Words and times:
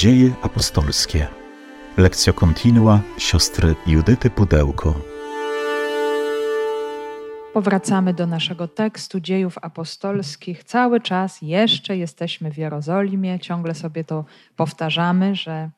Dzieje 0.00 0.32
apostolskie. 0.42 1.26
Lekcja 1.96 2.32
kontinua 2.32 3.00
siostry 3.18 3.74
Judyty 3.86 4.30
Pudełko. 4.30 4.94
Powracamy 7.52 8.14
do 8.14 8.26
naszego 8.26 8.68
tekstu 8.68 9.20
dziejów 9.20 9.58
apostolskich. 9.62 10.64
Cały 10.64 11.00
czas 11.00 11.42
jeszcze 11.42 11.96
jesteśmy 11.96 12.50
w 12.52 12.58
Jerozolimie, 12.58 13.38
ciągle 13.40 13.74
sobie 13.74 14.04
to 14.04 14.24
powtarzamy, 14.56 15.34
że 15.34 15.70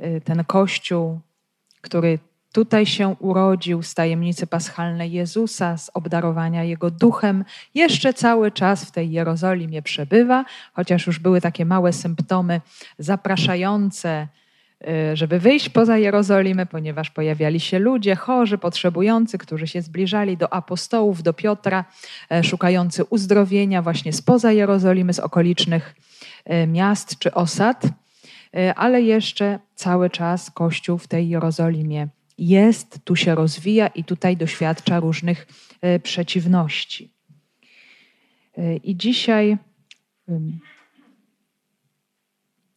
y, 0.00 0.20
ten 0.24 0.44
kościół, 0.44 1.20
który 1.80 2.18
tutaj 2.52 2.86
się 2.86 3.16
urodził 3.18 3.82
z 3.82 3.94
tajemnicy 3.94 4.46
paschalnej 4.46 5.12
Jezusa, 5.12 5.76
z 5.76 5.90
obdarowania 5.94 6.64
Jego 6.64 6.90
duchem, 6.90 7.44
jeszcze 7.74 8.14
cały 8.14 8.50
czas 8.50 8.84
w 8.84 8.90
tej 8.90 9.10
Jerozolimie 9.10 9.82
przebywa, 9.82 10.44
chociaż 10.72 11.06
już 11.06 11.18
były 11.18 11.40
takie 11.40 11.64
małe 11.64 11.92
symptomy 11.92 12.60
zapraszające, 12.98 14.28
y, 15.12 15.16
żeby 15.16 15.38
wyjść 15.38 15.68
poza 15.68 15.98
Jerozolimę, 15.98 16.66
ponieważ 16.66 17.10
pojawiali 17.10 17.60
się 17.60 17.78
ludzie 17.78 18.16
chorzy, 18.16 18.58
potrzebujący, 18.58 19.38
którzy 19.38 19.66
się 19.66 19.82
zbliżali 19.82 20.36
do 20.36 20.52
apostołów, 20.52 21.22
do 21.22 21.32
Piotra, 21.32 21.84
e, 22.30 22.44
szukający 22.44 23.04
uzdrowienia 23.04 23.82
właśnie 23.82 24.12
spoza 24.12 24.52
Jerozolimy, 24.52 25.12
z 25.12 25.18
okolicznych 25.18 25.94
e, 26.44 26.66
miast 26.66 27.18
czy 27.18 27.34
osad, 27.34 27.84
e, 28.56 28.74
ale 28.74 29.02
jeszcze 29.02 29.58
cały 29.74 30.10
czas 30.10 30.50
Kościół 30.50 30.98
w 30.98 31.08
tej 31.08 31.28
Jerozolimie 31.28 32.08
jest, 32.40 32.98
tu 33.04 33.16
się 33.16 33.34
rozwija 33.34 33.86
i 33.86 34.04
tutaj 34.04 34.36
doświadcza 34.36 35.00
różnych 35.00 35.46
e, 35.80 35.98
przeciwności. 35.98 37.14
E, 38.58 38.76
I 38.76 38.96
dzisiaj 38.96 39.58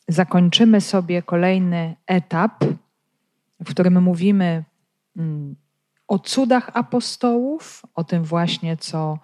zakończymy 0.07 0.81
sobie 0.81 1.21
kolejny 1.21 1.95
etap, 2.07 2.63
w 3.59 3.69
którym 3.69 4.03
mówimy 4.03 4.63
mm, 5.17 5.55
o 6.07 6.19
cudach 6.19 6.69
apostołów, 6.73 7.85
o 7.95 8.03
tym 8.03 8.23
właśnie, 8.23 8.77
co 8.77 9.19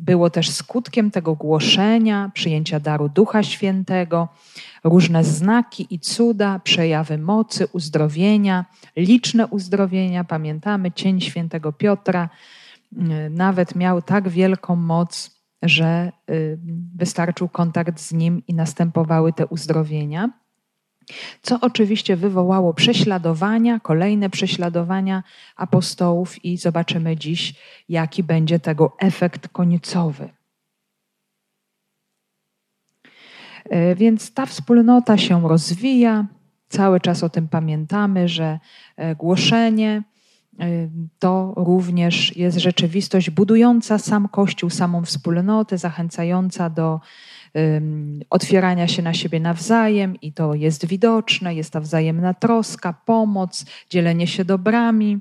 było 0.00 0.30
też 0.30 0.50
skutkiem 0.50 1.10
tego 1.10 1.34
głoszenia, 1.34 2.30
przyjęcia 2.34 2.80
daru 2.80 3.08
Ducha 3.08 3.42
Świętego, 3.42 4.28
różne 4.84 5.24
znaki 5.24 5.86
i 5.90 5.98
cuda, 5.98 6.58
przejawy 6.58 7.18
mocy, 7.18 7.66
uzdrowienia, 7.72 8.64
liczne 8.96 9.46
uzdrowienia. 9.46 10.24
Pamiętamy, 10.24 10.92
cień 10.92 11.20
świętego 11.20 11.72
Piotra 11.72 12.28
nawet 13.30 13.74
miał 13.74 14.02
tak 14.02 14.28
wielką 14.28 14.76
moc, 14.76 15.42
że 15.62 16.12
wystarczył 16.96 17.48
kontakt 17.48 18.00
z 18.00 18.12
nim 18.12 18.42
i 18.48 18.54
następowały 18.54 19.32
te 19.32 19.46
uzdrowienia 19.46 20.41
co 21.42 21.58
oczywiście 21.60 22.16
wywołało 22.16 22.74
prześladowania, 22.74 23.80
kolejne 23.80 24.30
prześladowania 24.30 25.22
apostołów, 25.56 26.44
i 26.44 26.56
zobaczymy 26.56 27.16
dziś, 27.16 27.54
jaki 27.88 28.22
będzie 28.22 28.58
tego 28.58 28.96
efekt 28.98 29.48
końcowy. 29.48 30.28
E, 33.64 33.94
więc 33.94 34.34
ta 34.34 34.46
wspólnota 34.46 35.18
się 35.18 35.48
rozwija, 35.48 36.26
cały 36.68 37.00
czas 37.00 37.24
o 37.24 37.28
tym 37.28 37.48
pamiętamy, 37.48 38.28
że 38.28 38.58
e, 38.96 39.14
głoszenie 39.14 40.02
to 41.18 41.52
również 41.56 42.36
jest 42.36 42.58
rzeczywistość 42.58 43.30
budująca 43.30 43.98
sam 43.98 44.28
Kościół, 44.28 44.70
samą 44.70 45.04
wspólnotę, 45.04 45.78
zachęcająca 45.78 46.70
do 46.70 47.00
otwierania 48.30 48.88
się 48.88 49.02
na 49.02 49.14
siebie 49.14 49.40
nawzajem 49.40 50.20
i 50.20 50.32
to 50.32 50.54
jest 50.54 50.86
widoczne, 50.86 51.54
jest 51.54 51.72
ta 51.72 51.80
wzajemna 51.80 52.34
troska, 52.34 52.92
pomoc, 52.92 53.64
dzielenie 53.90 54.26
się 54.26 54.44
dobrami. 54.44 55.18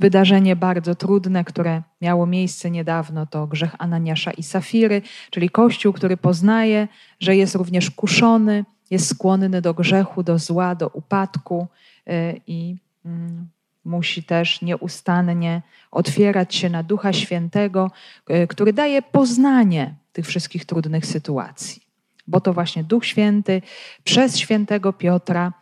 Wydarzenie 0.00 0.56
bardzo 0.56 0.94
trudne, 0.94 1.44
które 1.44 1.82
miało 2.00 2.26
miejsce 2.26 2.70
niedawno, 2.70 3.26
to 3.26 3.46
grzech 3.46 3.74
Ananiasza 3.78 4.30
i 4.30 4.42
Safiry, 4.42 5.02
czyli 5.30 5.50
Kościół, 5.50 5.92
który 5.92 6.16
poznaje, 6.16 6.88
że 7.20 7.36
jest 7.36 7.54
również 7.54 7.90
kuszony, 7.90 8.64
jest 8.90 9.06
skłonny 9.06 9.62
do 9.62 9.74
grzechu, 9.74 10.22
do 10.22 10.38
zła, 10.38 10.74
do 10.74 10.88
upadku 10.88 11.66
y, 12.08 12.40
i 12.46 12.76
mm, 13.04 13.48
musi 13.88 14.22
też 14.22 14.62
nieustannie 14.62 15.62
otwierać 15.90 16.54
się 16.54 16.70
na 16.70 16.82
Ducha 16.82 17.12
Świętego, 17.12 17.90
y, 18.30 18.46
który 18.46 18.72
daje 18.72 19.02
poznanie 19.02 19.94
tych 20.12 20.26
wszystkich 20.26 20.64
trudnych 20.64 21.06
sytuacji. 21.06 21.82
Bo 22.26 22.40
to 22.40 22.52
właśnie 22.52 22.84
Duch 22.84 23.06
Święty 23.06 23.62
przez 24.04 24.38
świętego 24.38 24.92
Piotra 24.92 25.52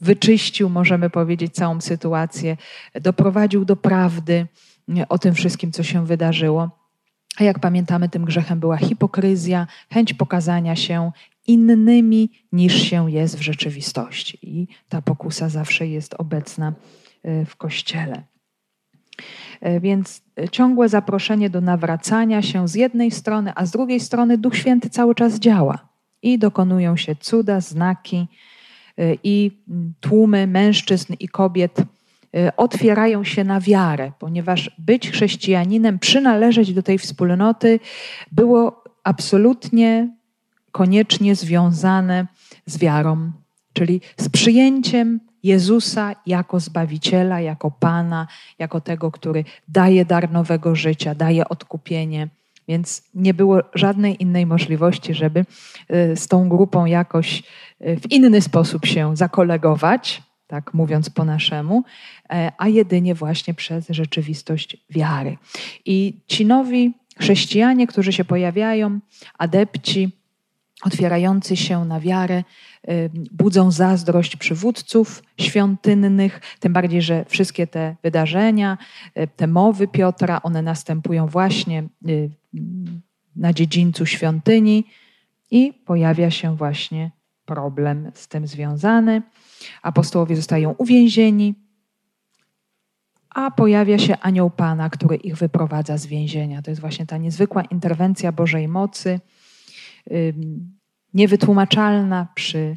wyczyścił, 0.00 0.68
możemy 0.68 1.10
powiedzieć, 1.10 1.54
całą 1.54 1.80
sytuację, 1.80 2.56
doprowadził 2.94 3.64
do 3.64 3.76
prawdy 3.76 4.46
o 5.08 5.18
tym 5.18 5.34
wszystkim, 5.34 5.72
co 5.72 5.82
się 5.82 6.06
wydarzyło. 6.06 6.70
A 7.38 7.44
jak 7.44 7.58
pamiętamy, 7.58 8.08
tym 8.08 8.24
grzechem 8.24 8.60
była 8.60 8.76
hipokryzja, 8.76 9.66
chęć 9.92 10.14
pokazania 10.14 10.76
się 10.76 11.12
innymi 11.46 12.30
niż 12.52 12.74
się 12.82 13.10
jest 13.10 13.38
w 13.38 13.42
rzeczywistości. 13.42 14.38
I 14.42 14.66
ta 14.88 15.02
pokusa 15.02 15.48
zawsze 15.48 15.86
jest 15.86 16.14
obecna 16.14 16.72
y, 17.24 17.44
w 17.44 17.56
kościele. 17.56 18.22
E, 19.60 19.80
więc 19.80 20.22
ciągłe 20.50 20.88
zaproszenie 20.88 21.50
do 21.50 21.60
nawracania 21.60 22.42
się 22.42 22.68
z 22.68 22.74
jednej 22.74 23.10
strony, 23.10 23.52
a 23.54 23.66
z 23.66 23.70
drugiej 23.70 24.00
strony 24.00 24.38
Duch 24.38 24.56
Święty 24.56 24.90
cały 24.90 25.14
czas 25.14 25.38
działa 25.38 25.88
i 26.22 26.38
dokonują 26.38 26.96
się 26.96 27.16
cuda, 27.16 27.60
znaki 27.60 28.26
e, 28.98 29.14
i 29.24 29.50
tłumy 30.00 30.46
mężczyzn 30.46 31.14
i 31.20 31.28
kobiet 31.28 31.78
e, 32.34 32.56
otwierają 32.56 33.24
się 33.24 33.44
na 33.44 33.60
wiarę, 33.60 34.12
ponieważ 34.18 34.70
być 34.78 35.10
chrześcijaninem, 35.10 35.98
przynależeć 35.98 36.74
do 36.74 36.82
tej 36.82 36.98
wspólnoty 36.98 37.80
było 38.32 38.84
absolutnie 39.04 40.08
koniecznie 40.72 41.34
związane 41.34 42.26
z 42.66 42.78
wiarą, 42.78 43.32
czyli 43.72 44.00
z 44.16 44.28
przyjęciem 44.28 45.20
Jezusa 45.42 46.14
jako 46.26 46.60
Zbawiciela, 46.60 47.40
jako 47.40 47.70
Pana, 47.70 48.26
jako 48.58 48.80
tego, 48.80 49.10
który 49.10 49.44
daje 49.68 50.04
dar 50.04 50.30
nowego 50.30 50.74
życia, 50.74 51.14
daje 51.14 51.48
odkupienie. 51.48 52.28
Więc 52.68 53.02
nie 53.14 53.34
było 53.34 53.60
żadnej 53.74 54.22
innej 54.22 54.46
możliwości, 54.46 55.14
żeby 55.14 55.40
y, 55.40 56.16
z 56.16 56.28
tą 56.28 56.48
grupą 56.48 56.84
jakoś 56.84 57.42
y, 57.80 58.00
w 58.00 58.12
inny 58.12 58.40
sposób 58.40 58.86
się 58.86 59.16
zakolegować, 59.16 60.22
tak 60.46 60.74
mówiąc 60.74 61.10
po 61.10 61.24
naszemu, 61.24 61.84
e, 62.30 62.52
a 62.58 62.68
jedynie 62.68 63.14
właśnie 63.14 63.54
przez 63.54 63.86
rzeczywistość 63.88 64.76
wiary. 64.90 65.38
I 65.84 66.20
ci 66.26 66.46
nowi 66.46 66.92
chrześcijanie, 67.18 67.86
którzy 67.86 68.12
się 68.12 68.24
pojawiają, 68.24 69.00
adepci, 69.38 70.21
otwierający 70.82 71.56
się 71.56 71.84
na 71.84 72.00
wiarę, 72.00 72.44
budzą 73.32 73.70
zazdrość 73.70 74.36
przywódców 74.36 75.22
świątynnych, 75.40 76.40
tym 76.60 76.72
bardziej, 76.72 77.02
że 77.02 77.24
wszystkie 77.28 77.66
te 77.66 77.96
wydarzenia, 78.02 78.78
y, 79.18 79.28
te 79.36 79.46
mowy 79.46 79.88
Piotra, 79.88 80.42
one 80.42 80.62
następują 80.62 81.26
właśnie 81.26 81.84
y, 82.08 82.30
na 83.36 83.52
dziedzińcu 83.52 84.06
świątyni 84.06 84.84
i 85.50 85.72
pojawia 85.84 86.30
się 86.30 86.56
właśnie 86.56 87.10
problem 87.44 88.10
z 88.14 88.28
tym 88.28 88.46
związany. 88.46 89.22
Apostołowie 89.82 90.36
zostają 90.36 90.70
uwięzieni, 90.70 91.54
a 93.30 93.50
pojawia 93.50 93.98
się 93.98 94.16
anioł 94.18 94.50
Pana, 94.50 94.90
który 94.90 95.16
ich 95.16 95.36
wyprowadza 95.36 95.98
z 95.98 96.06
więzienia. 96.06 96.62
To 96.62 96.70
jest 96.70 96.80
właśnie 96.80 97.06
ta 97.06 97.16
niezwykła 97.16 97.62
interwencja 97.62 98.32
Bożej 98.32 98.68
mocy 98.68 99.20
niewytłumaczalna 101.14 102.26
przy 102.34 102.76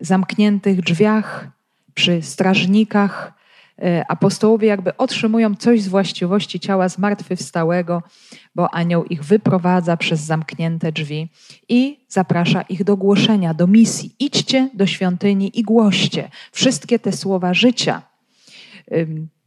zamkniętych 0.00 0.80
drzwiach, 0.80 1.48
przy 1.94 2.22
strażnikach. 2.22 3.32
E, 3.82 4.04
apostołowie 4.08 4.68
jakby 4.68 4.96
otrzymują 4.96 5.54
coś 5.54 5.82
z 5.82 5.88
właściwości 5.88 6.60
ciała 6.60 6.88
zmartwychwstałego, 6.88 8.02
bo 8.54 8.74
anioł 8.74 9.04
ich 9.04 9.24
wyprowadza 9.24 9.96
przez 9.96 10.20
zamknięte 10.20 10.92
drzwi 10.92 11.28
i 11.68 12.04
zaprasza 12.08 12.62
ich 12.62 12.84
do 12.84 12.96
głoszenia, 12.96 13.54
do 13.54 13.66
misji. 13.66 14.14
Idźcie 14.18 14.70
do 14.74 14.86
świątyni 14.86 15.58
i 15.58 15.62
głoście 15.62 16.30
wszystkie 16.52 16.98
te 16.98 17.12
słowa 17.12 17.54
życia 17.54 18.02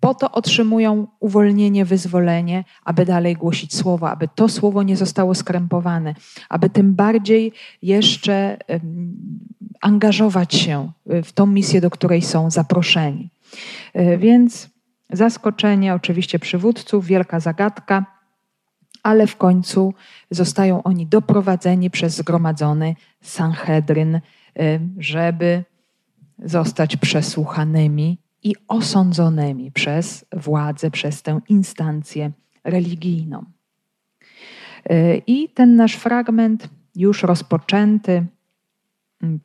po 0.08 0.16
to 0.16 0.32
otrzymują 0.32 1.08
uwolnienie, 1.20 1.86
wyzwolenie, 1.86 2.64
aby 2.86 3.06
dalej 3.06 3.36
głosić 3.36 3.76
słowo, 3.76 4.10
aby 4.10 4.28
to 4.36 4.50
słowo 4.50 4.84
nie 4.84 4.98
zostało 4.98 5.36
skrępowane, 5.36 6.16
aby 6.50 6.70
tym 6.70 6.96
bardziej 6.96 7.52
jeszcze 7.82 8.58
angażować 9.82 10.54
się 10.54 10.92
w 11.06 11.32
tą 11.32 11.46
misję, 11.46 11.82
do 11.82 11.90
której 11.90 12.22
są 12.22 12.52
zaproszeni. 12.52 13.30
E, 13.94 14.18
więc 14.18 14.70
zaskoczenie 15.10 15.94
oczywiście 15.94 16.40
przywódców, 16.40 17.06
wielka 17.06 17.40
zagadka, 17.40 18.06
ale 19.04 19.28
w 19.28 19.36
końcu 19.36 19.94
zostają 20.32 20.84
oni 20.84 21.08
doprowadzeni 21.08 21.90
przez 21.90 22.16
zgromadzony 22.16 22.96
Sanhedryn, 23.22 24.16
y, 24.16 24.22
żeby 24.98 25.64
zostać 26.40 26.98
przesłuchanymi 26.98 28.27
i 28.44 28.56
osądzonymi 28.68 29.72
przez 29.72 30.26
władzę, 30.34 30.92
przez 30.92 31.22
tę 31.22 31.40
instancję 31.50 32.32
religijną. 32.64 33.46
Y, 34.92 35.22
I 35.28 35.50
ten 35.50 35.76
nasz 35.76 35.96
fragment, 35.96 36.70
już 36.96 37.24
rozpoczęty, 37.24 38.26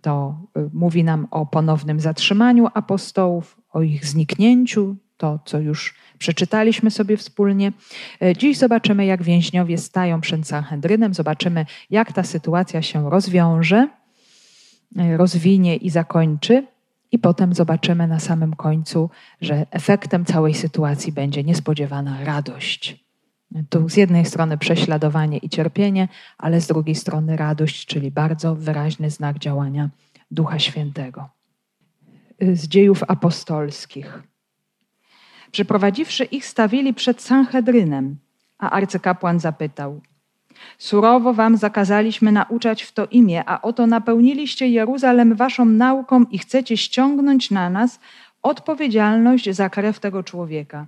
to 0.00 0.36
y, 0.58 0.70
mówi 0.72 1.04
nam 1.04 1.28
o 1.30 1.46
ponownym 1.46 2.00
zatrzymaniu 2.00 2.68
apostołów, 2.74 3.56
o 3.72 3.82
ich 3.82 4.06
zniknięciu, 4.06 4.96
to 5.16 5.40
co 5.44 5.58
już 5.58 5.94
przeczytaliśmy 6.18 6.90
sobie 6.90 7.16
wspólnie. 7.16 7.72
Y, 8.22 8.36
dziś 8.38 8.58
zobaczymy, 8.58 9.06
jak 9.06 9.22
więźniowie 9.22 9.78
stają 9.78 10.20
przed 10.20 10.46
Sanhedrynem, 10.46 11.14
zobaczymy, 11.14 11.66
jak 11.90 12.12
ta 12.12 12.22
sytuacja 12.22 12.82
się 12.82 13.10
rozwiąże, 13.10 13.88
rozwinie 15.16 15.76
i 15.76 15.90
zakończy. 15.90 16.66
I 17.12 17.18
potem 17.18 17.54
zobaczymy 17.54 18.08
na 18.08 18.20
samym 18.20 18.56
końcu, 18.56 19.10
że 19.40 19.66
efektem 19.70 20.24
całej 20.24 20.54
sytuacji 20.54 21.12
będzie 21.12 21.44
niespodziewana 21.44 22.24
radość. 22.24 23.04
Tu 23.70 23.88
z 23.88 23.96
jednej 23.96 24.26
strony 24.26 24.58
prześladowanie 24.58 25.38
i 25.38 25.48
cierpienie, 25.48 26.08
ale 26.38 26.60
z 26.60 26.66
drugiej 26.66 26.94
strony 26.94 27.36
radość, 27.36 27.86
czyli 27.86 28.10
bardzo 28.10 28.54
wyraźny 28.54 29.10
znak 29.10 29.38
działania 29.38 29.90
Ducha 30.30 30.58
Świętego. 30.58 31.28
Z 32.40 32.68
dziejów 32.68 33.02
apostolskich. 33.08 34.22
Przyprowadziwszy 35.50 36.24
ich, 36.24 36.46
stawili 36.46 36.94
przed 36.94 37.22
Sanhedrynem, 37.22 38.16
a 38.58 38.70
arcykapłan 38.70 39.40
zapytał: 39.40 40.00
Surowo 40.78 41.34
wam 41.34 41.56
zakazaliśmy 41.56 42.32
nauczać 42.32 42.82
w 42.82 42.92
to 42.92 43.06
imię, 43.06 43.42
a 43.46 43.62
oto 43.62 43.86
napełniliście 43.86 44.68
Jeruzalem 44.68 45.34
waszą 45.34 45.64
nauką 45.64 46.24
i 46.30 46.38
chcecie 46.38 46.76
ściągnąć 46.76 47.50
na 47.50 47.70
nas 47.70 48.00
odpowiedzialność 48.42 49.50
za 49.50 49.70
krew 49.70 50.00
tego 50.00 50.22
człowieka. 50.22 50.86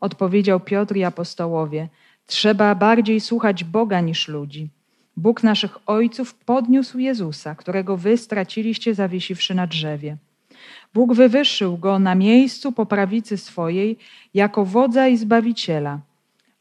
Odpowiedział 0.00 0.60
Piotr 0.60 0.96
i 0.96 1.04
apostołowie: 1.04 1.88
Trzeba 2.26 2.74
bardziej 2.74 3.20
słuchać 3.20 3.64
Boga 3.64 4.00
niż 4.00 4.28
ludzi. 4.28 4.68
Bóg 5.16 5.42
naszych 5.42 5.78
ojców 5.86 6.34
podniósł 6.34 6.98
Jezusa, 6.98 7.54
którego 7.54 7.96
wy 7.96 8.16
straciliście 8.16 8.94
zawiesiwszy 8.94 9.54
na 9.54 9.66
drzewie. 9.66 10.16
Bóg 10.94 11.14
wywyższył 11.14 11.78
go 11.78 11.98
na 11.98 12.14
miejscu 12.14 12.72
po 12.72 12.86
prawicy 12.86 13.36
swojej 13.36 13.98
jako 14.34 14.64
wodza 14.64 15.08
i 15.08 15.16
zbawiciela, 15.16 15.98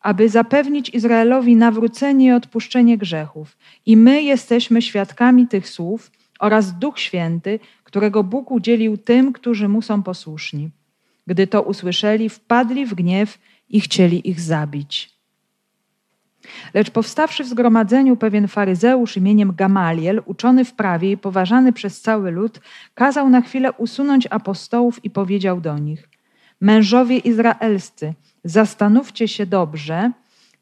aby 0.06 0.30
zapewnić 0.30 0.90
Izraelowi 0.90 1.56
nawrócenie 1.56 2.28
i 2.28 2.32
odpuszczenie 2.32 2.98
grzechów. 2.98 3.58
I 3.86 3.98
my 3.98 4.24
jesteśmy 4.24 4.82
świadkami 4.82 5.48
tych 5.48 5.70
słów 5.70 6.12
oraz 6.40 6.80
Duch 6.80 7.00
Święty, 7.00 7.60
którego 7.84 8.24
Bóg 8.24 8.52
udzielił 8.52 8.98
tym, 8.98 9.34
którzy 9.34 9.68
mu 9.68 9.82
są 9.82 10.04
posłuszni. 10.04 10.70
Gdy 11.28 11.48
to 11.48 11.62
usłyszeli, 11.62 12.30
wpadli 12.30 12.86
w 12.86 12.94
gniew 12.94 13.40
i 13.70 13.82
chcieli 13.82 14.30
ich 14.30 14.42
zabić. 14.42 15.16
Lecz 16.74 16.90
powstawszy 16.92 17.44
w 17.44 17.48
zgromadzeniu 17.48 18.18
pewien 18.18 18.48
faryzeusz 18.48 19.18
imieniem 19.18 19.56
Gamaliel, 19.56 20.22
uczony 20.26 20.66
w 20.66 20.74
prawie 20.74 21.12
i 21.12 21.18
poważany 21.18 21.74
przez 21.74 22.02
cały 22.02 22.32
lud, 22.32 22.60
kazał 22.94 23.30
na 23.30 23.42
chwilę 23.42 23.72
usunąć 23.72 24.28
apostołów 24.30 25.06
i 25.06 25.10
powiedział 25.10 25.62
do 25.62 25.78
nich: 25.78 26.10
Mężowie 26.62 27.18
izraelscy, 27.18 28.14
zastanówcie 28.46 29.28
się 29.28 29.46
dobrze, 29.46 30.12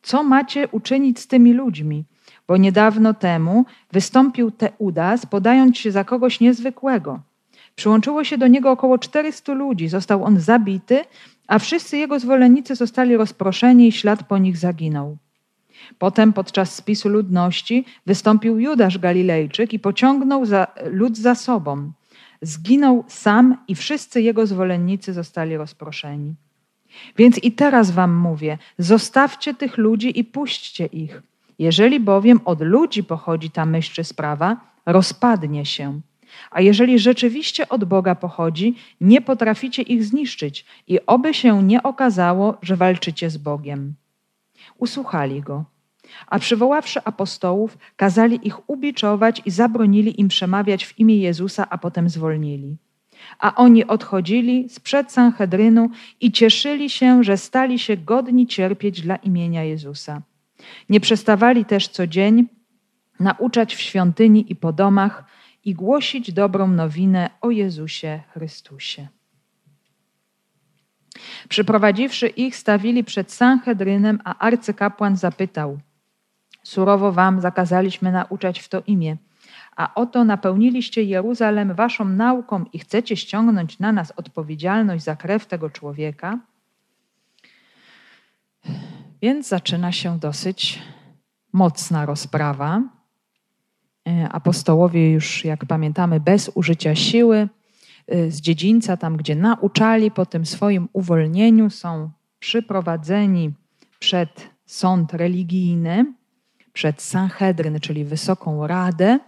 co 0.01 0.23
macie 0.23 0.67
uczynić 0.67 1.19
z 1.19 1.27
tymi 1.27 1.53
ludźmi, 1.53 2.05
bo 2.47 2.57
niedawno 2.57 3.13
temu 3.13 3.65
wystąpił 3.91 4.51
Teudas, 4.51 5.25
podając 5.25 5.77
się 5.77 5.91
za 5.91 6.03
kogoś 6.03 6.39
niezwykłego. 6.39 7.19
Przyłączyło 7.75 8.23
się 8.23 8.37
do 8.37 8.47
niego 8.47 8.71
około 8.71 8.97
400 8.97 9.53
ludzi. 9.53 9.87
Został 9.87 10.23
on 10.23 10.39
zabity, 10.39 11.05
a 11.47 11.59
wszyscy 11.59 11.97
jego 11.97 12.19
zwolennicy 12.19 12.75
zostali 12.75 13.17
rozproszeni 13.17 13.87
i 13.87 13.91
ślad 13.91 14.23
po 14.23 14.37
nich 14.37 14.57
zaginął. 14.57 15.17
Potem 15.99 16.33
podczas 16.33 16.75
spisu 16.75 17.09
ludności 17.09 17.85
wystąpił 18.05 18.59
Judasz 18.59 18.97
Galilejczyk 18.97 19.73
i 19.73 19.79
pociągnął 19.79 20.45
za, 20.45 20.67
lud 20.91 21.17
za 21.17 21.35
sobą. 21.35 21.91
Zginął 22.41 23.03
sam 23.07 23.57
i 23.67 23.75
wszyscy 23.75 24.21
jego 24.21 24.47
zwolennicy 24.47 25.13
zostali 25.13 25.57
rozproszeni. 25.57 26.35
Więc 27.17 27.43
i 27.43 27.51
teraz 27.51 27.91
wam 27.91 28.15
mówię: 28.15 28.57
zostawcie 28.77 29.53
tych 29.53 29.77
ludzi 29.77 30.19
i 30.19 30.23
puśćcie 30.23 30.85
ich. 30.85 31.21
Jeżeli 31.59 31.99
bowiem 31.99 32.39
od 32.45 32.61
ludzi 32.61 33.03
pochodzi 33.03 33.49
ta 33.49 33.65
myśl 33.65 33.93
czy 33.93 34.03
sprawa, 34.03 34.57
rozpadnie 34.85 35.65
się. 35.65 36.01
A 36.51 36.61
jeżeli 36.61 36.99
rzeczywiście 36.99 37.69
od 37.69 37.83
Boga 37.83 38.15
pochodzi, 38.15 38.75
nie 39.01 39.21
potraficie 39.21 39.81
ich 39.81 40.03
zniszczyć 40.03 40.65
i 40.87 41.05
oby 41.05 41.33
się 41.33 41.63
nie 41.63 41.83
okazało, 41.83 42.57
że 42.61 42.75
walczycie 42.75 43.29
z 43.29 43.37
Bogiem. 43.37 43.93
Usłuchali 44.77 45.41
go. 45.41 45.65
A 46.27 46.39
przywoławszy 46.39 47.03
apostołów, 47.03 47.77
kazali 47.95 48.47
ich 48.47 48.69
ubiczować 48.69 49.41
i 49.45 49.51
zabronili 49.51 50.21
im 50.21 50.27
przemawiać 50.27 50.85
w 50.85 50.99
imię 50.99 51.17
Jezusa, 51.17 51.67
a 51.69 51.77
potem 51.77 52.09
zwolnili. 52.09 52.77
A 53.39 53.55
oni 53.55 53.87
odchodzili 53.87 54.69
sprzed 54.69 55.11
Sanhedrynu 55.11 55.89
i 56.21 56.31
cieszyli 56.31 56.89
się, 56.89 57.23
że 57.23 57.37
stali 57.37 57.79
się 57.79 57.97
godni 57.97 58.47
cierpieć 58.47 59.01
dla 59.01 59.15
imienia 59.15 59.63
Jezusa. 59.63 60.21
Nie 60.89 60.99
przestawali 60.99 61.65
też 61.65 61.87
co 61.87 62.07
dzień 62.07 62.45
nauczać 63.19 63.75
w 63.75 63.81
świątyni 63.81 64.51
i 64.51 64.55
po 64.55 64.73
domach, 64.73 65.23
i 65.65 65.73
głosić 65.73 66.31
dobrą 66.31 66.67
nowinę 66.67 67.29
o 67.41 67.51
Jezusie 67.51 68.21
Chrystusie. 68.33 69.07
Przyprowadziwszy 71.49 72.27
ich, 72.27 72.55
stawili 72.55 73.03
przed 73.03 73.31
Sanhedrynem, 73.31 74.19
a 74.23 74.37
arcykapłan 74.37 75.17
zapytał: 75.17 75.79
Surowo 76.63 77.11
wam 77.11 77.41
zakazaliśmy 77.41 78.11
nauczać 78.11 78.59
w 78.59 78.69
to 78.69 78.83
imię, 78.87 79.17
a 79.75 79.93
oto 79.95 80.23
napełniliście 80.23 81.03
Jeruzalem 81.03 81.73
waszą 81.73 82.05
nauką 82.05 82.65
i 82.73 82.79
chcecie 82.79 83.17
ściągnąć 83.17 83.79
na 83.79 83.91
nas 83.91 84.11
odpowiedzialność 84.11 85.03
za 85.03 85.15
krew 85.15 85.45
tego 85.45 85.69
człowieka? 85.69 86.39
Więc 89.21 89.47
zaczyna 89.47 89.91
się 89.91 90.19
dosyć 90.19 90.79
mocna 91.53 92.05
rozprawa. 92.05 92.81
E, 94.07 94.29
apostołowie 94.29 95.11
już, 95.11 95.45
jak 95.45 95.65
pamiętamy, 95.65 96.19
bez 96.19 96.51
użycia 96.55 96.95
siły, 96.95 97.49
e, 98.07 98.31
z 98.31 98.41
dziedzińca, 98.41 98.97
tam 98.97 99.17
gdzie 99.17 99.35
nauczali, 99.35 100.11
po 100.11 100.25
tym 100.25 100.45
swoim 100.45 100.89
uwolnieniu 100.93 101.69
są 101.69 102.09
przyprowadzeni 102.39 103.53
przed 103.99 104.49
sąd 104.65 105.13
religijny, 105.13 106.13
przed 106.73 107.01
Sanhedryn, 107.01 107.79
czyli 107.79 108.05
Wysoką 108.05 108.67
Radę. 108.67 109.19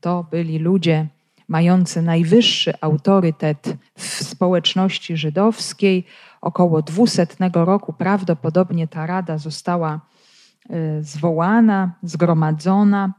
To 0.00 0.26
byli 0.30 0.58
ludzie 0.58 1.06
mający 1.48 2.02
najwyższy 2.02 2.72
autorytet 2.80 3.76
w 3.94 4.02
społeczności 4.02 5.16
żydowskiej. 5.16 6.04
Około 6.40 6.82
200 6.82 7.26
roku 7.54 7.92
prawdopodobnie 7.92 8.88
ta 8.88 9.06
rada 9.06 9.38
została 9.38 10.00
e, 10.70 11.02
zwołana, 11.02 11.92
zgromadzona 12.02 13.12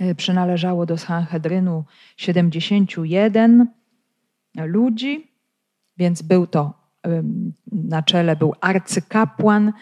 Y, 0.00 0.14
przynależało 0.14 0.86
do 0.86 0.98
Sanhedrynu 0.98 1.84
71 2.16 3.66
ludzi, 4.56 5.30
więc 5.96 6.22
był 6.22 6.46
to 6.46 6.84
na 7.72 8.02
czele 8.02 8.36
był 8.36 8.54
arcykapłan 8.60 9.72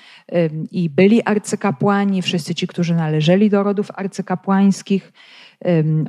i 0.70 0.90
byli 0.90 1.22
arcykapłani, 1.22 2.22
wszyscy 2.22 2.54
ci, 2.54 2.66
którzy 2.66 2.94
należeli 2.94 3.50
do 3.50 3.62
rodów 3.62 3.90
arcykapłańskich. 3.94 5.12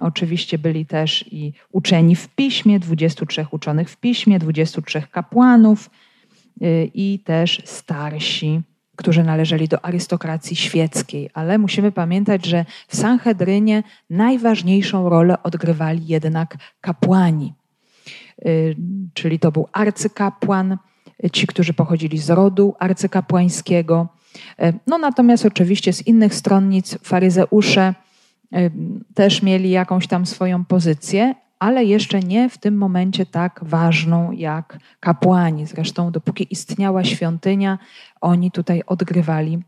Oczywiście 0.02 0.58
byli 0.58 0.86
też 0.86 1.26
i 1.32 1.54
uczeni 1.72 2.16
w 2.16 2.28
piśmie, 2.28 2.80
23 2.80 3.46
uczonych 3.52 3.90
w 3.90 3.98
piśmie, 3.98 4.40
23 4.40 5.02
kapłanów 5.12 5.90
y, 6.62 6.92
i 6.94 7.20
też 7.20 7.62
starsi 7.66 8.62
którzy 8.96 9.24
należeli 9.24 9.68
do 9.68 9.86
arystokracji 9.86 10.56
świeckiej, 10.56 11.30
ale 11.34 11.58
musimy 11.58 11.92
pamiętać, 11.92 12.46
że 12.46 12.66
w 12.88 12.96
Sanhedrynie 12.96 13.84
najważniejszą 14.10 15.10
rolę 15.10 15.44
odgrywali 15.44 16.08
jednak 16.08 16.58
kapłani. 16.82 17.54
Y, 18.46 18.76
czyli 19.14 19.40
to 19.40 19.52
był 19.52 19.68
arcykapłan, 19.72 20.78
ci, 21.32 21.48
którzy 21.48 21.74
pochodzili 21.74 22.18
z 22.18 22.30
rodu 22.30 22.76
arcykapłańskiego. 22.80 24.08
Y, 24.64 24.74
no 24.88 24.98
natomiast 24.98 25.46
oczywiście 25.46 25.94
z 25.94 26.08
innych 26.08 26.36
stronnic 26.36 26.98
faryzeusze 27.04 27.94
też 29.14 29.42
mieli 29.42 29.70
jakąś 29.70 30.08
tam 30.08 30.26
swoją 30.26 30.66
pozycję, 30.66 31.36
ale 31.60 31.86
jeszcze 31.86 32.20
nie 32.20 32.50
w 32.50 32.58
tym 32.58 32.78
momencie 32.78 33.26
tak 33.26 33.60
ważną 33.64 34.32
jak 34.32 34.78
kapłani. 35.00 35.66
Zresztą, 35.66 36.12
dopóki 36.12 36.48
istniała 36.50 37.04
świątynia, 37.04 37.80
oni 38.22 38.52
tutaj 38.52 38.82
odgrywali 38.88 39.64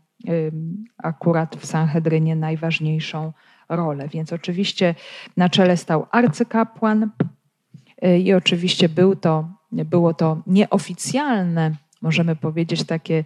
akurat 0.98 1.56
w 1.56 1.66
Sanhedrynie 1.66 2.36
najważniejszą 2.36 3.32
rolę. 3.68 4.08
Więc 4.08 4.32
oczywiście 4.32 4.94
na 5.36 5.48
czele 5.48 5.76
stał 5.76 6.06
arcykapłan 6.10 7.10
y, 8.04 8.18
i 8.18 8.34
oczywiście 8.34 8.88
był 8.88 9.16
to, 9.16 9.48
było 9.72 10.14
to 10.14 10.42
nieoficjalne, 10.46 11.74
możemy 12.02 12.36
powiedzieć, 12.36 12.84
takie 12.84 13.24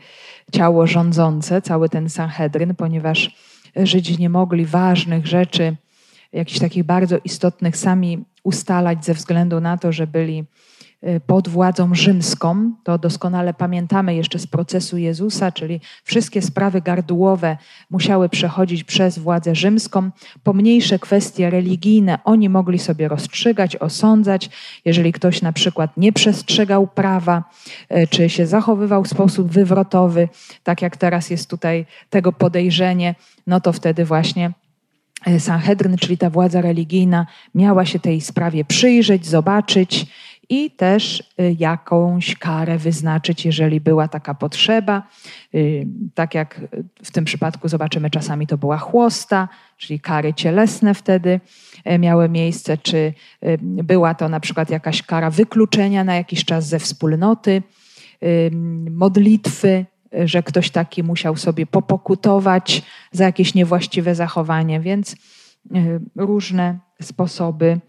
ciało 0.52 0.87
rządzące, 0.87 1.62
cały 1.62 1.88
ten 1.88 2.09
Sanhedryn, 2.09 2.75
ponieważ 2.75 3.37
Żydzi 3.76 4.18
nie 4.18 4.28
mogli 4.28 4.66
ważnych 4.66 5.26
rzeczy, 5.26 5.76
jakichś 6.32 6.58
takich 6.58 6.84
bardzo 6.84 7.18
istotnych, 7.24 7.76
sami 7.76 8.24
ustalać 8.42 9.04
ze 9.04 9.14
względu 9.14 9.60
na 9.60 9.78
to, 9.78 9.92
że 9.92 10.06
byli 10.06 10.44
pod 11.26 11.49
władzą 11.49 11.95
rzymską. 11.95 12.73
To 12.85 12.99
doskonale 12.99 13.54
pamiętamy 13.54 14.14
jeszcze 14.14 14.38
z 14.38 14.47
procesu 14.47 14.99
Jezusa, 14.99 15.52
czyli 15.52 15.80
wszystkie 16.04 16.42
sprawy 16.42 16.80
gardłowe 16.80 17.57
musiały 17.90 18.28
przechodzić 18.28 18.85
przez 18.85 19.19
władzę 19.19 19.54
rzymską. 19.54 20.11
Pomniejsze 20.42 20.99
kwestie 20.99 21.50
religijne 21.50 22.19
oni 22.25 22.49
mogli 22.49 22.78
sobie 22.78 23.09
rozstrzygać, 23.09 23.76
osądzać. 23.76 24.50
Jeżeli 24.85 25.12
ktoś 25.12 25.42
na 25.42 25.52
przykład 25.52 25.97
nie 25.97 26.12
przestrzegał 26.12 26.87
prawa, 26.87 27.45
y, 27.97 28.07
czy 28.07 28.28
się 28.28 28.47
zachowywał 28.47 29.04
w 29.04 29.09
sposób 29.09 29.50
wywrotowy, 29.50 30.28
tak 30.62 30.83
jak 30.83 30.97
teraz 30.97 31.30
jest 31.30 31.50
tutaj 31.50 31.87
tego 32.11 32.33
podejrzenie, 32.33 33.14
no 33.47 33.61
to 33.61 33.73
wtedy 33.73 34.04
właśnie 34.04 34.52
y, 35.28 35.40
Sanhedryn, 35.40 35.97
czyli 35.97 36.19
ta 36.19 36.30
władza 36.30 36.61
religijna, 36.61 37.26
miała 37.54 37.85
się 37.85 37.99
tej 37.99 38.21
sprawie 38.21 38.64
przyjrzeć, 38.64 39.26
zobaczyć 39.26 40.07
i 40.50 40.71
też 40.71 41.21
y, 41.40 41.57
jakąś 41.59 42.35
karę 42.35 42.78
wyznaczyć, 42.78 43.45
jeżeli 43.45 43.80
była 43.80 44.09
taka 44.09 44.35
potrzeba. 44.35 45.02
Y, 45.54 45.87
tak 46.14 46.35
jak 46.35 46.61
w 47.04 47.11
tym 47.11 47.25
przypadku 47.25 47.69
zobaczymy, 47.69 48.11
czasami 48.11 48.47
to 48.47 48.59
była 48.59 48.78
chłosta, 48.78 49.49
czyli 49.76 50.00
kary 50.00 50.35
cielesne 50.35 50.95
wtedy 50.95 51.40
e, 51.85 51.99
miały 51.99 52.28
miejsce, 52.28 52.78
czy 52.78 52.97
y, 52.97 53.59
była 53.62 54.14
to 54.14 54.28
na 54.28 54.40
przykład 54.40 54.71
jakaś 54.71 55.02
kara 55.02 55.30
wykluczenia 55.30 56.04
na 56.04 56.14
jakiś 56.14 56.45
czas 56.45 56.69
ze 56.69 56.78
wspólnoty, 56.78 57.62
modlitwy, 58.90 59.87
że 60.25 60.42
ktoś 60.42 60.71
taki 60.71 61.02
musiał 61.02 61.37
sobie 61.37 61.66
popokutować 61.66 62.83
za 63.12 63.25
jakieś 63.25 63.54
niewłaściwe 63.54 64.14
zachowanie, 64.14 64.80
więc 64.80 65.16
różne 66.16 66.78
sposoby 67.02 67.80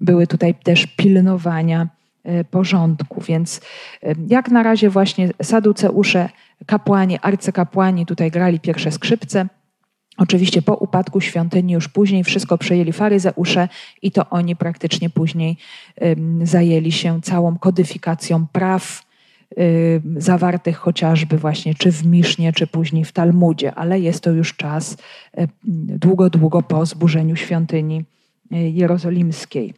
były 0.00 0.26
tutaj 0.26 0.54
też 0.54 0.86
pilnowania 0.86 1.88
e, 2.24 2.44
porządku. 2.44 3.20
Więc 3.20 3.60
jak 4.28 4.50
na 4.50 4.62
razie 4.62 4.90
właśnie 4.90 5.30
saduceusze, 5.42 6.28
kapłani, 6.66 7.18
arcykapłani 7.22 8.06
tutaj 8.06 8.30
grali 8.30 8.60
pierwsze 8.60 8.92
skrzypce. 8.92 9.46
Oczywiście 10.18 10.62
po 10.62 10.74
upadku 10.74 11.20
świątyni 11.20 11.72
już 11.72 11.88
później 11.88 12.24
wszystko 12.24 12.58
przejęli 12.58 12.92
faryzeusze 12.92 13.68
i 14.02 14.10
to 14.10 14.30
oni 14.30 14.56
praktycznie 14.56 15.10
później 15.10 15.56
zajęli 16.42 16.92
się 16.92 17.20
całą 17.22 17.58
kodyfikacją 17.58 18.46
praw 18.52 19.02
zawartych 20.16 20.76
chociażby 20.76 21.38
właśnie 21.38 21.74
czy 21.74 21.92
w 21.92 22.06
Misznie, 22.06 22.52
czy 22.52 22.66
później 22.66 23.04
w 23.04 23.12
Talmudzie, 23.12 23.74
ale 23.74 24.00
jest 24.00 24.24
to 24.24 24.30
już 24.30 24.56
czas 24.56 24.96
długo, 25.88 26.30
długo 26.30 26.62
po 26.62 26.86
zburzeniu 26.86 27.36
świątyni 27.36 28.04
E, 28.04 28.15
jerozolimskiej. 28.50 29.74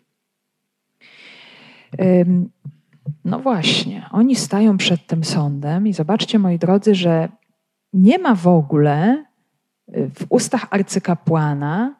No 3.24 3.38
właśnie, 3.38 4.08
oni 4.12 4.36
stają 4.36 4.76
przed 4.76 5.06
tym 5.06 5.24
sądem 5.24 5.86
i 5.86 5.92
zobaczcie, 5.92 6.38
moi 6.38 6.58
drodzy, 6.58 6.94
że 6.94 7.28
nie 7.92 8.18
ma 8.18 8.34
w 8.34 8.46
ogóle 8.46 9.24
e, 9.88 10.10
w 10.10 10.26
ustach 10.28 10.66
arcykapłana 10.70 11.94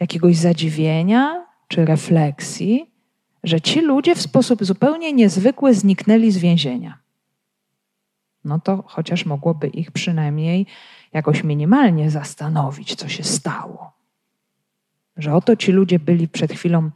jakiegoś 0.00 0.36
zadziwienia 0.36 1.46
czy 1.68 1.84
refleksji, 1.84 2.90
że 3.44 3.60
ci 3.60 3.80
ludzie 3.80 4.14
w 4.14 4.22
sposób 4.22 4.64
zupełnie 4.64 5.12
niezwykły 5.12 5.74
zniknęli 5.74 6.30
z 6.30 6.38
więzienia. 6.38 6.98
No 8.44 8.60
to 8.60 8.84
chociaż 8.86 9.26
mogłoby 9.26 9.66
ich 9.66 9.90
przynajmniej 9.90 10.66
jakoś 11.12 11.44
minimalnie 11.44 12.10
zastanowić, 12.10 12.94
co 12.94 13.08
się 13.08 13.24
stało. 13.24 13.95
Że 15.16 15.34
oto 15.34 15.56
ci 15.56 15.72
ludzie 15.72 15.98
byli 15.98 16.28
przed 16.28 16.52
chwilą 16.52 16.90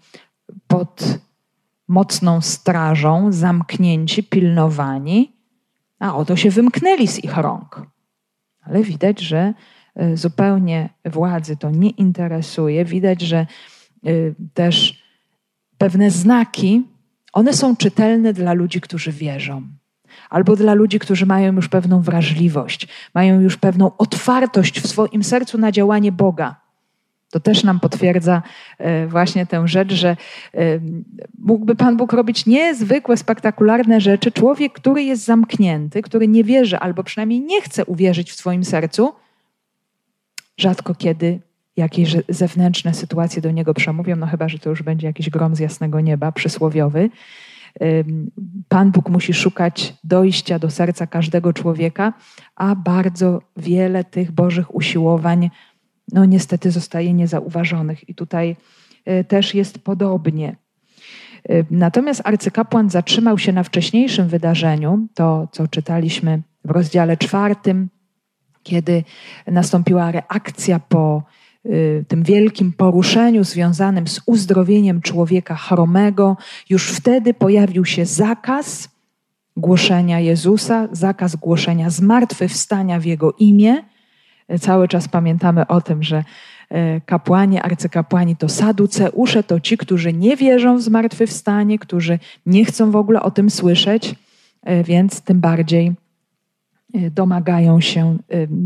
pod 0.66 1.18
mocną 1.88 2.40
strażą, 2.40 3.32
zamknięci, 3.32 4.22
pilnowani, 4.22 5.32
a 5.98 6.16
oto 6.16 6.36
się 6.36 6.50
wymknęli 6.50 7.08
z 7.08 7.24
ich 7.24 7.36
rąk. 7.36 7.82
Ale 8.62 8.82
widać, 8.82 9.20
że 9.20 9.54
e, 9.94 10.16
zupełnie 10.16 10.88
władzy 11.04 11.56
to 11.56 11.70
nie 11.70 11.90
interesuje. 11.90 12.84
Widać, 12.84 13.22
że 13.22 13.36
e, 13.36 13.46
też 14.54 15.02
pewne 15.78 16.10
znaki, 16.10 16.82
one 17.32 17.52
są 17.52 17.76
czytelne 17.76 18.32
dla 18.32 18.52
ludzi, 18.52 18.80
którzy 18.80 19.12
wierzą. 19.12 19.62
Albo 20.30 20.56
dla 20.56 20.74
ludzi, 20.74 20.98
którzy 20.98 21.26
mają 21.26 21.52
już 21.52 21.68
pewną 21.68 22.00
wrażliwość, 22.02 22.88
mają 23.14 23.40
już 23.40 23.56
pewną 23.56 23.96
otwartość 23.96 24.80
w 24.80 24.86
swoim 24.86 25.24
sercu 25.24 25.58
na 25.58 25.72
działanie 25.72 26.12
Boga. 26.12 26.69
To 27.30 27.40
też 27.40 27.64
nam 27.64 27.80
potwierdza 27.80 28.42
e, 28.78 29.06
właśnie 29.06 29.46
tę 29.46 29.68
rzecz, 29.68 29.92
że 29.92 30.08
e, 30.08 30.16
mógłby 31.38 31.76
Pan 31.76 31.96
Bóg 31.96 32.12
robić 32.12 32.46
niezwykłe, 32.46 33.16
spektakularne 33.16 34.00
rzeczy. 34.00 34.32
Człowiek, 34.32 34.72
który 34.72 35.02
jest 35.02 35.24
zamknięty, 35.24 36.02
który 36.02 36.28
nie 36.28 36.44
wierzy 36.44 36.78
albo 36.78 37.04
przynajmniej 37.04 37.40
nie 37.40 37.62
chce 37.62 37.84
uwierzyć 37.84 38.30
w 38.32 38.36
swoim 38.36 38.64
sercu, 38.64 39.12
rzadko 40.58 40.94
kiedy 40.94 41.40
jakieś 41.76 42.16
zewnętrzne 42.28 42.94
sytuacje 42.94 43.42
do 43.42 43.50
niego 43.50 43.74
przemówią, 43.74 44.16
no 44.16 44.26
chyba, 44.26 44.48
że 44.48 44.58
to 44.58 44.70
już 44.70 44.82
będzie 44.82 45.06
jakiś 45.06 45.30
grom 45.30 45.56
z 45.56 45.58
jasnego 45.58 46.00
nieba, 46.00 46.32
przysłowiowy. 46.32 47.10
Pan 48.68 48.90
Bóg 48.90 49.08
musi 49.08 49.34
szukać 49.34 49.94
dojścia 50.04 50.58
do 50.58 50.70
serca 50.70 51.06
każdego 51.06 51.52
człowieka, 51.52 52.12
a 52.56 52.74
bardzo 52.74 53.42
wiele 53.56 54.04
tych 54.04 54.32
Bożych 54.32 54.74
usiłowań 54.74 55.50
no 56.12 56.24
niestety 56.24 56.70
zostaje 56.70 57.12
niezauważonych. 57.12 58.08
I 58.08 58.14
tutaj 58.14 58.56
e, 59.04 59.24
też 59.24 59.54
jest 59.54 59.78
podobnie. 59.78 60.56
E, 61.48 61.64
natomiast 61.70 62.22
arcykapłan 62.24 62.90
zatrzymał 62.90 63.38
się 63.38 63.52
na 63.52 63.62
wcześniejszym 63.62 64.28
wydarzeniu, 64.28 65.08
to 65.14 65.48
co 65.52 65.68
czytaliśmy 65.68 66.42
w 66.64 66.70
rozdziale 66.70 67.16
czwartym, 67.16 67.88
kiedy 68.62 69.04
nastąpiła 69.46 70.12
reakcja 70.12 70.80
po 70.88 71.22
e, 71.64 71.70
tym 72.04 72.22
wielkim 72.22 72.72
poruszeniu 72.72 73.44
związanym 73.44 74.08
z 74.08 74.20
uzdrowieniem 74.26 75.02
człowieka 75.02 75.54
chromego. 75.54 76.36
Już 76.70 76.90
wtedy 76.90 77.34
pojawił 77.34 77.84
się 77.84 78.06
zakaz 78.06 78.88
głoszenia 79.56 80.20
Jezusa, 80.20 80.88
zakaz 80.92 81.36
głoszenia 81.36 81.90
zmartwychwstania 81.90 83.00
w 83.00 83.04
Jego 83.04 83.32
imię 83.32 83.82
cały 84.58 84.88
czas 84.88 85.08
pamiętamy 85.08 85.66
o 85.66 85.80
tym, 85.80 86.02
że 86.02 86.24
e, 86.68 87.00
kapłani, 87.00 87.60
arcykapłani 87.60 88.36
to 88.36 88.48
saduceusze, 88.48 89.42
to 89.42 89.60
ci, 89.60 89.76
którzy 89.76 90.12
nie 90.12 90.36
wierzą 90.36 90.76
w 90.76 90.82
zmartwychwstanie, 90.82 91.78
którzy 91.78 92.18
nie 92.46 92.64
chcą 92.64 92.90
w 92.90 92.96
ogóle 92.96 93.22
o 93.22 93.30
tym 93.30 93.50
słyszeć, 93.50 94.14
e, 94.62 94.84
więc 94.84 95.20
tym 95.20 95.40
bardziej 95.40 95.92
e, 96.94 97.10
domagają 97.10 97.80
się 97.80 98.16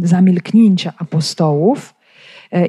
zamilknięcia 0.03 0.93
apostołów. 0.99 1.95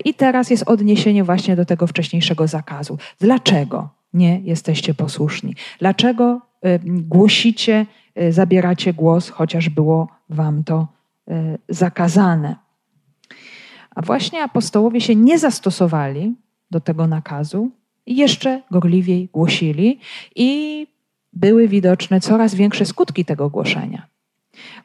I 0.05 0.13
teraz 0.13 0.49
jest 0.49 0.63
odniesienie 0.63 1.23
właśnie 1.23 1.55
do 1.55 1.65
tego 1.65 1.87
wcześniejszego 1.87 2.47
zakazu. 2.47 2.97
Dlaczego 3.19 3.89
nie 4.13 4.39
jesteście 4.39 4.93
posłuszni? 4.93 5.55
Dlaczego 5.79 6.41
głosicie, 6.85 7.85
zabieracie 8.29 8.93
głos, 8.93 9.29
chociaż 9.29 9.69
było 9.69 10.07
wam 10.29 10.63
to 10.63 10.87
zakazane? 11.69 12.55
A 13.95 14.01
właśnie 14.01 14.43
apostołowie 14.43 15.01
się 15.01 15.15
nie 15.15 15.39
zastosowali 15.39 16.35
do 16.71 16.79
tego 16.79 17.07
nakazu 17.07 17.71
i 18.05 18.15
jeszcze 18.15 18.61
gorliwiej 18.71 19.29
głosili 19.33 19.99
i 20.35 20.87
były 21.33 21.67
widoczne 21.67 22.21
coraz 22.21 22.55
większe 22.55 22.85
skutki 22.85 23.25
tego 23.25 23.49
głoszenia. 23.49 24.07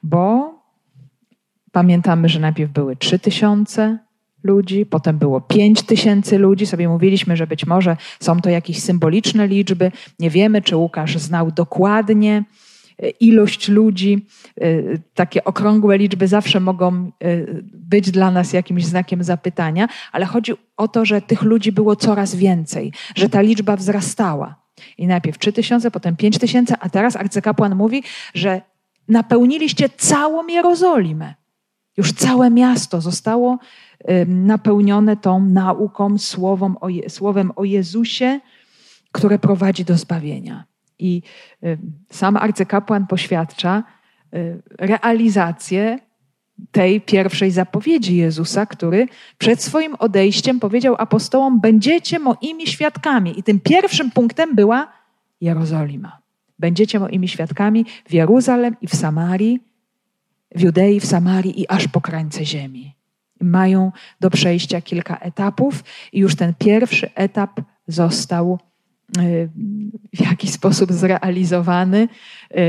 Bo 0.03 0.55
pamiętamy, 1.73 2.29
że 2.29 2.41
najpierw 2.41 2.73
były 2.73 2.97
trzy 2.97 3.19
tysiące 3.19 3.99
ludzi, 4.43 4.87
potem 4.87 5.19
było 5.19 5.41
pięć 5.41 5.83
tysięcy 5.83 6.39
ludzi. 6.39 6.67
Sobie 6.67 6.89
mówiliśmy, 6.89 7.37
że 7.37 7.47
być 7.47 7.67
może 7.67 7.97
są 8.21 8.41
to 8.41 8.51
jakieś 8.51 8.83
symboliczne 8.83 9.49
liczby. 9.49 9.93
Nie 10.19 10.31
wiemy, 10.31 10.63
czy 10.63 10.77
Łukasz 10.77 11.19
znał 11.19 11.51
dokładnie 11.51 12.45
ilość 13.21 13.69
ludzi. 13.69 14.27
Y, 14.63 15.03
takie 15.15 15.45
okrągłe 15.45 15.99
liczby 15.99 16.29
zawsze 16.29 16.61
mogą 16.61 17.11
y, 17.25 17.65
być 17.65 18.11
dla 18.11 18.31
nas 18.31 18.53
jakimś 18.53 18.85
znakiem 18.85 19.25
zapytania, 19.25 19.89
ale 20.13 20.27
chodzi 20.27 20.53
o 20.77 20.89
to, 20.89 21.05
że 21.05 21.23
tych 21.23 21.43
ludzi 21.43 21.73
było 21.73 21.97
coraz 21.97 22.35
więcej, 22.35 22.93
że 23.15 23.29
ta 23.29 23.41
liczba 23.41 23.77
wzrastała. 23.77 24.61
I 24.99 25.07
najpierw 25.07 25.39
3 25.39 25.53
tysiące, 25.53 25.91
potem 25.91 26.17
5 26.17 26.39
tysięcy, 26.39 26.75
a 26.81 26.89
teraz 26.89 27.17
arcykapłan 27.17 27.75
mówi, 27.75 28.03
że 28.35 28.63
napełniliście 29.09 29.89
całą 29.89 30.47
Jerozolimę. 30.47 31.35
Już 31.97 32.13
całe 32.13 32.51
miasto 32.51 33.01
zostało 33.01 33.59
napełnione 34.27 35.17
tą 35.17 35.45
nauką, 35.45 36.19
słowem 36.19 36.77
o, 36.81 36.89
słowem 37.09 37.53
o 37.57 37.65
Jezusie, 37.65 38.41
które 39.13 39.39
prowadzi 39.39 39.85
do 39.85 39.97
zbawienia. 39.97 40.70
I 41.03 41.23
sam 42.11 42.37
arcykapłan 42.37 43.07
poświadcza 43.07 43.83
realizację 44.79 45.99
tej 46.73 47.01
pierwszej 47.01 47.51
zapowiedzi 47.51 48.17
Jezusa, 48.17 48.67
który 48.67 49.09
przed 49.39 49.63
swoim 49.63 49.95
odejściem 49.95 50.61
powiedział 50.61 50.95
apostołom: 50.99 51.61
Będziecie 51.61 52.19
moimi 52.19 52.67
świadkami. 52.67 53.39
I 53.39 53.43
tym 53.43 53.61
pierwszym 53.61 54.11
punktem 54.11 54.55
była 54.55 54.93
Jerozolima. 55.41 56.19
Będziecie 56.59 57.01
moimi 57.01 57.29
świadkami 57.29 57.87
w 58.09 58.13
Jeruzalem 58.13 58.77
i 58.81 58.87
w 58.87 58.95
Samarii, 58.95 59.61
w 60.55 60.61
Judei, 60.61 61.01
w 61.01 61.07
Samarii 61.07 61.61
i 61.61 61.69
aż 61.69 61.89
po 61.89 62.01
krańce 62.01 62.45
ziemi. 62.45 62.95
Mają 63.41 63.93
do 64.21 64.31
przejścia 64.31 64.81
kilka 64.81 65.17
etapów, 65.17 65.85
i 66.13 66.19
już 66.19 66.37
ten 66.37 66.55
pierwszy 66.59 67.15
etap 67.15 67.61
został 67.87 68.59
y, 68.59 68.70
w 70.15 70.21
jakiś 70.21 70.51
sposób 70.51 70.93
zrealizowany. 70.93 72.09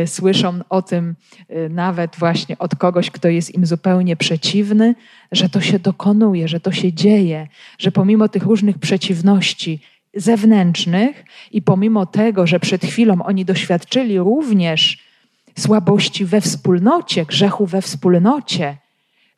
Y, 0.04 0.08
słyszą 0.08 0.60
o 0.70 0.82
tym 0.82 1.16
y, 1.50 1.70
nawet 1.70 2.16
właśnie 2.16 2.58
od 2.58 2.76
kogoś, 2.76 3.12
kto 3.12 3.28
jest 3.28 3.56
im 3.56 3.66
zupełnie 3.66 4.16
przeciwny, 4.16 4.96
że 5.32 5.50
to 5.50 5.62
się 5.62 5.80
dokonuje, 5.80 6.48
że 6.48 6.60
to 6.60 6.72
się 6.72 6.94
dzieje, 6.94 7.48
że 7.80 7.92
pomimo 7.92 8.30
tych 8.30 8.44
różnych 8.44 8.78
przeciwności 8.78 9.80
zewnętrznych 10.14 11.24
i 11.52 11.62
pomimo 11.62 12.06
tego, 12.06 12.48
że 12.48 12.60
przed 12.60 12.86
chwilą 12.86 13.24
oni 13.24 13.46
doświadczyli 13.46 14.20
również 14.20 15.12
słabości 15.60 16.26
we 16.26 16.42
wspólnocie, 16.42 17.26
grzechu 17.26 17.66
we 17.66 17.82
wspólnocie, 17.82 18.78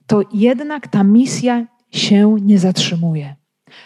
to 0.07 0.21
jednak 0.33 0.87
ta 0.87 1.03
misja 1.03 1.65
się 1.91 2.37
nie 2.41 2.59
zatrzymuje. 2.59 3.35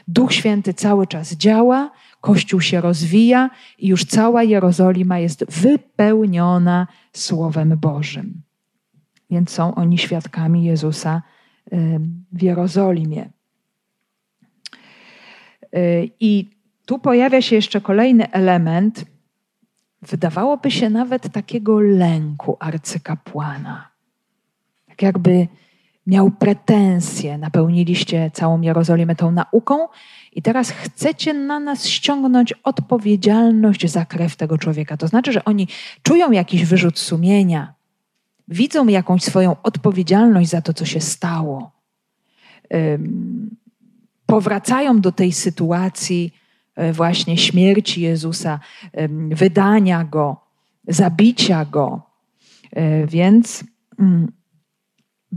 Duch 0.08 0.34
Święty 0.34 0.74
cały 0.74 1.08
czas 1.08 1.34
działa, 1.34 1.92
Kościół 2.28 2.62
się 2.62 2.82
rozwija 2.82 3.50
i 3.78 3.88
już 3.88 4.06
cała 4.06 4.44
Jerozolima 4.44 5.20
jest 5.20 5.46
wypełniona 5.62 6.88
Słowem 7.14 7.78
Bożym. 7.78 8.42
Więc 9.30 9.50
są 9.50 9.76
oni 9.76 9.98
świadkami 9.98 10.64
Jezusa 10.64 11.22
w 12.32 12.42
Jerozolimie. 12.42 13.30
Y, 15.76 16.10
I 16.20 16.50
tu 16.86 17.00
pojawia 17.00 17.42
się 17.42 17.56
jeszcze 17.56 17.82
kolejny 17.82 18.32
element, 18.32 19.06
wydawałoby 20.02 20.72
się 20.72 20.90
nawet 20.90 21.32
takiego 21.32 21.80
lęku 21.80 22.58
arcykapłana. 22.60 23.92
Tak 24.88 25.02
jakby 25.02 25.48
miał 26.08 26.32
pretensje, 26.32 27.38
napełniliście 27.38 28.32
całą 28.34 28.62
Jerozolimę 28.62 29.16
tą 29.16 29.32
nauką 29.32 29.88
i 30.38 30.42
teraz 30.42 30.72
chcecie 30.72 31.34
na 31.34 31.60
nas 31.60 31.88
ściągnąć 31.88 32.54
odpowiedzialność 32.64 33.92
za 33.92 34.06
krew 34.06 34.36
tego 34.36 34.58
człowieka. 34.58 34.98
To 34.98 35.08
znaczy, 35.08 35.32
że 35.32 35.46
oni 35.46 35.68
czują 36.04 36.32
jakiś 36.32 36.66
wyrzut 36.66 37.00
sumienia, 37.00 37.74
widzą 38.48 38.88
jakąś 38.88 39.24
swoją 39.24 39.56
odpowiedzialność 39.64 40.50
za 40.50 40.62
to, 40.62 40.74
co 40.74 40.86
się 40.86 41.02
stało. 41.02 41.72
Powracają 44.26 45.02
do 45.02 45.12
tej 45.12 45.32
sytuacji 45.32 46.34
e, 46.76 46.94
właśnie 46.94 47.38
śmierci 47.38 48.02
Jezusa, 48.02 48.60
wydania 49.30 50.04
go, 50.04 50.38
zabicia 50.88 51.66
go. 51.66 52.02
E, 52.72 53.08
więc 53.08 53.64
mm, 54.00 54.32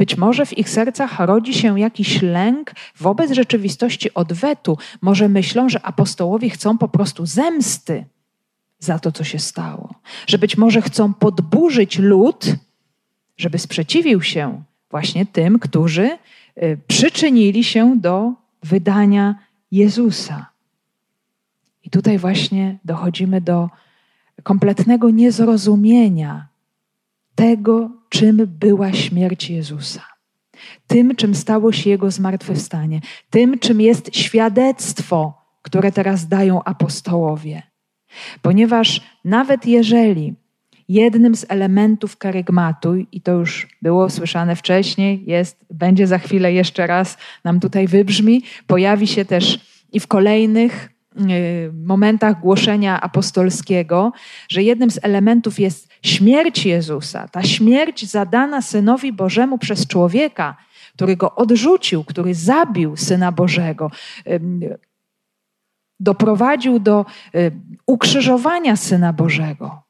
być 0.01 0.17
może 0.17 0.47
w 0.47 0.59
ich 0.59 0.71
sercach 0.71 1.19
rodzi 1.19 1.55
się 1.55 1.81
jakiś 1.81 2.23
lęk 2.23 2.73
wobec 2.97 3.33
rzeczywistości 3.33 4.15
odwetu. 4.15 4.79
Może 5.01 5.29
myślą, 5.29 5.69
że 5.69 5.83
apostołowie 5.83 6.51
chcą 6.51 6.79
po 6.79 6.89
prostu 6.89 7.27
zemsty 7.27 8.05
za 8.79 8.99
to, 8.99 9.13
co 9.13 9.25
się 9.25 9.39
stało. 9.39 9.95
Że 10.27 10.39
być 10.39 10.57
może 10.57 10.83
chcą 10.83 11.15
podburzyć 11.15 11.99
lud, 11.99 12.45
żeby 13.37 13.59
sprzeciwił 13.59 14.23
się 14.23 14.63
właśnie 14.91 15.27
tym, 15.27 15.59
którzy 15.59 16.19
y, 16.63 16.79
przyczynili 16.89 17.65
się 17.65 18.01
do 18.01 18.33
wydania 18.63 19.35
Jezusa. 19.71 20.47
I 21.85 21.91
tutaj 21.91 22.19
właśnie 22.19 22.79
dochodzimy 22.85 23.41
do 23.41 23.69
kompletnego 24.43 25.11
niezrozumienia 25.11 26.49
tego, 27.35 28.00
czym 28.11 28.47
była 28.47 28.93
śmierć 28.93 29.51
Jezusa. 29.51 30.03
Tym, 30.87 31.17
czym 31.17 31.35
stało 31.35 31.73
się 31.73 31.91
Jego 31.91 32.11
zmartwychwstanie. 32.11 33.01
Tym, 33.31 33.59
czym 33.59 33.81
jest 33.81 34.17
świadectwo, 34.17 35.35
które 35.63 35.93
teraz 35.93 36.29
dają 36.29 36.65
apostołowie. 36.65 37.63
Ponieważ 38.43 39.01
nawet 39.25 39.67
jeżeli 39.67 40.35
jednym 40.89 41.35
z 41.35 41.47
elementów 41.49 42.17
karygmatu, 42.17 42.95
i 43.13 43.21
to 43.21 43.33
już 43.33 43.69
było 43.83 44.11
słyszane 44.11 44.57
wcześniej, 44.57 45.25
jest, 45.27 45.65
będzie 45.71 46.07
za 46.07 46.19
chwilę 46.19 46.53
jeszcze 46.53 46.87
raz 46.87 47.19
nam 47.45 47.61
tutaj 47.61 47.89
wybrzmi, 47.89 48.43
pojawi 48.67 49.07
się 49.07 49.25
też 49.25 49.61
i 49.93 50.01
w 50.01 50.07
kolejnych 50.07 50.89
momentach 51.73 52.41
głoszenia 52.41 53.01
apostolskiego, 53.01 54.13
że 54.49 54.63
jednym 54.63 54.91
z 54.91 54.99
elementów 55.03 55.61
jest 55.61 55.89
śmierć 56.03 56.67
Jezusa, 56.67 57.29
ta 57.29 57.43
śmierć 57.43 58.07
zadana 58.07 58.63
Synowi 58.63 59.13
Bożemu 59.13 59.59
przez 59.59 59.87
człowieka, 59.87 60.57
który 60.95 61.17
go 61.17 61.35
odrzucił, 61.35 62.05
który 62.05 62.35
zabił 62.35 62.97
Syna 62.97 63.33
Bożego, 63.33 63.91
doprowadził 66.01 66.79
do 66.79 67.07
ukrzyżowania 67.87 68.77
Syna 68.77 69.13
Bożego, 69.13 69.83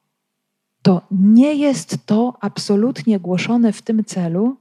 to 0.82 1.02
nie 1.10 1.54
jest 1.54 2.06
to 2.06 2.36
absolutnie 2.40 3.20
głoszone 3.20 3.72
w 3.72 3.82
tym 3.82 4.04
celu, 4.04 4.56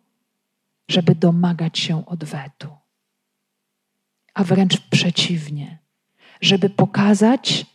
żeby 0.90 1.16
domagać 1.16 1.80
się 1.80 2.06
odwetu, 2.06 2.68
a 4.34 4.44
wręcz 4.44 4.78
przeciwnie, 4.78 5.79
żeby 6.42 6.70
pokazać, 6.70 7.66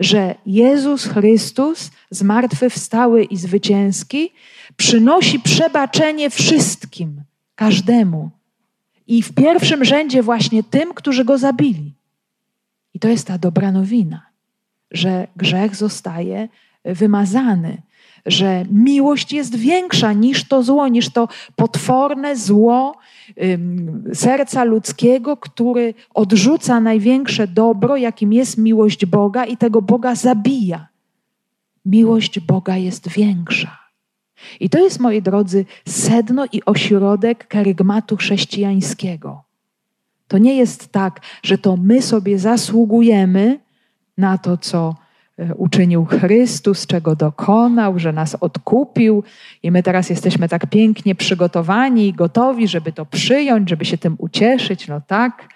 że 0.00 0.34
Jezus 0.46 1.04
Chrystus, 1.04 1.90
zmartwychwstały 2.10 3.24
i 3.24 3.36
zwycięski, 3.36 4.32
przynosi 4.76 5.40
przebaczenie 5.40 6.30
wszystkim, 6.30 7.22
każdemu. 7.54 8.30
I 9.06 9.22
w 9.22 9.32
pierwszym 9.32 9.84
rzędzie 9.84 10.22
właśnie 10.22 10.62
tym, 10.62 10.94
którzy 10.94 11.24
go 11.24 11.38
zabili. 11.38 11.94
I 12.94 12.98
to 12.98 13.08
jest 13.08 13.26
ta 13.26 13.38
dobra 13.38 13.72
nowina, 13.72 14.26
że 14.90 15.28
grzech 15.36 15.76
zostaje 15.76 16.48
wymazany, 16.84 17.82
że 18.26 18.64
miłość 18.70 19.32
jest 19.32 19.56
większa 19.56 20.12
niż 20.12 20.44
to 20.44 20.62
zło, 20.62 20.88
niż 20.88 21.08
to 21.08 21.28
potworne 21.56 22.36
zło 22.36 22.96
serca 24.14 24.64
ludzkiego, 24.64 25.36
który 25.36 25.94
odrzuca 26.14 26.80
największe 26.80 27.48
dobro, 27.48 27.96
jakim 27.96 28.32
jest 28.32 28.58
miłość 28.58 29.06
Boga 29.06 29.44
i 29.44 29.56
tego 29.56 29.82
Boga 29.82 30.14
zabija. 30.14 30.88
Miłość 31.84 32.40
Boga 32.40 32.76
jest 32.76 33.08
większa. 33.08 33.78
I 34.60 34.70
to 34.70 34.78
jest, 34.78 35.00
moi 35.00 35.22
drodzy, 35.22 35.64
sedno 35.88 36.44
i 36.52 36.64
ośrodek 36.64 37.48
karygmatu 37.48 38.16
chrześcijańskiego. 38.16 39.42
To 40.28 40.38
nie 40.38 40.56
jest 40.56 40.92
tak, 40.92 41.20
że 41.42 41.58
to 41.58 41.76
my 41.76 42.02
sobie 42.02 42.38
zasługujemy 42.38 43.60
na 44.18 44.38
to, 44.38 44.56
co 44.56 44.94
uczynił 45.56 46.04
Chrystus, 46.04 46.86
czego 46.86 47.16
dokonał, 47.16 47.98
że 47.98 48.12
nas 48.12 48.34
odkupił 48.34 49.24
i 49.62 49.70
my 49.70 49.82
teraz 49.82 50.10
jesteśmy 50.10 50.48
tak 50.48 50.66
pięknie 50.66 51.14
przygotowani 51.14 52.08
i 52.08 52.12
gotowi, 52.12 52.68
żeby 52.68 52.92
to 52.92 53.06
przyjąć, 53.06 53.70
żeby 53.70 53.84
się 53.84 53.98
tym 53.98 54.16
ucieszyć. 54.18 54.88
No 54.88 55.00
tak, 55.06 55.48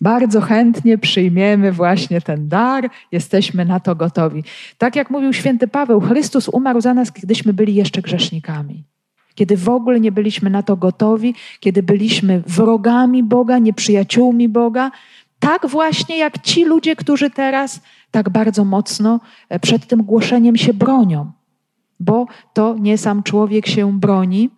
bardzo 0.00 0.40
chętnie 0.40 0.98
przyjmiemy 0.98 1.72
właśnie 1.72 2.20
ten 2.20 2.48
dar, 2.48 2.90
jesteśmy 3.12 3.64
na 3.64 3.80
to 3.80 3.94
gotowi. 3.94 4.44
Tak 4.78 4.96
jak 4.96 5.10
mówił 5.10 5.32
święty 5.32 5.68
Paweł, 5.68 6.00
Chrystus 6.00 6.48
umarł 6.48 6.80
za 6.80 6.94
nas, 6.94 7.12
kiedyśmy 7.12 7.52
byli 7.52 7.74
jeszcze 7.74 8.02
grzesznikami. 8.02 8.84
Kiedy 9.34 9.56
w 9.56 9.68
ogóle 9.68 10.00
nie 10.00 10.12
byliśmy 10.12 10.50
na 10.50 10.62
to 10.62 10.76
gotowi, 10.76 11.34
kiedy 11.60 11.82
byliśmy 11.82 12.42
wrogami 12.46 13.22
Boga, 13.22 13.58
nieprzyjaciółmi 13.58 14.48
Boga, 14.48 14.90
tak 15.38 15.66
właśnie 15.66 16.18
jak 16.18 16.38
ci 16.38 16.64
ludzie, 16.64 16.96
którzy 16.96 17.30
teraz 17.30 17.80
tak 18.10 18.30
bardzo 18.30 18.64
mocno 18.64 19.20
e, 19.48 19.58
przed 19.58 19.86
tym 19.86 20.02
głoszeniem 20.02 20.56
się 20.56 20.74
bronią, 20.74 21.32
bo 22.00 22.26
to 22.52 22.76
nie 22.78 22.98
sam 22.98 23.22
człowiek 23.22 23.66
się 23.66 23.98
broni, 23.98 24.50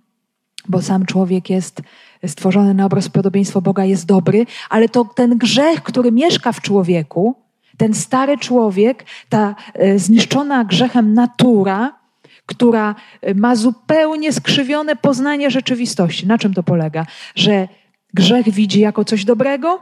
bo 0.68 0.82
sam 0.82 1.06
człowiek 1.06 1.50
jest 1.50 1.82
stworzony 2.26 2.74
na 2.74 2.86
obraz 2.86 3.08
podobieństwo 3.08 3.60
Boga, 3.60 3.84
jest 3.84 4.06
dobry, 4.06 4.46
ale 4.70 4.88
to 4.88 5.04
ten 5.04 5.38
grzech, 5.38 5.82
który 5.82 6.12
mieszka 6.12 6.52
w 6.52 6.60
człowieku, 6.60 7.34
ten 7.76 7.94
stary 7.94 8.38
człowiek, 8.38 9.04
ta 9.28 9.54
e, 9.74 9.98
zniszczona 9.98 10.64
grzechem 10.64 11.14
natura, 11.14 11.98
która 12.46 12.94
ma 13.34 13.56
zupełnie 13.56 14.32
skrzywione 14.32 14.96
poznanie 14.96 15.50
rzeczywistości. 15.50 16.26
Na 16.26 16.38
czym 16.38 16.54
to 16.54 16.62
polega? 16.62 17.06
Że 17.34 17.68
grzech 18.14 18.50
widzi 18.50 18.80
jako 18.80 19.04
coś 19.04 19.24
dobrego, 19.24 19.80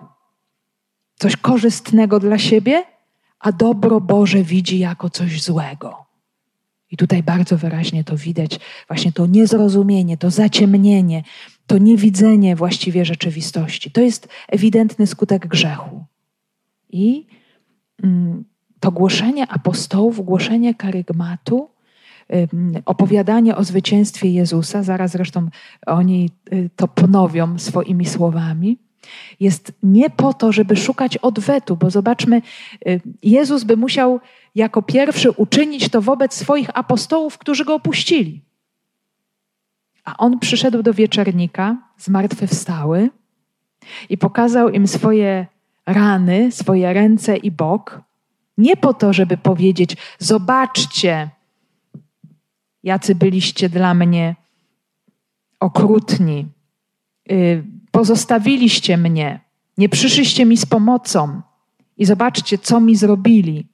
coś 1.15 1.37
korzystnego 1.37 2.21
dla 2.21 2.39
siebie, 2.39 2.85
a 3.41 3.53
dobro 3.53 4.01
Boże 4.01 4.43
widzi 4.43 4.79
jako 4.79 5.11
coś 5.11 5.43
złego. 5.43 6.07
I 6.91 6.97
tutaj 6.97 7.23
bardzo 7.23 7.57
wyraźnie 7.57 8.05
to 8.05 8.17
widać, 8.17 8.61
właśnie 8.89 9.13
to 9.13 9.27
niezrozumienie, 9.27 10.17
to 10.17 10.31
zaciemnienie, 10.31 11.23
to 11.67 11.79
niewidzenie 11.79 12.57
właściwie 12.57 13.05
rzeczywistości. 13.05 13.91
To 13.91 14.01
jest 14.01 14.29
ewidentny 14.49 15.07
skutek 15.07 15.47
grzechu. 15.47 16.05
I 16.91 17.27
mm, 18.03 18.45
to 18.81 18.91
głoszenie 18.91 19.47
apostołów, 19.49 20.25
głoszenie 20.25 20.75
karygmatu, 20.75 21.69
opowiadanie 22.85 23.57
o 23.57 23.65
zwycięstwie 23.65 24.31
Jezusa, 24.31 24.83
zaraz 24.83 25.11
zresztą 25.11 25.49
oni 25.87 26.31
y, 26.53 26.71
to 26.77 26.89
ponowią 26.89 27.59
swoimi 27.59 28.07
słowami, 28.07 28.79
jest 29.41 29.73
nie 29.83 30.11
po 30.11 30.35
to, 30.35 30.53
żeby 30.53 30.77
szukać 30.77 31.17
odwetu, 31.17 31.77
bo 31.77 31.91
zobaczmy, 31.91 32.43
y, 32.89 33.01
Jezus 33.23 33.65
by 33.65 33.77
musiał 33.77 34.21
jako 34.55 34.83
pierwszy 34.83 35.31
uczynić 35.31 35.89
to 35.89 36.03
wobec 36.03 36.35
swoich 36.35 36.79
apostołów, 36.79 37.39
którzy 37.39 37.65
go 37.65 37.75
opuścili. 37.75 38.43
A 40.05 40.17
on 40.17 40.39
przyszedł 40.39 40.83
do 40.83 40.95
wieczernika, 40.95 41.77
zmartwychwstały 41.99 43.11
i 44.09 44.19
pokazał 44.19 44.69
im 44.69 44.87
swoje 44.87 45.47
rany, 45.87 46.53
swoje 46.53 46.93
ręce 46.93 47.37
i 47.37 47.51
bok, 47.51 48.01
nie 48.59 48.77
po 48.77 48.95
to, 48.95 49.13
żeby 49.13 49.37
powiedzieć: 49.37 49.97
Zobaczcie, 50.19 51.31
jacy 52.83 53.15
byliście 53.15 53.69
dla 53.69 53.95
mnie 53.95 54.37
okrutni, 55.61 56.47
pozostawiliście 57.91 58.97
mnie, 58.97 59.41
nie 59.79 59.89
przyszliście 59.89 60.47
mi 60.47 60.57
z 60.57 60.67
pomocą 60.67 61.43
i 61.97 62.05
zobaczcie, 62.05 62.59
co 62.59 62.81
mi 62.81 62.97
zrobili. 62.97 63.67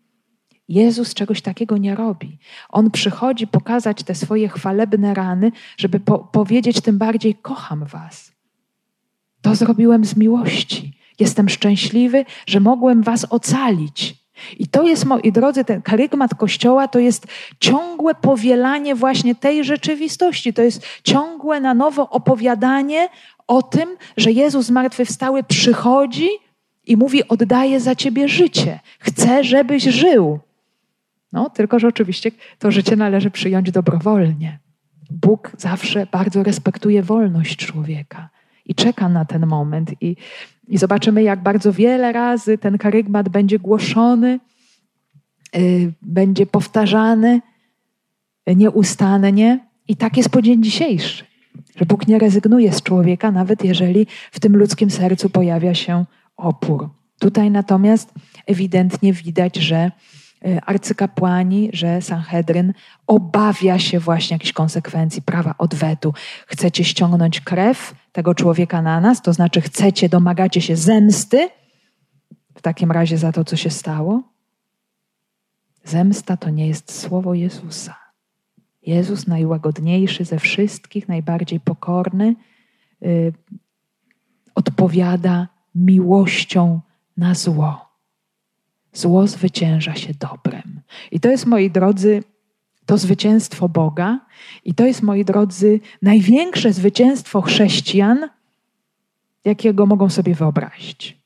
Jezus 0.69 1.15
czegoś 1.15 1.43
takiego 1.43 1.77
nie 1.79 1.95
robi. 1.95 2.39
On 2.69 2.91
przychodzi 2.91 3.47
pokazać 3.47 4.03
te 4.03 4.15
swoje 4.15 4.49
chwalebne 4.49 5.15
rany, 5.15 5.53
żeby 5.77 6.01
po 6.01 6.19
powiedzieć 6.19 6.81
tym 6.81 6.99
bardziej: 6.99 7.35
Kocham 7.35 7.85
Was. 7.85 8.33
To 9.43 9.55
zrobiłem 9.55 10.05
z 10.05 10.17
miłości. 10.17 10.99
Jestem 11.21 11.49
szczęśliwy, 11.49 12.25
że 12.47 12.61
mogłem 12.61 13.03
Was 13.03 13.27
ocalić. 13.31 14.23
I 14.59 14.67
to 14.67 14.83
jest, 14.83 15.05
moi 15.05 15.33
drodzy, 15.33 15.65
ten 15.65 15.83
karygmat 15.83 16.35
Kościoła 16.35 16.89
to 16.89 16.99
jest 16.99 17.27
ciągłe 17.61 18.15
powielanie 18.15 18.95
właśnie 18.95 19.35
tej 19.35 19.65
rzeczywistości. 19.65 20.53
To 20.53 20.63
jest 20.63 20.87
ciągłe 21.05 21.61
na 21.61 21.75
nowo 21.75 22.11
opowiadanie 22.11 23.09
o 23.47 23.63
tym, 23.63 23.89
że 24.17 24.33
Jezus 24.33 24.67
zmartwychwstały 24.67 25.43
przychodzi 25.43 26.29
i 26.87 26.97
mówi: 26.97 27.29
Oddaję 27.29 27.81
za 27.81 27.95
ciebie 27.95 28.29
życie. 28.29 28.81
Chcę, 28.99 29.45
żebyś 29.45 29.83
żył. 29.83 30.41
No, 31.33 31.51
tylko 31.51 31.79
że 31.79 31.89
oczywiście 31.89 32.31
to 32.59 32.71
życie 32.71 32.97
należy 32.97 33.31
przyjąć 33.31 33.71
dobrowolnie. 33.71 34.59
Bóg 35.11 35.53
zawsze 35.59 36.07
bardzo 36.07 36.43
respektuje 36.43 37.03
wolność 37.03 37.57
człowieka 37.57 38.29
i 38.67 38.75
czeka 38.75 39.09
na 39.09 39.25
ten 39.25 39.47
moment. 39.47 39.91
I, 40.01 40.17
i 40.69 40.79
zobaczymy, 40.79 41.23
jak 41.23 41.43
bardzo 41.43 41.73
wiele 41.73 42.13
razy 42.13 42.59
ten 42.59 42.79
karygmat 42.79 43.29
będzie 43.29 43.59
głoszony, 43.59 44.41
yy, 45.55 45.93
będzie 46.03 46.47
powtarzany 46.47 47.41
nieustannie. 48.47 49.67
I 49.89 49.97
tak 49.97 50.17
jest 50.17 50.29
po 50.29 50.43
dzień 50.43 50.63
dzisiejszy, 50.63 51.25
że 51.77 51.87
Bóg 51.87 52.09
nie 52.09 52.19
rezygnuje 52.19 52.73
z 52.73 52.83
człowieka, 52.83 53.31
nawet 53.31 53.65
jeżeli 53.65 54.07
w 54.33 54.41
tym 54.41 54.57
ludzkim 54.57 54.91
sercu 54.91 55.31
pojawia 55.31 55.75
się 55.75 56.05
opór. 56.37 56.91
Tutaj 57.19 57.51
natomiast 57.51 58.15
ewidentnie 58.47 59.13
widać, 59.13 59.57
że 59.57 59.91
Y, 60.47 60.61
arcykapłani, 60.67 61.71
że 61.73 62.03
Sanhedryn 62.03 62.73
obawia 63.07 63.79
się 63.79 63.99
właśnie 63.99 64.35
jakichś 64.35 64.53
konsekwencji 64.53 65.23
prawa 65.23 65.55
odwetu. 65.59 66.15
Chcecie 66.47 66.85
ściągnąć 66.85 67.41
krew 67.41 67.95
tego 68.13 68.35
człowieka 68.35 68.83
na 68.83 69.01
nas, 69.01 69.23
to 69.23 69.33
znaczy 69.33 69.61
chcecie, 69.61 70.09
domagacie 70.09 70.61
się 70.61 70.77
zemsty 70.77 71.49
w 72.55 72.63
takim 72.63 72.93
razie 72.93 73.19
za 73.19 73.33
to, 73.33 73.45
co 73.45 73.57
się 73.57 73.71
stało? 73.71 74.23
Zemsta 75.85 76.37
to 76.37 76.51
nie 76.51 76.69
jest 76.69 77.01
słowo 77.01 77.35
Jezusa. 77.35 78.02
Jezus, 78.87 79.27
najłagodniejszy 79.27 80.25
ze 80.25 80.39
wszystkich, 80.39 81.09
najbardziej 81.09 81.61
pokorny, 81.61 82.35
yy, 83.01 83.33
odpowiada 84.55 85.49
miłością 85.75 86.81
na 87.17 87.35
zło. 87.35 87.89
Zło 88.93 89.27
zwycięża 89.27 89.95
się 89.95 90.15
dobrem. 90.15 90.81
I 91.11 91.21
to 91.21 91.29
jest, 91.29 91.47
moi 91.47 91.71
drodzy, 91.71 92.23
to 92.87 92.99
zwycięstwo 92.99 93.69
Boga, 93.69 94.21
i 94.65 94.75
to 94.75 94.87
jest, 94.87 95.03
moi 95.03 95.25
drodzy, 95.25 95.81
największe 96.03 96.73
zwycięstwo 96.73 97.41
chrześcijan, 97.41 98.29
jakiego 99.45 99.87
mogą 99.87 100.09
sobie 100.09 100.35
wyobrazić, 100.35 101.19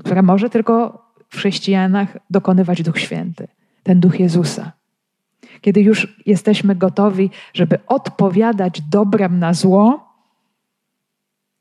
które 0.00 0.22
może 0.22 0.50
tylko 0.50 1.02
w 1.28 1.36
chrześcijanach 1.36 2.18
dokonywać 2.30 2.82
Duch 2.82 2.98
Święty, 2.98 3.48
ten 3.82 4.00
Duch 4.00 4.20
Jezusa. 4.20 4.72
Kiedy 5.62 5.80
już 5.80 6.20
jesteśmy 6.26 6.74
gotowi, 6.74 7.30
żeby 7.54 7.78
odpowiadać 7.86 8.80
dobrem 8.80 9.38
na 9.38 9.54
zło, 9.54 10.08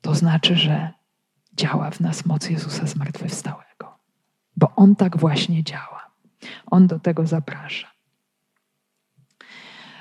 to 0.02 0.16
znaczy, 0.16 0.56
że 0.56 0.90
działa 1.54 1.92
w 1.92 2.00
nas 2.00 2.26
moc 2.26 2.50
Jezusa 2.50 2.86
zmartwychwstałego 2.86 3.72
bo 4.62 4.72
On 4.76 4.96
tak 4.96 5.18
właśnie 5.18 5.64
działa. 5.64 6.12
On 6.66 6.88
do 6.88 7.00
tego 7.00 7.28
zaprasza. 7.28 7.88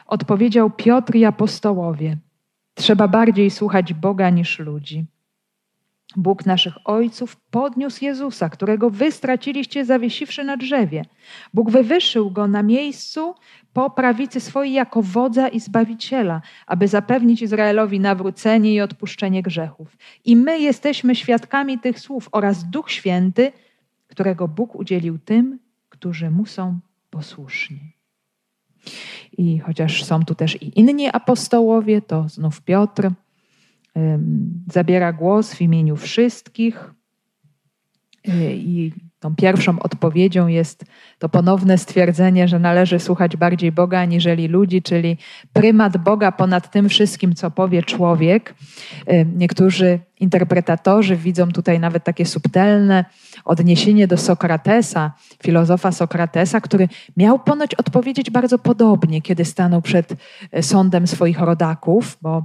Odpowiedział 0.06 0.70
Piotr 0.70 1.16
i 1.16 1.24
apostołowie: 1.24 2.16
Trzeba 2.74 3.08
bardziej 3.08 3.50
słuchać 3.50 3.94
Boga 3.94 4.30
niż 4.30 4.58
ludzi. 4.58 5.06
Bóg 6.16 6.46
naszych 6.46 6.75
ojców 6.85 7.37
podniósł 7.37 8.05
Jezusa, 8.05 8.49
którego 8.49 8.90
wy 8.90 9.12
straciliście 9.12 9.85
zawiesiwszy 9.85 10.44
na 10.44 10.57
drzewie. 10.57 11.05
Bóg 11.55 11.70
wywyższył 11.70 12.31
go 12.31 12.46
na 12.46 12.62
miejscu 12.62 13.35
po 13.73 13.90
prawicy 13.90 14.40
swojej 14.40 14.73
jako 14.73 15.03
wodza 15.03 15.49
i 15.49 15.61
zbawiciela, 15.61 16.42
aby 16.66 16.88
zapewnić 16.88 17.42
Izraelowi 17.42 18.01
nawrócenie 18.01 18.75
i 18.75 18.81
odpuszczenie 18.81 19.42
grzechów. 19.42 19.96
I 20.25 20.37
my 20.37 20.61
jesteśmy 20.61 21.14
świadkami 21.14 21.79
tych 21.79 22.01
słów 22.01 22.29
oraz 22.33 22.70
Duch 22.70 22.90
Święty, 22.90 23.53
którego 24.09 24.49
Bóg 24.49 24.75
udzielił 24.75 25.18
tym, 25.18 25.59
którzy 25.88 26.31
mu 26.31 26.46
są 26.46 26.79
posłuszni. 27.11 27.81
I 29.38 29.59
chociaż 29.59 30.05
są 30.05 30.25
tu 30.25 30.35
też 30.35 30.62
i 30.62 30.81
inni 30.81 31.09
apostołowie, 31.09 32.03
to 32.03 32.29
znów 32.29 32.62
Piotr 32.62 33.11
zabiera 34.72 35.12
głos 35.12 35.55
w 35.55 35.61
imieniu 35.61 35.96
wszystkich. 35.96 36.90
Y, 38.29 38.55
I 38.55 38.92
tą 39.20 39.37
pierwszą 39.37 39.81
odpowiedzią 39.81 40.46
jest 40.46 40.85
to 41.18 41.29
ponowne 41.29 41.79
stwierdzenie, 41.79 42.48
że 42.48 42.59
należy 42.59 42.98
słuchać 42.98 43.37
bardziej 43.37 43.72
Boga 43.72 43.98
aniżeli 43.98 44.48
ludzi, 44.48 44.83
czyli 44.83 45.16
prymat 45.53 45.96
Boga 45.96 46.33
ponad 46.33 46.70
tym 46.70 46.88
wszystkim, 46.88 47.35
co 47.35 47.50
powie 47.50 47.83
człowiek. 47.83 48.55
Niektórzy 49.37 50.00
interpretatorzy 50.20 51.16
widzą 51.16 51.52
tutaj 51.52 51.80
nawet 51.80 52.04
takie 52.04 52.26
subtelne 52.26 53.04
odniesienie 53.44 54.06
do 54.06 54.16
Sokratesa, 54.16 55.12
filozofa 55.42 55.92
Sokratesa, 55.92 56.61
który 56.61 56.88
miał 57.16 57.38
ponoć 57.38 57.74
odpowiedzieć 57.74 58.30
bardzo 58.30 58.59
podobnie, 58.59 59.22
kiedy 59.22 59.44
stanął 59.44 59.83
przed 59.83 60.14
e, 60.52 60.62
sądem 60.62 61.06
swoich 61.06 61.40
rodaków, 61.40 62.18
bo 62.22 62.44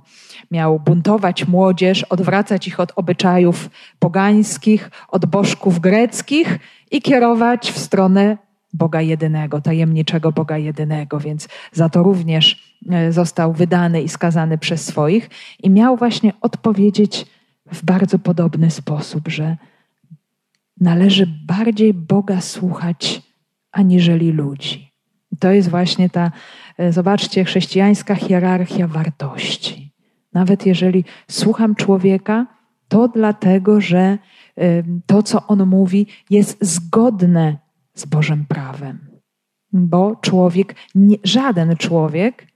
miał 0.51 0.79
buntować 0.79 1.47
młodzież, 1.47 2.03
odwracać 2.03 2.67
ich 2.67 2.79
od 2.79 2.91
obyczajów 2.95 3.69
pogańskich, 3.99 4.91
od 5.07 5.25
bożków 5.25 5.79
greckich 5.79 6.59
i 6.91 7.01
kierować 7.01 7.71
w 7.71 7.77
stronę 7.77 8.37
Boga 8.73 9.01
jedynego, 9.01 9.61
tajemniczego 9.61 10.31
Boga 10.31 10.57
jedynego, 10.57 11.19
więc 11.19 11.47
za 11.71 11.89
to 11.89 12.03
również 12.03 12.75
e, 12.91 13.11
został 13.11 13.53
wydany 13.53 14.01
i 14.01 14.09
skazany 14.09 14.57
przez 14.57 14.85
swoich 14.85 15.29
i 15.63 15.69
miał 15.69 15.97
właśnie 15.97 16.33
odpowiedzieć 16.41 17.25
w 17.73 17.85
bardzo 17.85 18.19
podobny 18.19 18.71
sposób, 18.71 19.27
że 19.27 19.57
należy 20.79 21.27
bardziej 21.47 21.93
Boga 21.93 22.41
słuchać 22.41 23.21
aniżeli 23.71 24.31
ludzi. 24.31 24.91
To 25.39 25.51
jest 25.51 25.69
właśnie 25.69 26.09
ta, 26.09 26.31
e, 26.77 26.91
zobaczcie, 26.93 27.45
chrześcijańska 27.45 28.15
hierarchia 28.15 28.87
wartości. 28.87 29.91
Nawet 30.33 30.65
jeżeli 30.65 31.03
słucham 31.31 31.75
człowieka, 31.75 32.47
to 32.87 33.07
dlatego, 33.07 33.81
że 33.81 34.17
to, 35.05 35.23
co 35.23 35.47
on 35.47 35.65
mówi, 35.65 36.07
jest 36.29 36.57
zgodne 36.65 37.57
z 37.93 38.05
Bożym 38.05 38.45
prawem. 38.45 38.99
Bo 39.73 40.15
człowiek, 40.15 40.75
żaden 41.23 41.77
człowiek 41.77 42.47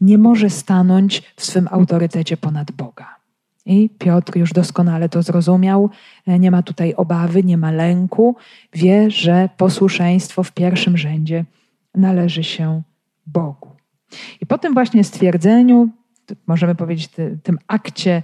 nie 0.00 0.18
może 0.18 0.50
stanąć 0.50 1.22
w 1.36 1.44
swym 1.44 1.68
autorytecie 1.70 2.36
ponad 2.36 2.70
Boga. 2.70 3.21
I 3.66 3.90
Piotr 3.98 4.36
już 4.36 4.52
doskonale 4.52 5.08
to 5.08 5.22
zrozumiał, 5.22 5.90
e, 6.26 6.38
nie 6.38 6.50
ma 6.50 6.62
tutaj 6.62 6.94
obawy, 6.94 7.44
nie 7.44 7.58
ma 7.58 7.70
lęku, 7.70 8.36
wie, 8.72 9.10
że 9.10 9.48
posłuszeństwo 9.56 10.42
w 10.42 10.52
pierwszym 10.52 10.96
rzędzie 10.96 11.44
należy 11.94 12.44
się 12.44 12.82
Bogu. 13.26 13.70
I 14.40 14.46
po 14.46 14.58
tym 14.58 14.74
właśnie 14.74 15.04
stwierdzeniu, 15.04 15.88
możemy 16.46 16.74
powiedzieć, 16.74 17.08
tym 17.42 17.58
akcie 17.66 18.22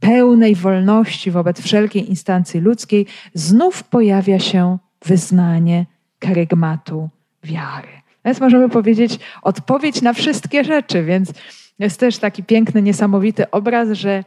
pełnej 0.00 0.54
wolności 0.54 1.30
wobec 1.30 1.60
wszelkiej 1.60 2.08
instancji 2.08 2.60
ludzkiej, 2.60 3.06
znów 3.34 3.84
pojawia 3.84 4.38
się 4.38 4.78
wyznanie 5.04 5.86
karygmatu 6.18 7.08
wiary. 7.44 7.88
Więc 8.24 8.40
możemy 8.40 8.68
powiedzieć 8.68 9.18
odpowiedź 9.42 10.02
na 10.02 10.12
wszystkie 10.12 10.64
rzeczy, 10.64 11.04
więc 11.04 11.32
jest 11.78 12.00
też 12.00 12.18
taki 12.18 12.44
piękny, 12.44 12.82
niesamowity 12.82 13.50
obraz, 13.50 13.88
że 13.92 14.24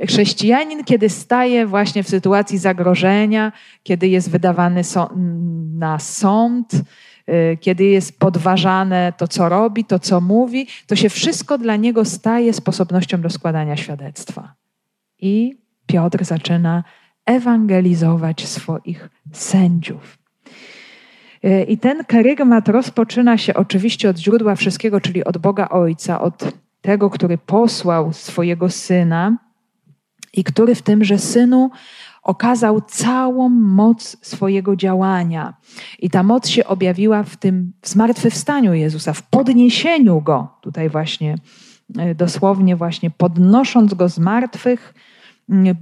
chrześcijanin, 0.00 0.84
kiedy 0.84 1.08
staje 1.08 1.66
właśnie 1.66 2.02
w 2.02 2.08
sytuacji 2.08 2.58
zagrożenia, 2.58 3.52
kiedy 3.82 4.08
jest 4.08 4.30
wydawany 4.30 4.82
na 5.74 5.98
sąd, 5.98 6.72
y, 6.74 7.58
kiedy 7.60 7.84
jest 7.84 8.18
podważane 8.18 9.12
to, 9.16 9.28
co 9.28 9.48
robi, 9.48 9.84
to, 9.84 9.98
co 9.98 10.20
mówi, 10.20 10.66
to 10.86 10.96
się 10.96 11.08
wszystko 11.08 11.58
dla 11.58 11.76
niego 11.76 12.04
staje 12.04 12.52
sposobnością 12.52 13.20
do 13.20 13.30
składania 13.30 13.76
świadectwa. 13.76 14.54
I 15.20 15.56
Piotr 15.86 16.24
zaczyna 16.24 16.84
ewangelizować 17.26 18.46
swoich 18.46 19.08
sędziów. 19.32 20.18
Y, 21.44 21.64
I 21.68 21.78
ten 21.78 22.04
karygmat 22.04 22.68
rozpoczyna 22.68 23.38
się 23.38 23.54
oczywiście 23.54 24.10
od 24.10 24.18
źródła 24.18 24.54
wszystkiego, 24.54 25.00
czyli 25.00 25.24
od 25.24 25.38
Boga 25.38 25.68
Ojca, 25.68 26.20
od 26.20 26.44
tego, 26.80 27.10
który 27.10 27.38
posłał 27.38 28.12
swojego 28.12 28.70
syna 28.70 29.45
i 30.36 30.44
który 30.44 30.74
w 30.74 30.82
tymże 30.82 31.18
synu 31.18 31.70
okazał 32.22 32.80
całą 32.80 33.48
moc 33.48 34.16
swojego 34.22 34.76
działania. 34.76 35.54
I 35.98 36.10
ta 36.10 36.22
moc 36.22 36.48
się 36.48 36.66
objawiła 36.66 37.22
w 37.22 37.36
tym 37.36 37.72
zmartwychwstaniu 37.82 38.74
Jezusa, 38.74 39.12
w 39.12 39.22
podniesieniu 39.22 40.20
go. 40.20 40.48
Tutaj 40.60 40.88
właśnie 40.88 41.34
y, 42.10 42.14
dosłownie 42.14 42.76
właśnie 42.76 43.10
podnosząc 43.10 43.94
go 43.94 44.08
z 44.08 44.18
martwych, 44.18 44.94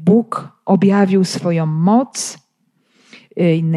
Bóg 0.04 0.48
objawił 0.64 1.24
swoją 1.24 1.66
moc 1.66 2.43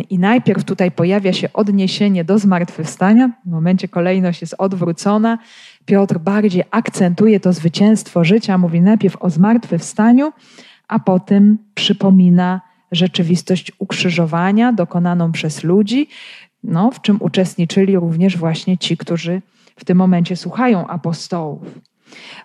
i 0.10 0.20
najpierw 0.20 0.64
tutaj 0.64 0.92
pojawia 0.92 1.34
się 1.34 1.54
odniesienie 1.54 2.24
do 2.24 2.40
zmartwychwstania. 2.40 3.30
W 3.46 3.50
momencie 3.50 3.88
kolejność 3.88 4.42
jest 4.42 4.56
odwrócona. 4.58 5.38
Piotr 5.86 6.18
bardziej 6.18 6.64
akcentuje 6.72 7.40
to 7.40 7.54
zwycięstwo 7.54 8.24
życia, 8.24 8.58
mówi 8.58 8.82
najpierw 8.82 9.18
o 9.20 9.30
zmartwychwstaniu, 9.30 10.34
a 10.88 11.00
potem 11.00 11.58
przypomina 11.76 12.62
rzeczywistość 12.92 13.72
ukrzyżowania 13.80 14.74
dokonaną 14.74 15.32
przez 15.32 15.64
ludzi, 15.64 16.10
no, 16.64 16.92
w 16.92 17.02
czym 17.02 17.18
uczestniczyli 17.20 17.96
również 17.96 18.38
właśnie 18.38 18.78
ci, 18.78 18.98
którzy 18.98 19.42
w 19.76 19.86
tym 19.86 19.98
momencie 19.98 20.36
słuchają 20.36 20.88
apostołów. 20.88 21.80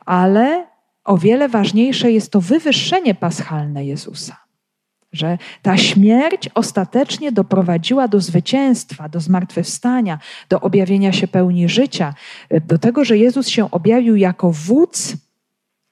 Ale 0.07 0.67
o 1.05 1.19
wiele 1.19 1.49
ważniejsze 1.49 2.13
jest 2.13 2.33
to 2.33 2.41
wywyższenie 2.41 3.15
paschalne 3.15 3.85
Jezusa 3.85 4.37
że 5.13 5.39
ta 5.63 5.77
śmierć 5.77 6.49
ostatecznie 6.55 7.33
doprowadziła 7.33 8.09
do 8.09 8.21
zwycięstwa, 8.21 9.09
do 9.09 9.21
zmartwychwstania, 9.21 10.19
do 10.49 10.61
objawienia 10.61 11.13
się 11.13 11.29
pełni 11.29 11.69
życia, 11.69 12.15
do 12.67 12.79
tego, 12.79 13.05
że 13.05 13.19
Jezus 13.19 13.49
się 13.49 13.71
objawił 13.71 14.17
jako 14.17 14.53
wódz 14.53 15.17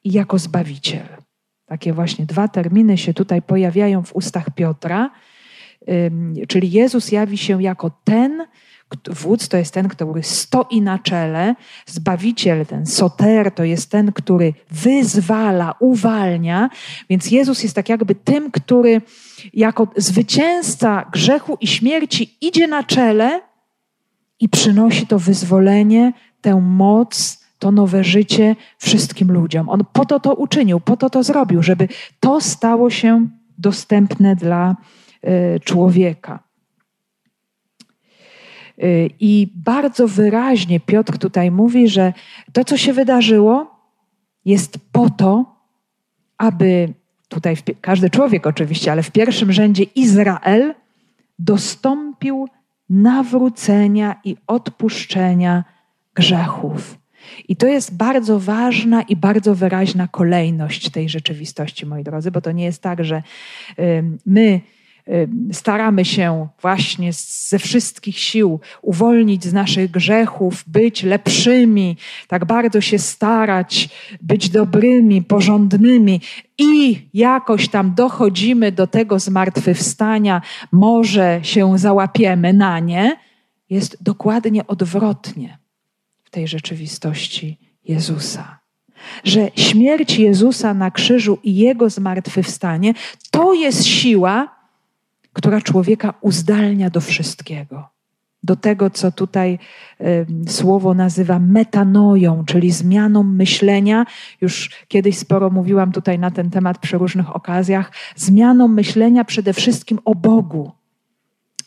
i 0.05 0.13
jako 0.13 0.39
zbawiciel. 0.39 1.07
Takie 1.67 1.93
właśnie 1.93 2.27
dwa 2.27 2.49
terminy 2.49 2.99
się 2.99 3.15
tutaj 3.15 3.43
pojawiają 3.43 4.03
w 4.03 4.17
ustach 4.17 4.51
Piotra, 4.55 5.11
czyli 6.49 6.71
Jezus 6.71 7.13
jawi 7.13 7.39
się 7.39 7.63
jako 7.63 7.91
ten, 8.05 8.47
Wódz 9.11 9.49
to 9.49 9.57
jest 9.57 9.75
ten, 9.75 9.89
który 9.89 10.23
stoi 10.23 10.83
na 10.83 10.99
czele, 10.99 11.55
zbawiciel, 11.87 12.67
ten 12.67 12.87
soter 12.87 13.55
to 13.55 13.65
jest 13.65 13.91
ten, 13.91 14.13
który 14.13 14.55
wyzwala, 14.71 15.75
uwalnia. 15.79 16.71
Więc 17.11 17.31
Jezus 17.31 17.63
jest 17.63 17.75
tak 17.75 17.89
jakby 17.89 18.15
tym, 18.15 18.51
który 18.51 19.03
jako 19.55 19.89
zwycięzca 19.97 21.11
grzechu 21.13 21.59
i 21.61 21.67
śmierci 21.67 22.37
idzie 22.41 22.67
na 22.67 22.83
czele 22.83 23.41
i 24.41 24.49
przynosi 24.49 25.07
to 25.07 25.19
wyzwolenie, 25.19 26.13
tę 26.41 26.61
moc, 26.61 27.41
to 27.59 27.73
nowe 27.73 28.05
życie 28.05 28.57
wszystkim 28.79 29.33
ludziom. 29.33 29.69
On 29.69 29.85
po 29.93 30.05
to 30.05 30.21
to 30.21 30.35
uczynił, 30.35 30.81
po 30.81 30.97
to 30.97 31.11
to 31.11 31.23
zrobił, 31.23 31.63
żeby 31.63 31.89
to 32.21 32.41
stało 32.41 32.91
się 32.91 33.29
dostępne 33.59 34.37
dla 34.37 34.77
y, 35.57 35.61
człowieka. 35.61 36.50
Y, 38.85 39.11
I 39.21 39.49
bardzo 39.55 40.09
wyraźnie 40.09 40.81
Piotr 40.81 41.19
tutaj 41.19 41.51
mówi, 41.51 41.89
że 41.89 42.13
to, 42.53 42.65
co 42.65 42.77
się 42.77 42.93
wydarzyło, 42.93 43.81
jest 44.45 44.79
po 44.93 45.11
to, 45.11 45.57
aby 46.39 46.93
tutaj 47.29 47.57
każdy 47.81 48.11
człowiek 48.11 48.47
oczywiście, 48.47 48.93
ale 48.93 49.03
w 49.03 49.11
pierwszym 49.11 49.53
rzędzie 49.53 49.83
Izrael 49.83 50.75
dostąpił 51.39 52.49
nawrócenia 52.91 54.21
i 54.25 54.37
odpuszczenia 54.47 55.65
grzechów. 56.15 56.99
I 57.49 57.57
to 57.57 57.67
jest 57.67 57.97
bardzo 57.97 58.41
ważna 58.41 59.03
i 59.03 59.17
bardzo 59.17 59.55
wyraźna 59.55 60.09
kolejność 60.09 60.91
tej 60.91 61.09
rzeczywistości, 61.09 61.87
moi 61.87 62.05
drodzy, 62.05 62.31
bo 62.31 62.41
to 62.41 62.53
nie 62.53 62.65
jest 62.65 62.83
tak, 62.83 63.05
że 63.05 63.23
my 64.27 64.61
staramy 65.53 66.05
się 66.05 66.49
właśnie 66.63 67.11
ze 67.49 67.59
wszystkich 67.59 68.19
sił 68.19 68.61
uwolnić 68.83 69.45
z 69.45 69.53
naszych 69.53 69.91
grzechów, 69.91 70.65
być 70.67 71.03
lepszymi, 71.03 71.97
tak 72.29 72.45
bardzo 72.45 72.81
się 72.81 72.99
starać, 72.99 73.89
być 74.23 74.49
dobrymi, 74.49 75.23
porządnymi 75.23 76.21
i 76.59 77.03
jakoś 77.15 77.69
tam 77.69 77.95
dochodzimy 77.95 78.73
do 78.73 78.87
tego 78.87 79.19
zmartwychwstania, 79.19 80.43
może 80.73 81.41
się 81.43 81.79
załapiemy 81.79 82.53
na 82.53 82.79
nie, 82.79 83.17
jest 83.71 84.03
dokładnie 84.03 84.67
odwrotnie 84.67 85.59
w 86.25 86.31
tej 86.31 86.49
rzeczywistości 86.49 87.59
Jezusa. 87.85 88.61
Że 89.25 89.51
śmierć 89.57 90.19
Jezusa 90.19 90.75
na 90.75 90.91
krzyżu 90.91 91.39
i 91.43 91.57
Jego 91.57 91.91
zmartwychwstanie 91.91 92.95
to 93.31 93.55
jest 93.55 93.87
siła, 93.87 94.60
która 95.33 95.61
człowieka 95.61 96.15
uzdalnia 96.21 96.91
do 96.91 97.01
wszystkiego. 97.01 97.89
Do 98.43 98.57
tego, 98.57 98.91
co 98.91 99.13
tutaj 99.13 99.59
y, 100.01 100.27
słowo 100.49 100.95
nazywa 100.95 101.39
metanoją, 101.39 102.45
czyli 102.45 102.71
zmianą 102.71 103.23
myślenia. 103.23 104.07
Już 104.41 104.71
kiedyś 104.89 105.19
sporo 105.19 105.51
mówiłam 105.51 105.93
tutaj 105.93 106.19
na 106.19 106.31
ten 106.31 106.51
temat 106.51 106.79
przy 106.79 106.99
różnych 106.99 107.37
okazjach. 107.37 107.93
Zmianą 108.17 108.69
myślenia 108.69 109.25
przede 109.25 109.53
wszystkim 109.53 109.99
o 110.05 110.15
Bogu. 110.15 110.73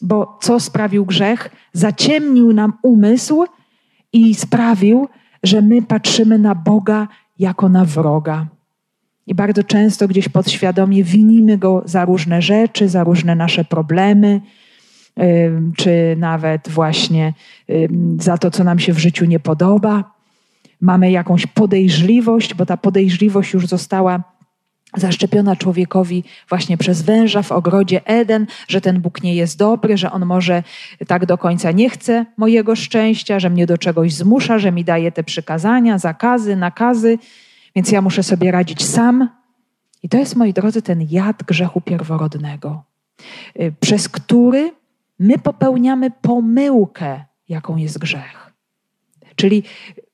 Bo 0.01 0.37
co 0.41 0.59
sprawił 0.59 1.05
grzech? 1.05 1.49
Zaciemnił 1.73 2.53
nam 2.53 2.73
umysł 2.81 3.45
i 4.13 4.35
sprawił, 4.35 5.07
że 5.43 5.61
my 5.61 5.81
patrzymy 5.81 6.39
na 6.39 6.55
Boga 6.55 7.07
jako 7.39 7.69
na 7.69 7.85
wroga. 7.85 8.47
I 9.27 9.35
bardzo 9.35 9.63
często 9.63 10.07
gdzieś 10.07 10.29
podświadomie 10.29 11.03
winimy 11.03 11.57
go 11.57 11.81
za 11.85 12.05
różne 12.05 12.41
rzeczy, 12.41 12.89
za 12.89 13.03
różne 13.03 13.35
nasze 13.35 13.65
problemy, 13.65 14.41
czy 15.77 16.15
nawet 16.17 16.69
właśnie 16.69 17.33
za 18.19 18.37
to, 18.37 18.51
co 18.51 18.63
nam 18.63 18.79
się 18.79 18.93
w 18.93 18.99
życiu 18.99 19.25
nie 19.25 19.39
podoba. 19.39 20.13
Mamy 20.81 21.11
jakąś 21.11 21.47
podejrzliwość, 21.47 22.53
bo 22.53 22.65
ta 22.65 22.77
podejrzliwość 22.77 23.53
już 23.53 23.67
została 23.67 24.23
zaszczepiona 24.97 25.55
człowiekowi 25.55 26.23
właśnie 26.49 26.77
przez 26.77 27.01
węża 27.01 27.41
w 27.41 27.51
ogrodzie 27.51 28.05
Eden, 28.05 28.47
że 28.67 28.81
ten 28.81 29.01
Bóg 29.01 29.23
nie 29.23 29.35
jest 29.35 29.57
dobry, 29.57 29.97
że 29.97 30.11
on 30.11 30.25
może 30.25 30.63
tak 31.07 31.25
do 31.25 31.37
końca 31.37 31.71
nie 31.71 31.89
chce 31.89 32.25
mojego 32.37 32.75
szczęścia, 32.75 33.39
że 33.39 33.49
mnie 33.49 33.65
do 33.65 33.77
czegoś 33.77 34.13
zmusza, 34.13 34.59
że 34.59 34.71
mi 34.71 34.83
daje 34.83 35.11
te 35.11 35.23
przykazania, 35.23 35.97
zakazy, 35.97 36.55
nakazy 36.55 37.17
więc 37.75 37.91
ja 37.91 38.01
muszę 38.01 38.23
sobie 38.23 38.51
radzić 38.51 38.85
sam. 38.85 39.29
I 40.03 40.09
to 40.09 40.17
jest, 40.17 40.35
moi 40.35 40.53
drodzy, 40.53 40.81
ten 40.81 41.07
jad 41.09 41.43
grzechu 41.43 41.81
pierworodnego, 41.81 42.83
y, 43.59 43.73
przez 43.79 44.09
który 44.09 44.71
my 45.19 45.39
popełniamy 45.39 46.11
pomyłkę, 46.11 47.25
jaką 47.49 47.77
jest 47.77 47.99
grzech. 47.99 48.53
Czyli 49.35 49.63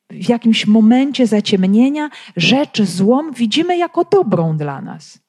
w 0.09 0.29
jakimś 0.29 0.67
momencie 0.67 1.27
zaciemnienia 1.27 2.09
rzecz 2.35 2.81
złą 2.81 3.31
widzimy 3.31 3.77
jako 3.77 4.05
dobrą 4.05 4.57
dla 4.57 4.81
nas. 4.81 5.19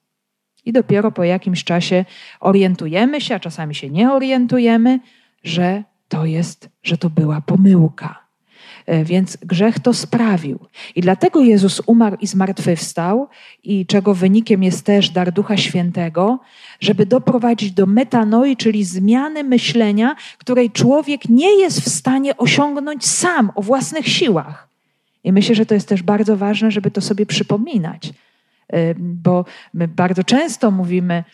I 0.64 0.72
dopiero 0.72 1.12
po 1.12 1.24
jakimś 1.24 1.64
czasie 1.64 2.04
orientujemy 2.40 3.20
się, 3.20 3.34
a 3.34 3.40
czasami 3.40 3.74
się 3.74 3.90
nie 3.90 4.12
orientujemy, 4.12 5.00
że 5.42 5.84
to 6.08 6.24
jest, 6.24 6.68
że 6.82 6.98
to 6.98 7.10
była 7.10 7.40
pomyłka. 7.40 8.29
E, 8.90 9.04
więc 9.04 9.36
grzech 9.36 9.80
to 9.80 9.94
sprawił. 9.94 10.58
I 10.96 11.00
dlatego 11.00 11.40
Jezus 11.40 11.82
umarł 11.86 12.16
i 12.20 12.26
zmartwychwstał, 12.26 13.28
i 13.64 13.86
czego 13.86 14.14
wynikiem 14.14 14.62
jest 14.62 14.84
też 14.84 15.10
dar 15.10 15.32
Ducha 15.32 15.56
Świętego, 15.56 16.38
żeby 16.80 17.06
doprowadzić 17.06 17.72
do 17.72 17.86
metanoi, 17.86 18.56
czyli 18.56 18.84
zmiany 18.84 19.44
myślenia, 19.44 20.16
której 20.38 20.70
człowiek 20.70 21.28
nie 21.28 21.60
jest 21.60 21.80
w 21.80 21.88
stanie 21.88 22.36
osiągnąć 22.36 23.06
sam 23.06 23.52
o 23.54 23.62
własnych 23.62 24.08
siłach. 24.08 24.68
I 25.24 25.32
myślę, 25.32 25.54
że 25.54 25.66
to 25.66 25.74
jest 25.74 25.88
też 25.88 26.02
bardzo 26.02 26.36
ważne, 26.36 26.70
żeby 26.70 26.90
to 26.90 27.00
sobie 27.00 27.26
przypominać, 27.26 28.12
e, 28.68 28.94
bo 28.98 29.44
my 29.74 29.88
bardzo 29.88 30.24
często 30.24 30.70
mówimy, 30.70 31.24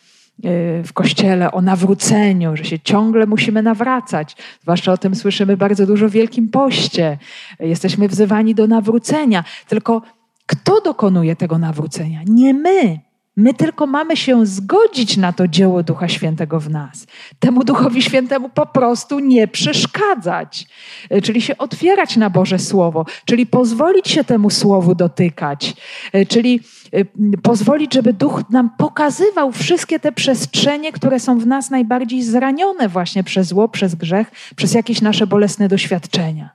w 0.85 0.93
kościele 0.95 1.53
o 1.53 1.63
nawróceniu, 1.63 2.57
że 2.57 2.65
się 2.65 2.79
ciągle 2.79 3.27
musimy 3.27 3.63
nawracać. 3.63 4.37
Zwłaszcza 4.63 4.93
o 4.93 4.97
tym 4.97 5.15
słyszymy 5.15 5.57
bardzo 5.57 5.87
dużo 5.87 6.09
w 6.09 6.13
Wielkim 6.13 6.49
Poście. 6.49 7.19
Jesteśmy 7.61 8.09
wzywani 8.09 8.55
do 8.55 8.67
nawrócenia. 8.67 9.45
Tylko 9.69 10.03
kto 10.47 10.81
dokonuje 10.81 11.37
tego 11.37 11.59
nawrócenia? 11.59 12.21
Nie 12.27 12.55
my. 12.55 13.06
My 13.37 13.55
tylko 13.55 13.87
mamy 13.87 14.17
się 14.17 14.47
zgodzić 14.47 15.17
na 15.17 15.33
to 15.33 15.49
dzieło 15.49 15.83
Ducha 15.83 16.09
Świętego 16.09 16.61
w 16.61 16.71
nas. 16.71 17.07
Temu 17.39 17.65
Duchowi 17.65 18.03
Świętemu 18.03 18.49
po 18.49 18.67
prostu 18.67 19.19
nie 19.19 19.49
przeszkadzać, 19.49 20.67
e, 21.11 21.21
czyli 21.23 21.43
się 21.43 21.59
otwierać 21.59 22.17
na 22.17 22.31
Boże 22.31 22.59
Słowo, 22.59 23.05
czyli 23.25 23.47
pozwolić 23.47 24.09
się 24.09 24.25
temu 24.25 24.51
Słowu 24.51 24.95
dotykać, 24.95 25.75
e, 26.13 26.27
czyli 26.27 26.61
e, 26.93 27.05
pozwolić, 27.43 27.95
żeby 27.95 28.13
Duch 28.13 28.43
nam 28.51 28.71
pokazywał 28.79 29.53
wszystkie 29.53 30.01
te 30.01 30.13
przestrzenie, 30.13 30.93
które 30.93 31.21
są 31.21 31.39
w 31.39 31.47
nas 31.47 31.71
najbardziej 31.71 32.23
zranione 32.23 32.89
właśnie 32.89 33.25
przez 33.25 33.47
zło, 33.47 33.69
przez 33.69 33.95
grzech, 33.95 34.31
przez 34.57 34.75
jakieś 34.75 35.01
nasze 35.01 35.27
bolesne 35.27 35.69
doświadczenia. 35.69 36.51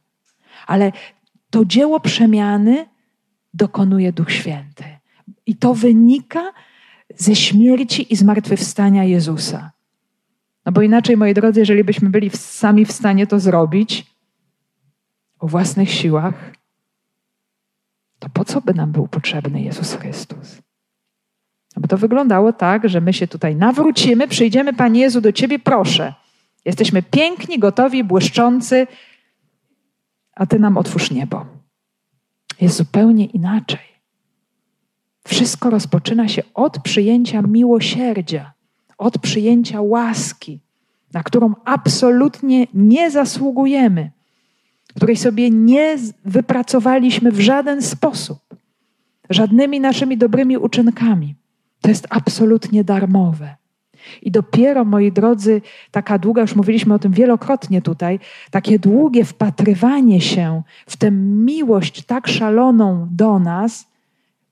Ale 0.68 0.92
to 1.50 1.66
dzieło 1.66 2.00
przemiany 2.00 2.86
dokonuje 3.54 4.14
Duch 4.14 4.32
Święty. 4.32 4.84
I 5.46 5.56
to 5.56 5.74
wynika 5.74 6.42
ze 7.18 7.36
śmierci 7.36 8.14
i 8.14 8.16
zmartwychwstania 8.16 9.04
Jezusa. 9.04 9.72
No 10.66 10.72
bo 10.72 10.82
inaczej, 10.82 11.18
moi 11.18 11.34
drodzy, 11.34 11.60
jeżeli 11.60 11.84
byśmy 11.84 12.10
byli 12.10 12.30
sami 12.30 12.86
w 12.86 12.92
stanie 12.92 13.28
to 13.28 13.40
zrobić 13.40 14.06
o 15.40 15.48
własnych 15.48 15.92
siłach, 15.92 16.54
to 18.20 18.30
po 18.30 18.46
co 18.46 18.62
by 18.62 18.74
nam 18.74 18.92
był 18.92 19.08
potrzebny 19.08 19.62
Jezus 19.62 19.94
Chrystus? 19.94 20.62
No 21.76 21.82
bo 21.82 21.88
to 21.88 21.98
wyglądało 21.98 22.54
tak, 22.54 22.90
że 22.90 23.02
my 23.02 23.14
się 23.14 23.28
tutaj 23.28 23.56
nawrócimy, 23.56 24.28
przyjdziemy, 24.28 24.74
Panie 24.74 25.02
Jezu, 25.02 25.22
do 25.22 25.32
Ciebie, 25.32 25.60
proszę. 25.60 26.14
Jesteśmy 26.66 27.04
piękni, 27.04 27.60
gotowi, 27.60 28.04
błyszczący, 28.04 28.88
a 30.36 30.46
Ty 30.46 30.60
nam 30.60 30.78
otwórz 30.78 31.12
niebo. 31.12 31.46
Jest 32.62 32.78
zupełnie 32.78 33.26
inaczej. 33.26 33.91
Wszystko 35.28 35.70
rozpoczyna 35.70 36.28
się 36.28 36.44
od 36.54 36.80
przyjęcia 36.80 37.42
miłosierdzia, 37.42 38.54
od 38.98 39.18
przyjęcia 39.18 39.82
łaski, 39.82 40.60
na 41.14 41.24
którą 41.24 41.54
absolutnie 41.66 42.68
nie 42.74 43.12
zasługujemy, 43.12 44.12
której 44.96 45.18
sobie 45.18 45.50
nie 45.50 45.98
wypracowaliśmy 46.26 47.32
w 47.32 47.40
żaden 47.40 47.82
sposób, 47.82 48.40
żadnymi 49.30 49.80
naszymi 49.80 50.18
dobrymi 50.18 50.58
uczynkami. 50.58 51.36
To 51.82 51.90
jest 51.90 52.08
absolutnie 52.10 52.84
darmowe. 52.84 53.56
I 54.22 54.32
dopiero, 54.32 54.86
moi 54.86 55.12
drodzy, 55.12 55.62
taka 55.92 56.20
długa, 56.20 56.42
już 56.42 56.56
mówiliśmy 56.56 56.94
o 56.94 57.00
tym 57.00 57.12
wielokrotnie 57.12 57.82
tutaj, 57.82 58.20
takie 58.52 58.80
długie 58.80 59.26
wpatrywanie 59.26 60.22
się 60.22 60.62
w 60.88 60.98
tę 60.98 61.12
miłość 61.12 62.06
tak 62.06 62.28
szaloną 62.28 63.08
do 63.12 63.40
nas, 63.40 63.88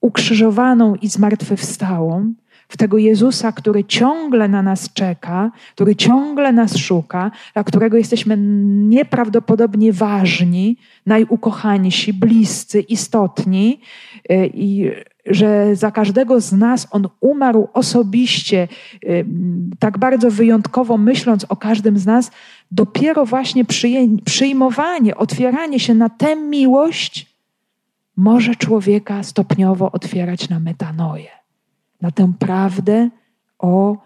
ukrzyżowaną 0.02 0.96
i 0.96 1.08
zmartwychwstałą, 1.08 2.34
w 2.70 2.78
tego 2.78 2.98
Jezusa, 2.98 3.52
który 3.52 3.84
ciągle 3.84 4.48
na 4.48 4.62
nas 4.62 4.94
czeka, 4.94 5.52
który 5.76 5.96
ciągle 5.96 6.52
nas 6.52 6.78
szuka, 6.78 7.32
dla 7.54 7.64
którego 7.64 7.98
jesteśmy 7.98 8.38
nieprawdopodobnie 8.90 9.94
ważni, 9.94 10.78
najukochańsi, 11.06 12.14
bliscy, 12.14 12.82
istotni 12.82 13.80
y, 14.32 14.50
i 14.54 14.92
że 15.26 15.76
za 15.76 15.92
każdego 15.92 16.42
z 16.42 16.54
nas 16.54 16.88
On 16.92 17.08
umarł 17.22 17.68
osobiście, 17.74 18.68
y, 19.04 19.26
tak 19.80 19.98
bardzo 19.98 20.32
wyjątkowo 20.32 20.98
myśląc 20.98 21.46
o 21.50 21.56
każdym 21.56 21.98
z 21.98 22.06
nas, 22.06 22.32
dopiero 22.72 23.26
właśnie 23.26 23.66
przyjmowanie, 24.26 25.16
otwieranie 25.16 25.80
się 25.80 25.94
na 25.94 26.10
tę 26.10 26.36
miłość 26.36 27.29
może 28.20 28.56
człowieka 28.56 29.24
stopniowo 29.24 29.92
otwierać 29.92 30.50
na 30.50 30.60
metanoję, 30.60 31.30
na 32.02 32.12
tę 32.12 32.34
prawdę 32.40 33.10
o 33.60 33.98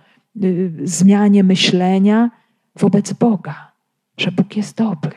y, 0.44 0.72
zmianie 0.84 1.44
myślenia 1.44 2.32
wobec 2.76 3.14
Boga, 3.14 3.72
że 4.18 4.32
Bóg 4.32 4.58
jest 4.58 4.78
dobry, 4.78 5.16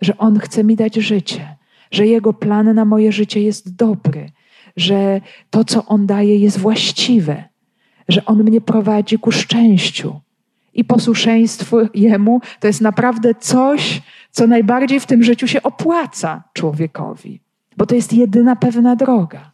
że 0.00 0.18
On 0.18 0.38
chce 0.38 0.64
mi 0.64 0.76
dać 0.76 0.94
życie, 0.94 1.56
że 1.90 2.06
Jego 2.06 2.32
plan 2.32 2.74
na 2.74 2.84
moje 2.84 3.12
życie 3.12 3.40
jest 3.40 3.76
dobry, 3.76 4.30
że 4.76 5.20
to, 5.50 5.64
co 5.64 5.86
On 5.86 6.06
daje, 6.06 6.38
jest 6.38 6.58
właściwe, 6.58 7.44
że 8.08 8.24
On 8.24 8.44
mnie 8.44 8.60
prowadzi 8.60 9.18
ku 9.18 9.32
szczęściu. 9.32 10.20
I 10.74 10.84
posłuszeństwo 10.84 11.78
Jemu 11.94 12.40
to 12.60 12.66
jest 12.66 12.80
naprawdę 12.80 13.34
coś, 13.34 14.02
co 14.30 14.46
najbardziej 14.46 15.00
w 15.00 15.06
tym 15.06 15.22
życiu 15.22 15.46
się 15.46 15.62
opłaca 15.62 16.42
człowiekowi 16.52 17.43
bo 17.76 17.86
to 17.86 17.94
jest 17.94 18.12
jedyna 18.12 18.56
pewna 18.56 18.96
droga. 18.96 19.52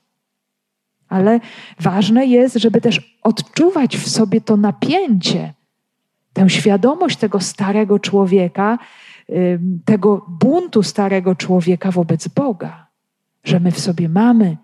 Ale 1.09 1.41
ważne 1.81 2.27
jest, 2.27 2.57
żeby 2.57 2.81
też 2.81 3.19
odczuwać 3.23 3.97
w 3.97 4.09
sobie 4.09 4.41
to 4.41 4.57
napięcie, 4.57 5.55
tę 6.33 6.51
świadomość 6.51 7.17
tego 7.17 7.41
starego 7.41 7.99
człowieka, 7.99 8.79
tego 9.85 10.27
buntu 10.29 10.83
starego 10.83 11.35
człowieka 11.35 11.91
wobec 11.91 12.29
Boga, 12.29 12.87
że 13.45 13.61
my 13.61 13.73
w 13.73 13.81
sobie 13.81 14.09
mamy 14.09 14.57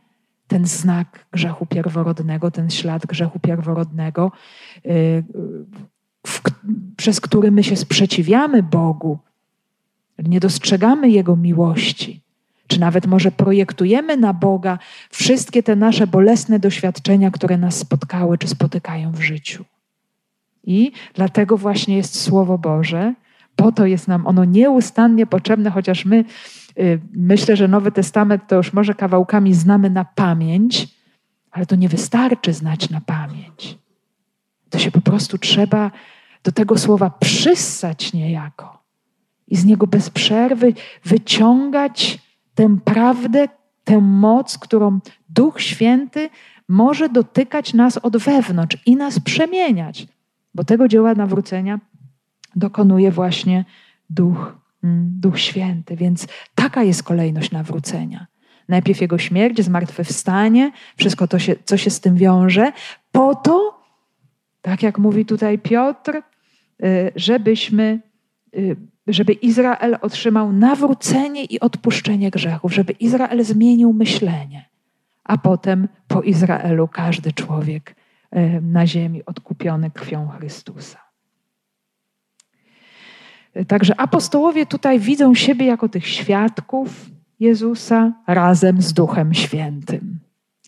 ten 0.46 0.66
znak 0.66 1.26
grzechu 1.32 1.66
pierworodnego, 1.66 2.50
ten 2.50 2.70
ślad 2.70 3.06
grzechu 3.06 3.38
pierworodnego, 3.38 4.32
y, 4.86 5.24
w, 6.26 6.42
przez 6.96 7.20
który 7.20 7.50
my 7.50 7.64
się 7.64 7.76
sprzeciwiamy 7.76 8.62
Bogu, 8.62 9.18
nie 10.18 10.40
dostrzegamy 10.40 11.10
Jego 11.10 11.36
miłości 11.36 12.25
czy 12.66 12.80
nawet 12.80 13.06
może 13.06 13.30
projektujemy 13.30 14.16
na 14.16 14.32
Boga 14.32 14.78
wszystkie 15.10 15.62
te 15.62 15.76
nasze 15.76 16.06
bolesne 16.06 16.58
doświadczenia, 16.58 17.30
które 17.30 17.58
nas 17.58 17.78
spotkały 17.78 18.38
czy 18.38 18.48
spotykają 18.48 19.12
w 19.12 19.20
życiu. 19.20 19.64
I 20.64 20.92
dlatego 21.14 21.56
właśnie 21.56 21.96
jest 21.96 22.20
Słowo 22.20 22.58
Boże, 22.58 23.14
po 23.56 23.72
to 23.72 23.86
jest 23.86 24.08
nam 24.08 24.26
ono 24.26 24.44
nieustannie 24.44 25.26
potrzebne, 25.26 25.70
chociaż 25.70 26.04
my 26.04 26.24
y, 26.78 27.00
myślę, 27.12 27.56
że 27.56 27.68
Nowy 27.68 27.92
Testament 27.92 28.42
to 28.48 28.56
już 28.56 28.72
może 28.72 28.94
kawałkami 28.94 29.54
znamy 29.54 29.90
na 29.90 30.04
pamięć, 30.04 30.88
ale 31.50 31.66
to 31.66 31.76
nie 31.76 31.88
wystarczy 31.88 32.52
znać 32.52 32.90
na 32.90 33.00
pamięć. 33.00 33.78
To 34.70 34.78
się 34.78 34.90
po 34.90 35.00
prostu 35.00 35.38
trzeba 35.38 35.90
do 36.44 36.52
tego 36.52 36.78
słowa 36.78 37.10
przyssać 37.10 38.12
niejako 38.12 38.82
i 39.48 39.56
z 39.56 39.64
niego 39.64 39.86
bez 39.86 40.10
przerwy 40.10 40.72
wyciągać 41.04 42.18
tę 42.56 42.78
prawdę, 42.84 43.48
tę 43.84 44.00
moc, 44.00 44.58
którą 44.58 44.98
Duch 45.28 45.60
Święty 45.60 46.30
może 46.68 47.08
dotykać 47.08 47.74
nas 47.74 47.98
od 47.98 48.16
wewnątrz 48.16 48.76
i 48.86 48.96
nas 48.96 49.20
przemieniać, 49.20 50.06
bo 50.54 50.64
tego 50.64 50.88
dzieła 50.88 51.14
nawrócenia 51.14 51.80
dokonuje 52.56 53.10
właśnie 53.10 53.64
Duch, 54.10 54.58
mm, 54.84 55.10
Duch 55.20 55.40
Święty. 55.40 55.96
Więc 55.96 56.26
taka 56.54 56.82
jest 56.82 57.02
kolejność 57.02 57.50
nawrócenia. 57.50 58.26
Najpierw 58.68 59.00
Jego 59.00 59.18
śmierć, 59.18 59.64
zmartwychwstanie, 59.64 60.72
wszystko 60.96 61.28
to, 61.28 61.38
się, 61.38 61.56
co 61.64 61.76
się 61.76 61.90
z 61.90 62.00
tym 62.00 62.16
wiąże, 62.16 62.72
po 63.12 63.34
to, 63.34 63.80
tak 64.62 64.82
jak 64.82 64.98
mówi 64.98 65.26
tutaj 65.26 65.58
Piotr, 65.58 66.22
y, 66.84 67.12
żebyśmy 67.16 68.00
y, 68.56 68.76
żeby 69.06 69.32
Izrael 69.32 69.98
otrzymał 70.00 70.52
nawrócenie 70.52 71.44
i 71.44 71.60
odpuszczenie 71.60 72.30
grzechów, 72.30 72.74
żeby 72.74 72.92
Izrael 72.92 73.44
zmienił 73.44 73.92
myślenie, 73.92 74.68
a 75.24 75.38
potem 75.38 75.88
po 76.08 76.22
Izraelu 76.22 76.88
każdy 76.88 77.32
człowiek 77.32 77.96
e, 78.30 78.60
na 78.60 78.86
ziemi 78.86 79.24
odkupiony 79.24 79.90
krwią 79.90 80.28
Chrystusa. 80.28 81.06
Także 83.68 84.00
apostołowie 84.00 84.66
tutaj 84.66 85.00
widzą 85.00 85.34
siebie 85.34 85.66
jako 85.66 85.88
tych 85.88 86.08
świadków 86.08 87.06
Jezusa 87.40 88.12
razem 88.26 88.82
z 88.82 88.92
Duchem 88.92 89.34
Świętym. 89.34 90.18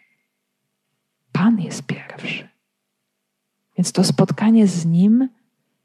Pan 1.31 1.59
jest 1.59 1.83
pierwszy. 1.83 2.49
Więc 3.77 3.91
to 3.91 4.03
spotkanie 4.03 4.67
z 4.67 4.85
Nim 4.85 5.29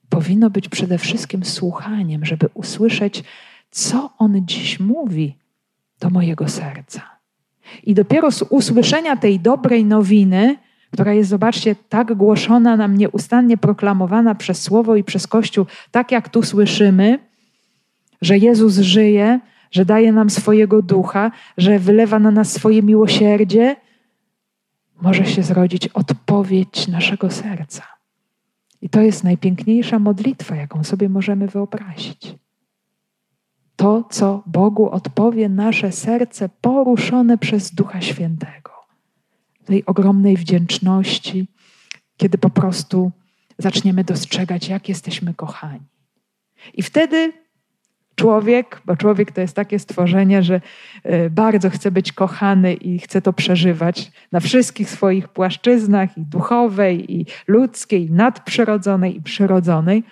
powinno 0.09 0.51
być 0.51 0.69
przede 0.69 0.99
wszystkim 0.99 1.45
słuchaniem, 1.45 2.25
żeby 2.25 2.49
usłyszeć, 2.55 3.25
co 3.71 4.11
On 4.19 4.47
dziś 4.47 4.81
mówi 4.81 5.39
do 6.01 6.11
mojego 6.11 6.49
serca. 6.49 7.03
I 7.83 7.95
dopiero 7.95 8.31
z 8.31 8.43
usłyszenia 8.43 9.17
tej 9.17 9.41
dobrej 9.41 9.85
nowiny, 9.85 10.57
która 10.91 11.13
jest, 11.13 11.31
zobaczcie, 11.31 11.77
tak 11.89 12.15
głoszona 12.15 12.77
nam 12.77 12.97
nieustannie 12.97 13.57
proklamowana 13.57 14.35
przez 14.35 14.63
Słowo 14.63 14.97
i 14.97 15.05
przez 15.05 15.27
Kościół, 15.27 15.67
tak 15.91 16.13
jak 16.13 16.29
tu 16.29 16.43
słyszymy, 16.43 17.19
że 18.23 18.39
Jezus 18.39 18.79
żyje, 18.79 19.41
że 19.71 19.85
daje 19.85 20.13
nam 20.13 20.31
swojego 20.31 20.83
ducha, 20.83 21.31
że 21.59 21.79
wylewa 21.79 22.19
na 22.19 22.31
nas 22.31 22.53
swoje 22.53 22.83
miłosierdzie, 22.83 23.77
może 25.03 25.27
się 25.27 25.43
zrodzić 25.43 25.89
odpowiedź 25.89 26.89
naszego 26.89 27.31
serca. 27.31 27.83
I 28.83 28.89
to 28.89 29.01
jest 29.01 29.25
najpiękniejsza 29.25 29.99
modlitwa, 29.99 30.57
jaką 30.57 30.85
sobie 30.85 31.09
możemy 31.09 31.49
wyobrazić 31.49 32.37
to, 33.77 34.05
co 34.11 34.43
Bogu 34.47 34.91
odpowie 34.91 35.49
nasze 35.49 35.93
serce 35.93 36.49
poruszone 36.49 37.39
przez 37.39 37.75
Ducha 37.75 38.01
Świętego. 38.01 38.76
Tej 39.67 39.87
ogromnej 39.87 40.37
wdzięczności, 40.37 41.49
kiedy 42.17 42.39
po 42.39 42.51
prostu 42.51 43.13
zaczniemy 43.59 44.05
dostrzegać, 44.05 44.69
jak 44.69 44.89
jesteśmy 44.89 45.35
kochani. 45.35 45.81
I 46.75 46.83
wtedy 46.83 47.33
człowiek, 48.15 48.83
bo 48.85 48.97
człowiek 48.97 49.33
to 49.33 49.41
jest 49.41 49.57
takie 49.57 49.79
stworzenie, 49.79 50.43
że 50.43 50.61
e, 51.03 51.31
bardzo 51.31 51.71
chce 51.71 51.91
być 51.91 52.13
kochany 52.13 52.75
i 52.75 52.99
chce 52.99 53.23
to 53.23 53.33
przeżywać 53.33 54.13
na 54.33 54.41
wszystkich 54.41 54.91
swoich 54.91 55.29
płaszczyznach, 55.29 56.19
i 56.19 56.21
duchowej, 56.21 57.15
i 57.15 57.27
ludzkiej, 57.47 58.07
i 58.07 58.13
nadprzyrodzonej, 58.13 59.17
i 59.17 59.23
przyrodzonej 59.23 60.03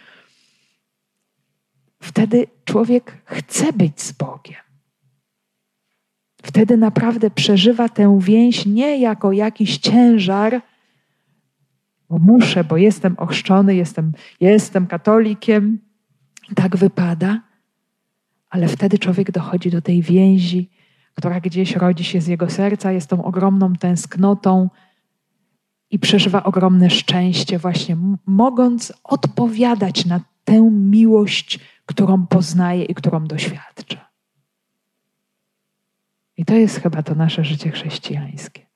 wtedy 2.02 2.46
człowiek 2.64 3.22
chce 3.24 3.72
być 3.72 4.00
z 4.00 4.12
Bogiem. 4.12 4.63
Wtedy 6.54 6.76
naprawdę 6.76 7.30
przeżywa 7.30 7.88
tę 7.88 8.18
więź 8.20 8.66
nie 8.66 8.98
jako 8.98 9.32
jakiś 9.32 9.78
ciężar, 9.78 10.62
bo 12.08 12.18
muszę, 12.18 12.64
bo 12.64 12.76
jestem 12.76 13.18
ochrzczony, 13.18 13.74
jestem, 13.74 14.12
jestem 14.40 14.86
katolikiem, 14.86 15.78
tak 16.54 16.76
wypada, 16.76 17.40
ale 18.50 18.68
wtedy 18.68 18.98
człowiek 18.98 19.30
dochodzi 19.30 19.70
do 19.70 19.82
tej 19.82 20.02
więzi, 20.02 20.70
która 21.14 21.40
gdzieś 21.40 21.76
rodzi 21.76 22.04
się 22.04 22.20
z 22.20 22.26
jego 22.26 22.50
serca, 22.50 22.92
jest 22.92 23.10
tą 23.10 23.24
ogromną 23.24 23.72
tęsknotą 23.72 24.68
i 25.90 25.98
przeżywa 25.98 26.44
ogromne 26.44 26.90
szczęście, 26.90 27.58
właśnie 27.58 27.96
mogąc 28.26 28.92
odpowiadać 29.04 30.06
na 30.06 30.20
tę 30.44 30.70
miłość, 30.70 31.60
którą 31.86 32.26
poznaje 32.26 32.84
i 32.84 32.94
którą 32.94 33.24
doświadcza. 33.24 34.13
I 36.36 36.44
to 36.44 36.54
jest 36.54 36.80
chyba 36.80 37.02
to 37.02 37.14
nasze 37.14 37.44
życie 37.44 37.70
chrześcijańskie. 37.70 38.66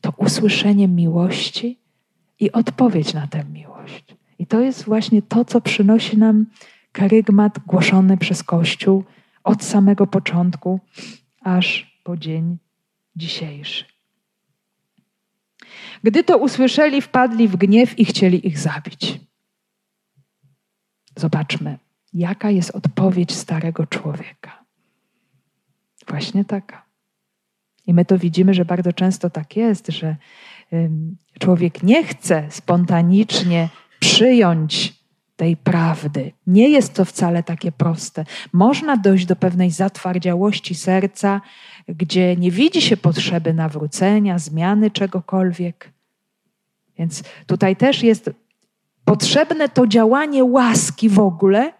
To 0.00 0.12
usłyszenie 0.16 0.88
miłości 0.88 1.78
i 2.40 2.52
odpowiedź 2.52 3.14
na 3.14 3.26
tę 3.26 3.44
miłość. 3.44 4.04
I 4.38 4.46
to 4.46 4.60
jest 4.60 4.84
właśnie 4.84 5.22
to, 5.22 5.44
co 5.44 5.60
przynosi 5.60 6.18
nam 6.18 6.46
karygmat 6.92 7.58
głoszony 7.58 8.16
przez 8.16 8.42
Kościół 8.42 9.04
od 9.44 9.64
samego 9.64 10.06
początku 10.06 10.80
aż 11.40 11.98
po 12.04 12.16
dzień 12.16 12.58
dzisiejszy. 13.16 13.84
Gdy 16.02 16.24
to 16.24 16.38
usłyszeli, 16.38 17.02
wpadli 17.02 17.48
w 17.48 17.56
gniew 17.56 17.98
i 17.98 18.04
chcieli 18.04 18.46
ich 18.46 18.58
zabić. 18.58 19.20
Zobaczmy, 21.16 21.78
Jaka 22.12 22.50
jest 22.50 22.70
odpowiedź 22.70 23.32
starego 23.34 23.86
człowieka? 23.86 24.64
Właśnie 26.08 26.44
taka. 26.44 26.87
I 27.88 27.94
my 27.94 28.04
to 28.04 28.18
widzimy, 28.18 28.54
że 28.54 28.64
bardzo 28.64 28.92
często 28.92 29.30
tak 29.30 29.56
jest, 29.56 29.86
że 29.88 30.16
człowiek 31.38 31.82
nie 31.82 32.04
chce 32.04 32.46
spontanicznie 32.50 33.68
przyjąć 34.00 34.98
tej 35.36 35.56
prawdy. 35.56 36.32
Nie 36.46 36.68
jest 36.68 36.94
to 36.94 37.04
wcale 37.04 37.42
takie 37.42 37.72
proste. 37.72 38.24
Można 38.52 38.96
dojść 38.96 39.26
do 39.26 39.36
pewnej 39.36 39.70
zatwardziałości 39.70 40.74
serca, 40.74 41.40
gdzie 41.88 42.36
nie 42.36 42.50
widzi 42.50 42.82
się 42.82 42.96
potrzeby 42.96 43.54
nawrócenia, 43.54 44.38
zmiany 44.38 44.90
czegokolwiek. 44.90 45.92
Więc 46.98 47.22
tutaj 47.46 47.76
też 47.76 48.02
jest 48.02 48.30
potrzebne 49.04 49.68
to 49.68 49.86
działanie 49.86 50.44
łaski 50.44 51.08
w 51.08 51.18
ogóle, 51.18 51.72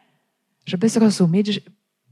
żeby 0.67 0.89
zrozumieć 0.89 1.61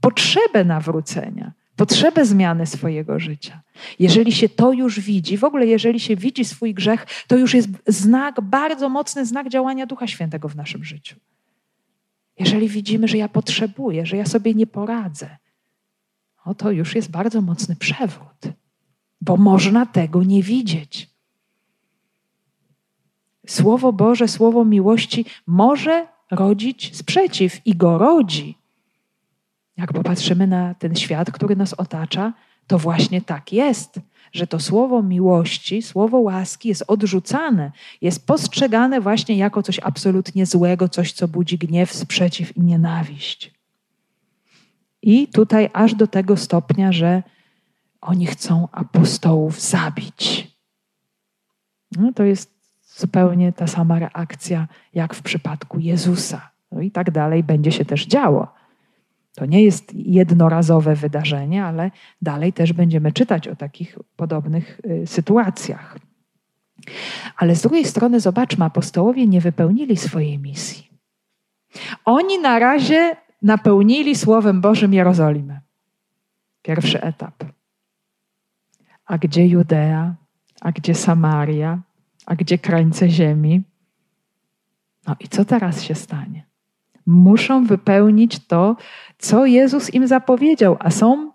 potrzebę 0.01 0.65
nawrócenia, 0.65 1.51
potrzebę 1.77 2.25
zmiany 2.25 2.65
swojego 2.65 3.19
życia. 3.19 3.61
Jeżeli 3.99 4.31
się 4.31 4.49
to 4.49 4.73
już 4.73 4.99
widzi, 4.99 5.37
w 5.37 5.43
ogóle 5.43 5.65
jeżeli 5.67 5.99
się 5.99 6.15
widzi 6.15 6.45
swój 6.45 6.73
grzech, 6.73 7.05
to 7.27 7.37
już 7.37 7.53
jest 7.53 7.69
znak, 7.87 8.41
bardzo 8.41 8.89
mocny 8.89 9.25
znak 9.25 9.49
działania 9.49 9.85
Ducha 9.85 10.07
Świętego 10.07 10.49
w 10.49 10.55
naszym 10.55 10.83
życiu. 10.83 11.15
Jeżeli 12.39 12.69
widzimy, 12.69 13.07
że 13.07 13.17
ja 13.17 13.29
potrzebuję, 13.29 14.05
że 14.05 14.17
ja 14.17 14.25
sobie 14.25 14.53
nie 14.53 14.67
poradzę, 14.67 15.37
no 16.45 16.55
to 16.55 16.71
już 16.71 16.95
jest 16.95 17.11
bardzo 17.11 17.41
mocny 17.41 17.75
przewrót, 17.75 18.41
bo 19.21 19.37
można 19.37 19.85
tego 19.85 20.23
nie 20.23 20.43
widzieć. 20.43 21.09
Słowo 23.47 23.93
Boże, 23.93 24.27
słowo 24.27 24.65
miłości 24.65 25.25
może 25.47 26.07
rodzić 26.31 26.97
sprzeciw 26.97 27.61
i 27.65 27.75
go 27.75 27.97
rodzi. 27.97 28.57
Jak 29.77 29.93
popatrzymy 29.93 30.47
na 30.47 30.73
ten 30.73 30.95
świat, 30.95 31.31
który 31.31 31.55
nas 31.55 31.73
otacza, 31.73 32.33
to 32.67 32.79
właśnie 32.79 33.21
tak 33.21 33.53
jest, 33.53 33.99
że 34.33 34.47
to 34.47 34.59
słowo 34.59 35.03
miłości, 35.03 35.81
słowo 35.81 36.19
łaski 36.19 36.69
jest 36.69 36.83
odrzucane, 36.87 37.71
jest 38.01 38.27
postrzegane 38.27 39.01
właśnie 39.01 39.37
jako 39.37 39.63
coś 39.63 39.79
absolutnie 39.79 40.45
złego, 40.45 40.89
coś, 40.89 41.11
co 41.11 41.27
budzi 41.27 41.57
gniew, 41.57 41.93
sprzeciw 41.93 42.57
i 42.57 42.61
nienawiść. 42.61 43.53
I 45.01 45.27
tutaj 45.27 45.69
aż 45.73 45.95
do 45.95 46.07
tego 46.07 46.37
stopnia, 46.37 46.91
że 46.91 47.23
oni 48.01 48.25
chcą 48.25 48.67
apostołów 48.71 49.61
zabić. 49.61 50.47
No, 51.91 52.13
to 52.13 52.23
jest 52.23 52.51
zupełnie 52.97 53.53
ta 53.53 53.67
sama 53.67 53.99
reakcja 53.99 54.67
jak 54.93 55.13
w 55.13 55.21
przypadku 55.21 55.79
Jezusa. 55.79 56.49
No 56.71 56.81
i 56.81 56.91
tak 56.91 57.11
dalej 57.11 57.43
będzie 57.43 57.71
się 57.71 57.85
też 57.85 58.05
działo. 58.05 58.56
To 59.37 59.45
nie 59.45 59.63
jest 59.63 59.93
jednorazowe 59.93 60.95
wydarzenie, 60.95 61.65
ale 61.65 61.91
dalej 62.21 62.53
też 62.53 62.73
będziemy 62.73 63.11
czytać 63.11 63.47
o 63.47 63.55
takich 63.55 63.99
podobnych 64.15 64.81
y, 64.85 65.07
sytuacjach. 65.07 65.97
Ale 67.37 67.55
z 67.55 67.61
drugiej 67.61 67.85
strony, 67.85 68.19
zobaczmy, 68.19 68.65
apostołowie 68.65 69.27
nie 69.27 69.41
wypełnili 69.41 69.97
swojej 69.97 70.39
misji. 70.39 70.89
Oni 72.05 72.39
na 72.39 72.59
razie 72.59 73.15
napełnili 73.41 74.15
Słowem 74.15 74.61
Bożym 74.61 74.93
Jerozolimę. 74.93 75.59
Pierwszy 76.61 77.01
etap. 77.01 77.43
A 79.05 79.17
gdzie 79.17 79.47
Judea? 79.47 80.15
A 80.61 80.71
gdzie 80.71 80.95
Samaria? 80.95 81.79
A 82.25 82.35
gdzie 82.35 82.57
krańce 82.57 83.09
ziemi? 83.09 83.61
No 85.07 85.15
i 85.19 85.27
co 85.27 85.45
teraz 85.45 85.83
się 85.83 85.95
stanie? 85.95 86.46
Muszą 87.07 87.65
wypełnić 87.65 88.47
to, 88.47 88.75
co 89.17 89.45
Jezus 89.45 89.93
im 89.93 90.07
zapowiedział, 90.07 90.77
a 90.79 90.91
są 90.91 91.31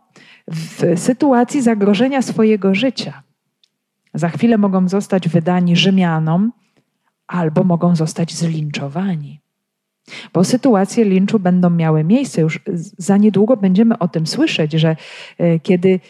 w 0.50 1.00
sytuacji 1.00 1.62
zagrożenia 1.62 2.22
swojego 2.22 2.74
życia. 2.74 3.22
Za 4.14 4.28
chwilę 4.28 4.58
mogą 4.58 4.88
zostać 4.88 5.28
wydani 5.28 5.76
Rzymianom 5.76 6.52
albo 7.26 7.64
mogą 7.64 7.96
zostać 7.96 8.34
zlinczowani. 8.34 9.40
Bo 10.32 10.44
sytuacje 10.44 11.04
linczu 11.04 11.38
będą 11.38 11.70
miały 11.70 12.04
miejsce. 12.04 12.40
Już 12.40 12.60
za 12.98 13.16
niedługo 13.16 13.56
będziemy 13.56 13.98
o 13.98 14.08
tym 14.08 14.26
słyszeć, 14.26 14.72
że 14.72 14.96
e, 15.38 15.58
kiedy 15.58 16.00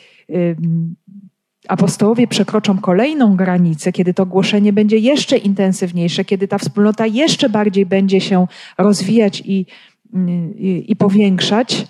apostołowie 1.68 2.26
przekroczą 2.26 2.78
kolejną 2.78 3.36
granicę, 3.36 3.92
kiedy 3.92 4.14
to 4.14 4.26
głoszenie 4.26 4.72
będzie 4.72 4.98
jeszcze 4.98 5.36
intensywniejsze, 5.36 6.24
kiedy 6.24 6.48
ta 6.48 6.58
wspólnota 6.58 7.06
jeszcze 7.06 7.48
bardziej 7.48 7.86
będzie 7.86 8.20
się 8.20 8.46
rozwijać 8.78 9.42
i, 9.44 9.66
i, 10.56 10.84
i 10.88 10.96
powiększać, 10.96 11.86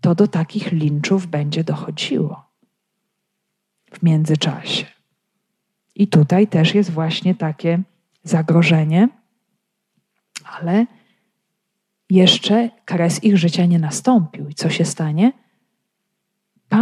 to 0.00 0.14
do 0.14 0.28
takich 0.28 0.72
linczów 0.72 1.26
będzie 1.26 1.64
dochodziło 1.64 2.44
w 3.92 4.02
międzyczasie. 4.02 4.86
I 5.94 6.08
tutaj 6.08 6.46
też 6.46 6.74
jest 6.74 6.90
właśnie 6.90 7.34
takie 7.34 7.82
zagrożenie, 8.22 9.08
ale 10.44 10.86
jeszcze 12.10 12.70
kres 12.84 13.24
ich 13.24 13.38
życia 13.38 13.66
nie 13.66 13.78
nastąpił. 13.78 14.48
I 14.48 14.54
co 14.54 14.70
się 14.70 14.84
stanie? 14.84 15.32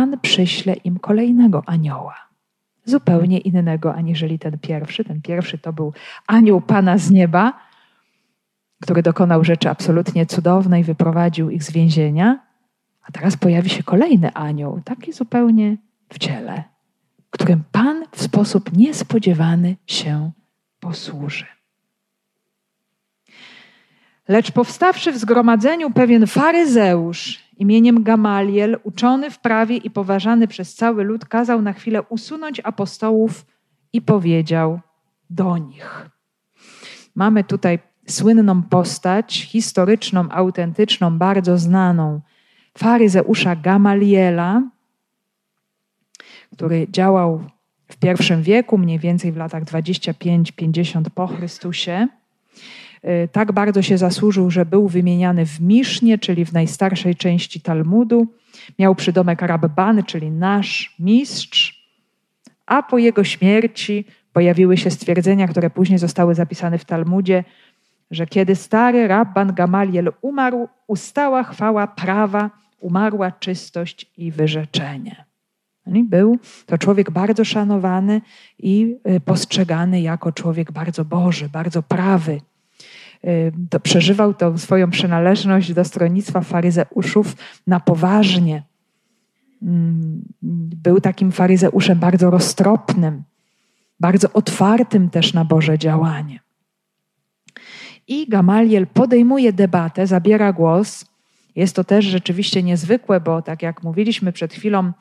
Pan 0.09 0.21
przyśle 0.21 0.75
im 0.75 0.99
kolejnego 0.99 1.63
anioła. 1.67 2.15
Zupełnie 2.85 3.39
innego 3.39 3.95
aniżeli 3.95 4.39
ten 4.39 4.59
pierwszy. 4.59 5.05
Ten 5.05 5.23
pierwszy 5.23 5.59
to 5.59 5.73
był 5.73 5.93
anioł 6.27 6.61
Pana 6.61 6.99
z 6.99 7.11
nieba, 7.11 7.53
który 8.83 9.03
dokonał 9.03 9.45
rzeczy 9.45 9.71
absolutnie 9.71 10.27
cudownej, 10.27 10.85
wyprowadził 10.85 11.51
ich 11.51 11.65
z 11.65 11.73
więzienia. 11.73 12.41
A 13.03 13.13
teraz 13.13 13.37
pojawi 13.37 13.71
się 13.71 13.83
kolejny 13.83 14.35
anioł, 14.35 14.81
taki 14.85 15.13
zupełnie 15.13 15.77
w 16.13 16.19
ciele, 16.19 16.65
którym 17.31 17.63
Pan 17.73 18.05
w 18.13 18.23
sposób 18.23 18.73
niespodziewany 18.77 19.77
się 19.87 20.31
posłuży. 20.81 21.47
Lecz 24.29 24.51
powstawszy 24.51 25.13
w 25.13 25.19
zgromadzeniu 25.19 25.91
pewien 25.91 26.27
faryzeusz 26.27 27.39
imieniem 27.59 28.03
Gamaliel, 28.03 28.79
uczony 28.83 29.31
w 29.31 29.39
prawie 29.39 29.77
i 29.77 29.91
poważany 29.91 30.49
przez 30.49 30.75
cały 30.75 31.05
lud, 31.05 31.25
kazał 31.25 31.63
na 31.63 31.73
chwilę 31.73 32.03
usunąć 32.03 32.61
apostołów 32.65 33.47
i 33.93 34.03
powiedział 34.03 34.81
do 35.31 35.59
nich. 35.59 36.11
Mamy 37.15 37.45
tutaj 37.45 37.79
słynną 38.07 38.63
postać, 38.63 39.43
historyczną, 39.43 40.29
autentyczną, 40.31 41.19
bardzo 41.19 41.59
znaną, 41.59 42.21
faryzeusza 42.79 43.57
Gamaliela, 43.57 44.63
który 46.53 46.87
działał 46.91 47.45
w 47.89 47.97
pierwszym 47.97 48.43
wieku, 48.43 48.79
mniej 48.79 48.99
więcej 48.99 49.33
w 49.33 49.37
latach 49.37 49.65
25-50 49.65 51.11
po 51.15 51.27
Chrystusie. 51.27 52.09
Y, 53.05 53.29
tak 53.33 53.53
bardzo 53.53 53.83
się 53.83 53.99
zasłużył, 53.99 54.51
że 54.51 54.67
był 54.67 54.89
wymieniany 54.89 55.47
w 55.47 55.61
Misznie, 55.61 56.19
czyli 56.19 56.45
w 56.45 56.53
najstarszej 56.53 57.15
części 57.15 57.61
Talmudu. 57.61 58.27
Miał 58.79 58.95
przydomek 58.95 59.43
Rabban, 59.43 60.05
czyli 60.05 60.31
nasz 60.31 60.95
mistrz. 60.99 61.89
A 62.67 62.83
po 62.83 62.99
jego 62.99 63.25
śmierci 63.25 64.05
pojawiły 64.33 64.77
się 64.77 64.91
stwierdzenia, 64.91 65.49
które 65.49 65.71
później 65.71 65.99
zostały 65.99 66.35
zapisane 66.35 66.79
w 66.79 66.85
Talmudzie, 66.85 67.45
że 68.11 68.27
kiedy 68.27 68.57
stary 68.57 69.09
Rabban 69.09 69.55
Gamaliel 69.55 70.13
umarł, 70.23 70.69
ustała 70.87 71.43
chwała 71.43 71.87
prawa, 71.87 72.51
umarła 72.81 73.33
czystość 73.33 74.13
i 74.17 74.33
wyrzeczenie. 74.33 75.25
Był 75.87 76.39
to 76.67 76.79
człowiek 76.79 77.11
bardzo 77.11 77.45
szanowany 77.45 78.21
i 78.59 78.97
y, 79.17 79.21
postrzegany 79.21 80.01
jako 80.01 80.33
człowiek 80.33 80.73
bardzo 80.73 81.05
Boży, 81.05 81.49
bardzo 81.49 81.83
prawy. 81.83 82.41
To 83.71 83.81
przeżywał 83.81 84.35
tą 84.35 84.59
swoją 84.59 84.91
przynależność 84.91 85.75
do 85.75 85.85
stronnictwa 85.85 86.41
faryzeuszów 86.41 87.37
na 87.67 87.81
poważnie. 87.81 88.63
Mm, 89.63 90.23
był 90.83 91.01
takim 91.01 91.33
faryzeuszem 91.33 91.99
bardzo 91.99 92.31
roztropnym, 92.31 93.23
bardzo 94.01 94.33
otwartym 94.33 95.11
też 95.11 95.35
na 95.35 95.45
Boże 95.45 95.79
działanie. 95.79 96.41
I 98.09 98.29
Gamaliel 98.29 98.87
podejmuje 98.87 99.53
debatę, 99.53 100.07
zabiera 100.07 100.53
głos. 100.53 101.05
Jest 101.57 101.77
to 101.77 101.85
też 101.85 102.05
rzeczywiście 102.05 102.63
niezwykłe, 102.63 103.21
bo 103.21 103.43
tak 103.43 103.63
jak 103.63 103.83
mówiliśmy 103.83 104.33
przed 104.33 104.53
chwilą, 104.53 104.93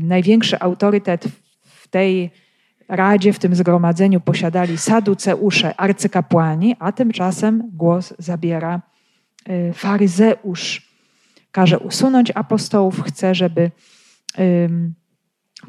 największy 0.00 0.60
autorytet 0.60 1.24
w 1.62 1.88
tej 1.88 2.30
radzie, 2.88 3.32
w 3.32 3.38
tym 3.38 3.54
zgromadzeniu 3.54 4.20
posiadali 4.20 4.78
saduceusze, 4.78 5.80
arcykapłani, 5.80 6.76
a 6.78 6.92
tymczasem 6.92 7.62
głos 7.72 8.14
zabiera 8.18 8.82
y, 9.48 9.72
faryzeusz. 9.72 10.88
Każe 11.52 11.78
usunąć 11.78 12.32
apostołów, 12.34 13.02
chce, 13.02 13.34
żeby 13.34 13.70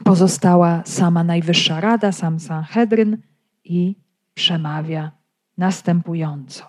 pozostała 0.03 0.81
sama 0.85 1.23
Najwyższa 1.23 1.81
Rada, 1.81 2.11
sam 2.11 2.39
Sanhedryn 2.39 3.17
i 3.63 3.95
przemawia 4.33 5.11
następująco. 5.57 6.63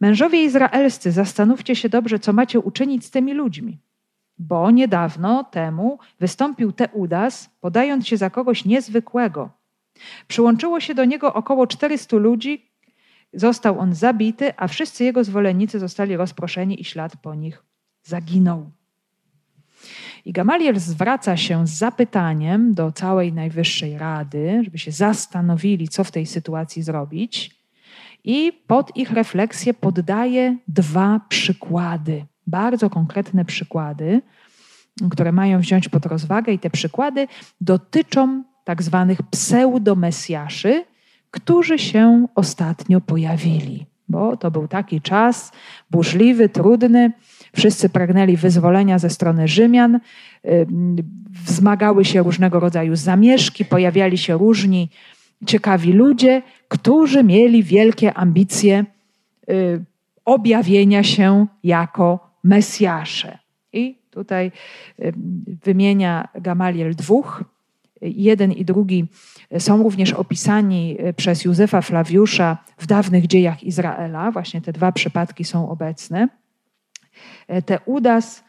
Mężowie 0.00 0.44
izraelscy, 0.44 1.12
zastanówcie 1.12 1.76
się 1.76 1.88
dobrze, 1.88 2.18
co 2.18 2.32
macie 2.32 2.60
uczynić 2.60 3.04
z 3.04 3.10
tymi 3.10 3.34
ludźmi 3.34 3.78
bo 4.38 4.70
niedawno 4.70 5.44
temu 5.44 5.98
wystąpił 6.20 6.72
Teudas, 6.72 7.50
podając 7.60 8.06
się 8.06 8.16
za 8.16 8.30
kogoś 8.30 8.64
niezwykłego. 8.64 9.50
Przyłączyło 10.28 10.80
się 10.80 10.94
do 10.94 11.04
niego 11.04 11.34
około 11.34 11.66
400 11.66 12.16
ludzi, 12.16 12.70
został 13.32 13.78
on 13.78 13.94
zabity, 13.94 14.52
a 14.56 14.68
wszyscy 14.68 15.04
jego 15.04 15.24
zwolennicy 15.24 15.78
zostali 15.78 16.16
rozproszeni 16.16 16.80
i 16.80 16.84
ślad 16.84 17.16
po 17.16 17.34
nich 17.34 17.62
zaginął. 18.02 18.70
I 20.24 20.32
Gamaliel 20.32 20.78
zwraca 20.78 21.36
się 21.36 21.66
z 21.66 21.70
zapytaniem 21.70 22.74
do 22.74 22.92
całej 22.92 23.32
Najwyższej 23.32 23.98
Rady, 23.98 24.60
żeby 24.64 24.78
się 24.78 24.92
zastanowili, 24.92 25.88
co 25.88 26.04
w 26.04 26.10
tej 26.10 26.26
sytuacji 26.26 26.82
zrobić. 26.82 27.56
I 28.24 28.52
pod 28.66 28.96
ich 28.96 29.10
refleksję 29.10 29.74
poddaje 29.74 30.56
dwa 30.68 31.20
przykłady 31.28 32.26
bardzo 32.46 32.90
konkretne 32.90 33.44
przykłady, 33.44 34.22
które 35.10 35.32
mają 35.32 35.60
wziąć 35.60 35.88
pod 35.88 36.06
rozwagę, 36.06 36.52
i 36.52 36.58
te 36.58 36.70
przykłady 36.70 37.28
dotyczą 37.60 38.44
tak 38.64 38.82
zwanych 38.82 39.22
pseudomesjaszy, 39.22 40.84
którzy 41.30 41.78
się 41.78 42.26
ostatnio 42.34 43.00
pojawili. 43.00 43.86
Bo 44.08 44.36
to 44.36 44.50
był 44.50 44.68
taki 44.68 45.00
czas 45.00 45.52
burzliwy, 45.90 46.48
trudny. 46.48 47.12
Wszyscy 47.56 47.88
pragnęli 47.88 48.36
wyzwolenia 48.36 48.98
ze 48.98 49.10
strony 49.10 49.48
Rzymian, 49.48 50.00
wzmagały 51.30 52.04
się 52.04 52.22
różnego 52.22 52.60
rodzaju 52.60 52.96
zamieszki, 52.96 53.64
pojawiali 53.64 54.18
się 54.18 54.38
różni 54.38 54.90
ciekawi 55.46 55.92
ludzie, 55.92 56.42
którzy 56.68 57.24
mieli 57.24 57.62
wielkie 57.62 58.14
ambicje 58.14 58.84
y, 59.50 59.84
objawienia 60.24 61.02
się 61.02 61.46
jako 61.64 62.25
Mesjasze. 62.46 63.38
I 63.72 63.98
tutaj 64.10 64.52
wymienia 65.64 66.28
Gamaliel 66.34 66.94
dwóch. 66.94 67.44
Jeden 68.00 68.52
i 68.52 68.64
drugi 68.64 69.08
są 69.58 69.82
również 69.82 70.12
opisani 70.12 70.96
e, 70.98 71.12
przez 71.12 71.44
Józefa 71.44 71.82
Flawiusza 71.82 72.58
w 72.78 72.86
dawnych 72.86 73.26
dziejach 73.26 73.62
Izraela. 73.62 74.30
Właśnie 74.30 74.60
te 74.60 74.72
dwa 74.72 74.92
przypadki 74.92 75.44
są 75.44 75.68
obecne. 75.68 76.28
Teudas, 77.66 78.44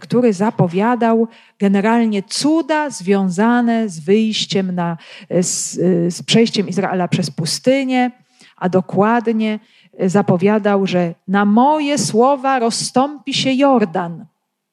który 0.00 0.32
zapowiadał 0.32 1.28
generalnie 1.58 2.22
cuda 2.22 2.90
związane 2.90 3.88
z 3.88 4.00
wyjściem 4.00 4.74
na, 4.74 4.96
z, 5.40 5.74
z 6.14 6.22
przejściem 6.22 6.68
Izraela 6.68 7.08
przez 7.08 7.30
pustynię, 7.30 8.10
a 8.56 8.68
dokładnie 8.68 9.58
zapowiadał, 10.06 10.86
że 10.86 11.14
na 11.28 11.44
moje 11.44 11.98
słowa 11.98 12.58
rozstąpi 12.58 13.34
się 13.34 13.52
Jordan 13.52 14.26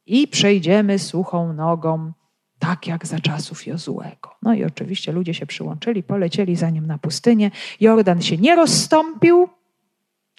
i 0.05 0.27
przejdziemy 0.27 0.99
suchą 0.99 1.53
nogą, 1.53 2.11
tak 2.59 2.87
jak 2.87 3.07
za 3.07 3.19
czasów 3.19 3.67
Jozułego. 3.67 4.35
No 4.41 4.53
i 4.53 4.63
oczywiście 4.63 5.11
ludzie 5.11 5.33
się 5.33 5.45
przyłączyli, 5.45 6.03
polecieli 6.03 6.55
za 6.55 6.69
nim 6.69 6.87
na 6.87 6.97
pustynię. 6.97 7.51
Jordan 7.79 8.21
się 8.21 8.37
nie 8.37 8.55
rozstąpił, 8.55 9.49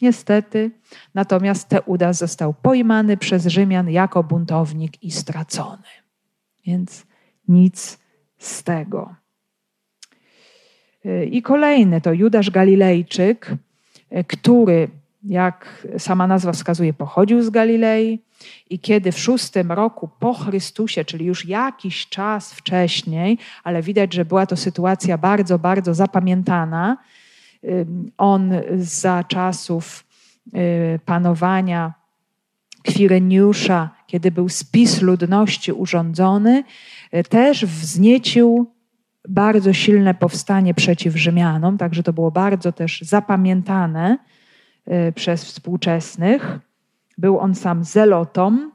niestety, 0.02 0.70
natomiast 1.14 1.68
Teudas 1.68 2.18
został 2.18 2.54
pojmany 2.54 3.16
przez 3.16 3.46
Rzymian 3.46 3.90
jako 3.90 4.22
buntownik 4.22 5.02
i 5.02 5.10
stracony. 5.10 5.88
Więc 6.66 7.06
nic 7.48 7.98
z 8.38 8.62
tego. 8.62 9.14
I 11.30 11.42
kolejny 11.42 12.00
to 12.00 12.12
Judasz 12.12 12.50
Galilejczyk, 12.50 13.52
który, 14.26 14.88
jak 15.24 15.86
sama 15.98 16.26
nazwa 16.26 16.52
wskazuje, 16.52 16.92
pochodził 16.92 17.42
z 17.42 17.50
Galilei 17.50 18.18
i 18.70 18.78
kiedy 18.78 19.12
w 19.12 19.18
szóstym 19.18 19.72
roku 19.72 20.08
po 20.20 20.34
Chrystusie, 20.34 21.04
czyli 21.04 21.24
już 21.24 21.44
jakiś 21.44 22.08
czas 22.08 22.54
wcześniej, 22.54 23.38
ale 23.64 23.82
widać, 23.82 24.14
że 24.14 24.24
była 24.24 24.46
to 24.46 24.56
sytuacja 24.56 25.18
bardzo, 25.18 25.58
bardzo 25.58 25.94
zapamiętana, 25.94 26.96
on 28.18 28.52
za 28.76 29.24
czasów 29.24 30.04
y, 30.46 31.00
panowania 31.04 31.94
Kwireniusza, 32.82 33.90
kiedy 34.06 34.30
był 34.30 34.48
spis 34.48 35.02
ludności 35.02 35.72
urządzony, 35.72 36.64
y, 37.14 37.24
też 37.24 37.66
wzniecił 37.66 38.70
bardzo 39.28 39.72
silne 39.72 40.14
powstanie 40.14 40.74
przeciw 40.74 41.16
Rzymianom, 41.16 41.78
także 41.78 42.02
to 42.02 42.12
było 42.12 42.30
bardzo 42.30 42.72
też 42.72 43.00
zapamiętane 43.00 44.18
y, 45.08 45.12
przez 45.12 45.44
współczesnych. 45.44 46.58
Był 47.18 47.38
on 47.38 47.54
sam 47.54 47.84
zelotą. 47.84 48.70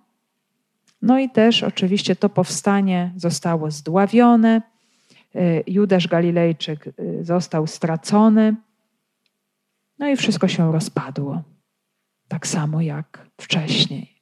No 1.02 1.20
i 1.20 1.30
też 1.30 1.64
oczywiście 1.64 2.16
to 2.16 2.30
powstanie 2.30 3.12
zostało 3.16 3.72
zdławione. 3.72 4.62
Judasz 5.68 6.08
Galilejczyk 6.08 6.89
został 7.22 7.68
stracony. 7.68 8.56
No 9.99 10.10
i 10.10 10.16
wszystko 10.16 10.47
się 10.47 10.72
rozpadło. 10.72 11.41
Tak 12.28 12.47
samo 12.47 12.82
jak 12.82 13.28
wcześniej. 13.38 14.21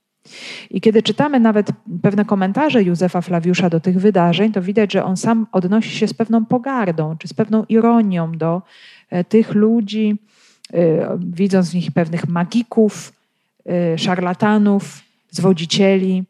I 0.70 0.82
kiedy 0.82 1.04
czytamy 1.04 1.40
nawet 1.40 1.70
pewne 2.02 2.26
komentarze 2.26 2.84
Józefa 2.84 3.22
Flawiusza 3.22 3.70
do 3.70 3.80
tych 3.80 4.00
wydarzeń, 4.00 4.52
to 4.52 4.62
widać, 4.62 4.94
że 4.94 5.04
on 5.04 5.18
sam 5.18 5.48
odnosi 5.52 5.90
się 5.90 6.08
z 6.08 6.14
pewną 6.14 6.46
pogardą 6.46 7.18
czy 7.18 7.28
z 7.28 7.34
pewną 7.34 7.66
ironią 7.70 8.32
do 8.32 8.62
e, 9.10 9.24
tych 9.24 9.54
ludzi, 9.54 10.16
e, 10.74 11.18
widząc 11.20 11.72
w 11.72 11.76
nich 11.76 11.92
pewnych 11.92 12.28
magików, 12.28 13.14
e, 13.66 13.98
szarlatanów, 13.98 15.02
zwodzicieli, 15.32 16.24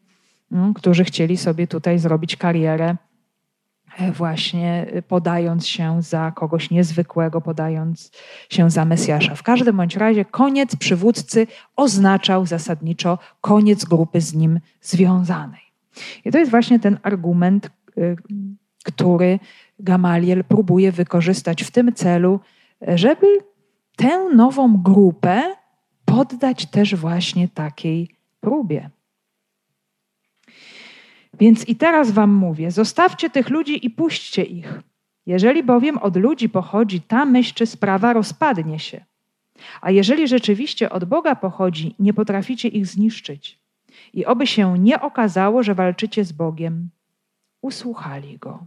mm, 0.52 0.74
którzy 0.74 1.04
chcieli 1.04 1.36
sobie 1.36 1.66
tutaj 1.66 1.98
zrobić 1.98 2.36
karierę 2.36 2.96
właśnie 4.12 4.86
y, 4.96 5.02
podając 5.02 5.66
się 5.66 6.02
za 6.02 6.32
kogoś 6.36 6.70
niezwykłego, 6.70 7.40
podając 7.40 8.10
się 8.50 8.70
za 8.70 8.84
Mesjasza. 8.84 9.34
W 9.34 9.42
każdym 9.42 9.76
bądź 9.76 9.96
razie 9.96 10.24
koniec 10.24 10.76
przywódcy 10.76 11.46
oznaczał 11.76 12.46
zasadniczo 12.46 13.18
koniec 13.40 13.84
grupy 13.84 14.20
z 14.20 14.34
nim 14.34 14.60
związanej. 14.80 15.62
I 16.24 16.32
to 16.32 16.38
jest 16.38 16.50
właśnie 16.50 16.78
ten 16.78 16.98
argument, 17.02 17.70
y, 17.98 18.16
który 18.84 19.38
Gamaliel 19.78 20.44
próbuje 20.44 20.92
wykorzystać 20.92 21.64
w 21.64 21.70
tym 21.70 21.92
celu, 21.92 22.40
żeby 22.88 23.26
tę 23.96 24.28
nową 24.34 24.82
grupę 24.82 25.42
poddać 26.04 26.66
też 26.66 26.94
właśnie 26.94 27.48
takiej 27.48 28.08
próbie. 28.40 28.90
Więc 31.40 31.68
i 31.68 31.76
teraz 31.76 32.10
wam 32.10 32.34
mówię: 32.34 32.70
zostawcie 32.70 33.30
tych 33.30 33.50
ludzi 33.50 33.86
i 33.86 33.90
puśćcie 33.90 34.42
ich. 34.42 34.80
Jeżeli 35.26 35.62
bowiem 35.62 35.98
od 35.98 36.16
ludzi 36.16 36.48
pochodzi 36.48 37.00
ta 37.00 37.24
myśl 37.24 37.54
czy 37.54 37.66
sprawa, 37.66 38.12
rozpadnie 38.12 38.78
się. 38.78 39.04
A 39.80 39.90
jeżeli 39.90 40.28
rzeczywiście 40.28 40.90
od 40.90 41.04
Boga 41.04 41.34
pochodzi, 41.34 41.94
nie 41.98 42.14
potraficie 42.14 42.68
ich 42.68 42.86
zniszczyć. 42.86 43.60
I 44.14 44.26
oby 44.26 44.46
się 44.46 44.78
nie 44.78 45.00
okazało, 45.00 45.62
że 45.62 45.74
walczycie 45.74 46.24
z 46.24 46.32
Bogiem. 46.32 46.90
Usłuchali 47.62 48.38
go. 48.38 48.66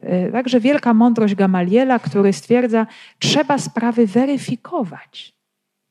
E, 0.00 0.32
także 0.32 0.60
wielka 0.60 0.94
mądrość 0.94 1.34
Gamaliela, 1.34 1.98
który 1.98 2.32
stwierdza, 2.32 2.86
trzeba 3.18 3.58
sprawy 3.58 4.06
weryfikować. 4.06 5.34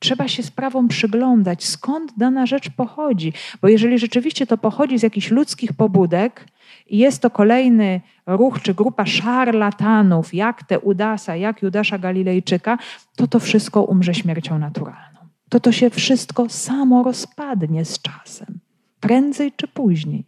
Trzeba 0.02 0.28
się 0.28 0.42
sprawom 0.42 0.88
przyglądać, 0.88 1.64
skąd 1.64 2.12
dana 2.16 2.46
rzecz 2.46 2.70
pochodzi. 2.70 3.32
Bo 3.60 3.68
jeżeli 3.68 3.98
rzeczywiście 3.98 4.46
to 4.46 4.58
pochodzi 4.58 4.98
z 4.98 5.02
jakichś 5.02 5.30
ludzkich 5.30 5.72
pobudek 5.72 6.46
i 6.86 6.98
jest 6.98 7.22
to 7.22 7.30
kolejny 7.30 8.00
ruch 8.26 8.62
czy 8.62 8.74
grupa 8.74 9.06
szarlatanów, 9.06 10.34
jak 10.34 10.62
te 10.62 10.80
Udasa, 10.80 11.36
jak 11.36 11.62
Judasza 11.62 11.98
Galilejczyka, 11.98 12.78
to 13.16 13.26
to 13.26 13.40
wszystko 13.40 13.82
umrze 13.82 14.14
śmiercią 14.14 14.58
naturalną. 14.58 15.20
To 15.48 15.60
to 15.60 15.72
się 15.72 15.90
wszystko 15.90 16.48
samo 16.48 17.02
rozpadnie 17.02 17.84
z 17.84 18.02
czasem, 18.02 18.58
prędzej 19.00 19.52
czy 19.56 19.68
później. 19.68 20.24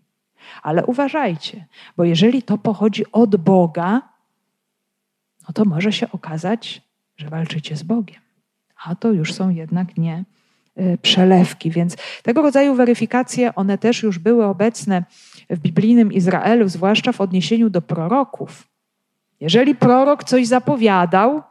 Ale 0.63 0.87
uważajcie, 0.87 1.67
bo 1.97 2.05
jeżeli 2.05 2.43
to 2.43 2.59
pochodzi 2.59 3.13
od 3.13 3.37
Boga, 3.37 4.03
no 5.49 5.53
to 5.55 5.65
może 5.65 5.93
się 5.93 6.13
okazać, 6.13 6.83
że 7.17 7.31
walczycie 7.31 7.77
z 7.77 7.83
Bogiem 7.83 8.24
a 8.85 8.95
to 8.95 9.13
już 9.13 9.33
są 9.33 9.51
jednak 9.51 9.99
nie 9.99 10.25
y, 10.81 10.99
przelewki. 11.03 11.71
Więc 11.71 11.97
tego 12.23 12.43
rodzaju 12.43 12.75
weryfikacje, 12.75 13.55
one 13.55 13.79
też 13.79 14.03
już 14.03 14.19
były 14.19 14.45
obecne 14.45 15.05
w 15.51 15.59
biblijnym 15.59 16.13
Izraelu, 16.13 16.69
zwłaszcza 16.69 17.13
w 17.13 17.21
odniesieniu 17.21 17.71
do 17.71 17.83
proroków. 17.83 18.69
Jeżeli 19.41 19.75
prorok 19.75 20.25
coś 20.25 20.47
zapowiadał, 20.47 21.43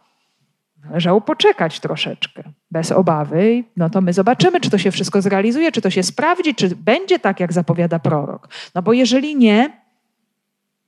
należało 0.86 1.22
poczekać 1.22 1.80
troszeczkę, 1.80 2.44
bez 2.72 2.92
obawy, 2.92 3.64
no 3.78 3.90
to 3.90 4.02
my 4.02 4.14
zobaczymy, 4.14 4.60
czy 4.60 4.70
to 4.70 4.78
się 4.78 4.92
wszystko 4.92 5.22
zrealizuje, 5.22 5.72
czy 5.72 5.82
to 5.82 5.90
się 5.90 6.04
sprawdzi, 6.04 6.56
czy 6.56 6.76
będzie 6.76 7.20
tak, 7.20 7.40
jak 7.40 7.54
zapowiada 7.54 8.00
prorok. 8.00 8.50
No 8.76 8.82
bo 8.82 8.94
jeżeli 8.94 9.36
nie, 9.36 9.82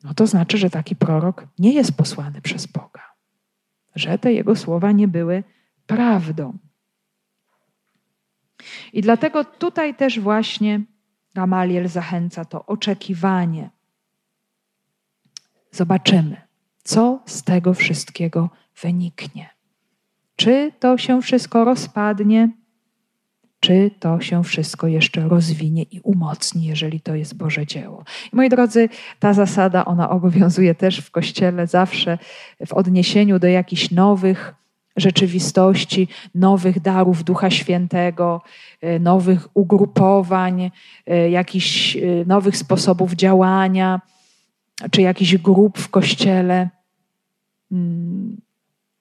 no 0.04 0.14
to 0.14 0.28
znaczy, 0.28 0.58
że 0.58 0.70
taki 0.70 0.96
prorok 0.96 1.48
nie 1.60 1.74
jest 1.74 1.98
posłany 1.98 2.42
przez 2.42 2.66
Boga, 2.66 3.02
że 3.96 4.18
te 4.18 4.34
jego 4.34 4.56
słowa 4.56 4.92
nie 4.92 5.08
były 5.08 5.44
prawdą. 5.88 6.58
I 8.94 9.02
dlatego 9.02 9.44
tutaj 9.44 9.96
też 9.96 10.20
właśnie 10.20 10.82
Gamaliel 11.34 11.88
zachęca 11.88 12.46
to 12.46 12.66
oczekiwanie. 12.66 13.70
Zobaczymy, 15.72 16.42
co 16.84 17.20
z 17.26 17.44
tego 17.44 17.74
wszystkiego 17.74 18.50
wyniknie. 18.82 19.50
Czy 20.36 20.72
to 20.80 20.98
się 20.98 21.22
wszystko 21.22 21.66
rozpadnie, 21.66 22.50
czy 23.60 23.92
to 24.00 24.22
się 24.22 24.44
wszystko 24.44 24.88
jeszcze 24.88 25.28
rozwinie 25.28 25.84
i 25.84 26.00
umocni, 26.00 26.66
jeżeli 26.66 27.02
to 27.02 27.16
jest 27.16 27.38
Boże 27.38 27.66
dzieło. 27.66 28.04
I 28.34 28.36
moi 28.36 28.50
drodzy, 28.50 28.90
ta 29.20 29.34
zasada, 29.34 29.86
ona 29.86 30.10
obowiązuje 30.10 30.76
też 30.76 31.00
w 31.00 31.12
Kościele 31.12 31.68
zawsze 31.68 32.18
w 32.66 32.74
odniesieniu 32.74 33.40
do 33.40 33.48
jakichś 33.48 33.92
nowych 33.92 34.54
rzeczywistości, 34.96 36.08
nowych 36.36 36.80
darów 36.80 37.24
Ducha 37.24 37.50
Świętego, 37.50 38.42
e, 38.82 39.00
nowych 39.00 39.48
ugrupowań, 39.54 40.72
e, 41.06 41.30
jakichś 41.30 41.96
e, 41.96 42.00
nowych 42.26 42.58
sposobów 42.58 43.14
działania, 43.14 44.02
czy 44.92 45.02
jakichś 45.02 45.38
grup 45.38 45.78
w 45.78 45.90
kościele. 45.90 46.70
Mm, 47.72 48.38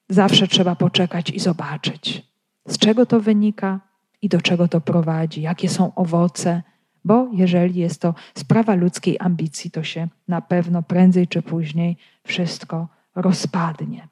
zawsze 0.08 0.48
trzeba 0.48 0.76
poczekać 0.76 1.30
i 1.30 1.40
zobaczyć, 1.40 2.22
z 2.68 2.78
czego 2.78 3.06
to 3.06 3.20
wynika 3.20 3.80
i 4.22 4.28
do 4.28 4.40
czego 4.40 4.68
to 4.68 4.80
prowadzi, 4.80 5.42
jakie 5.42 5.68
są 5.68 5.94
owoce, 5.94 6.62
bo 7.04 7.28
jeżeli 7.32 7.80
jest 7.80 8.00
to 8.00 8.14
sprawa 8.34 8.74
ludzkiej 8.74 9.16
ambicji, 9.20 9.70
to 9.70 9.82
się 9.82 10.08
na 10.28 10.40
pewno 10.40 10.82
prędzej 10.82 11.28
czy 11.28 11.42
później 11.42 11.96
wszystko 12.26 12.88
rozpadnie. 13.14 14.08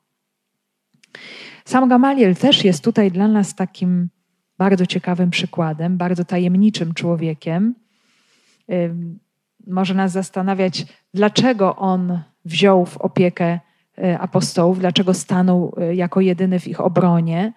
Sam 1.64 1.88
Gamaliel 1.88 2.36
też 2.36 2.64
jest 2.64 2.84
tutaj 2.84 3.10
dla 3.10 3.28
nas 3.28 3.54
takim 3.54 4.08
bardzo 4.58 4.86
ciekawym 4.86 5.30
przykładem, 5.30 5.96
bardzo 5.96 6.24
tajemniczym 6.24 6.94
człowiekiem. 6.94 7.74
Może 9.66 9.94
nas 9.94 10.12
zastanawiać, 10.12 10.86
dlaczego 11.14 11.76
on 11.76 12.20
wziął 12.44 12.86
w 12.86 12.96
opiekę 12.96 13.60
y, 13.98 14.18
apostołów, 14.18 14.78
dlaczego 14.78 15.14
stanął 15.14 15.74
y, 15.90 15.94
jako 15.94 16.20
jedyny 16.20 16.60
w 16.60 16.68
ich 16.68 16.80
obronie, 16.80 17.52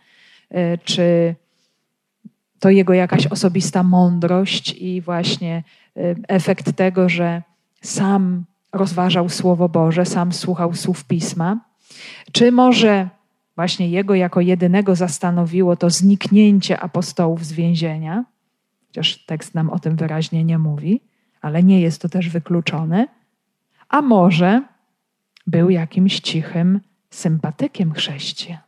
y, 0.51 0.79
czy 0.83 1.35
to 2.59 2.69
jego 2.69 2.93
jakaś 2.93 3.27
osobista 3.27 3.83
mądrość 3.83 4.73
i 4.73 5.01
właśnie 5.01 5.63
efekt 6.27 6.73
tego, 6.75 7.09
że 7.09 7.41
sam 7.81 8.45
rozważał 8.73 9.29
Słowo 9.29 9.69
Boże, 9.69 10.05
sam 10.05 10.33
słuchał 10.33 10.73
słów 10.73 11.05
pisma, 11.05 11.59
czy 12.31 12.51
może 12.51 13.09
właśnie 13.55 13.89
jego 13.89 14.15
jako 14.15 14.41
jedynego 14.41 14.95
zastanowiło 14.95 15.75
to 15.75 15.89
zniknięcie 15.89 16.79
apostołów 16.79 17.45
z 17.45 17.53
więzienia, 17.53 18.25
chociaż 18.87 19.25
tekst 19.25 19.55
nam 19.55 19.69
o 19.69 19.79
tym 19.79 19.95
wyraźnie 19.95 20.43
nie 20.43 20.59
mówi, 20.59 21.01
ale 21.41 21.63
nie 21.63 21.81
jest 21.81 22.01
to 22.01 22.09
też 22.09 22.29
wykluczone, 22.29 23.07
a 23.89 24.01
może 24.01 24.63
był 25.47 25.69
jakimś 25.69 26.19
cichym 26.19 26.81
sympatykiem 27.09 27.93
chrześcijan, 27.93 28.59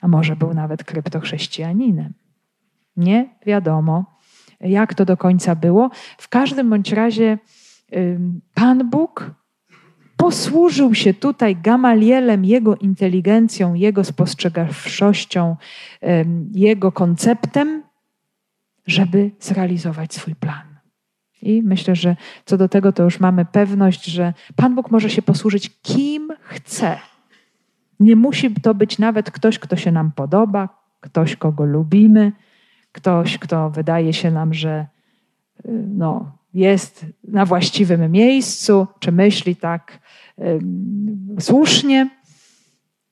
a 0.00 0.08
może 0.08 0.36
był 0.36 0.54
nawet 0.54 0.84
kryptochrześcijaninem. 0.84 2.12
Nie 2.96 3.28
wiadomo, 3.46 4.04
jak 4.60 4.94
to 4.94 5.04
do 5.04 5.16
końca 5.16 5.54
było. 5.54 5.90
W 6.18 6.28
każdym 6.28 6.70
bądź 6.70 6.92
razie 6.92 7.38
Pan 8.54 8.90
Bóg 8.90 9.30
posłużył 10.16 10.94
się 10.94 11.14
tutaj 11.14 11.56
Gamalielem, 11.56 12.44
jego 12.44 12.76
inteligencją, 12.76 13.74
jego 13.74 14.04
spostrzegawczością, 14.04 15.56
jego 16.52 16.92
konceptem, 16.92 17.82
żeby 18.86 19.30
zrealizować 19.40 20.14
swój 20.14 20.34
plan. 20.34 20.74
I 21.42 21.62
myślę, 21.62 21.96
że 21.96 22.16
co 22.44 22.56
do 22.56 22.68
tego 22.68 22.92
to 22.92 23.02
już 23.02 23.20
mamy 23.20 23.44
pewność, 23.44 24.04
że 24.04 24.32
Pan 24.56 24.74
Bóg 24.74 24.90
może 24.90 25.10
się 25.10 25.22
posłużyć 25.22 25.80
kim 25.82 26.28
chce. 26.40 26.98
Nie 28.00 28.16
musi 28.16 28.54
to 28.54 28.74
być 28.74 28.98
nawet 28.98 29.30
ktoś, 29.30 29.58
kto 29.58 29.76
się 29.76 29.92
nam 29.92 30.12
podoba, 30.12 30.68
ktoś, 31.00 31.36
kogo 31.36 31.64
lubimy, 31.64 32.32
ktoś, 32.92 33.38
kto 33.38 33.70
wydaje 33.70 34.12
się 34.12 34.30
nam, 34.30 34.54
że 34.54 34.86
y, 35.64 35.84
no, 35.88 36.32
jest 36.54 37.06
na 37.28 37.46
właściwym 37.46 38.12
miejscu, 38.12 38.86
czy 38.98 39.12
myśli 39.12 39.56
tak 39.56 39.98
słusznie. 41.40 42.10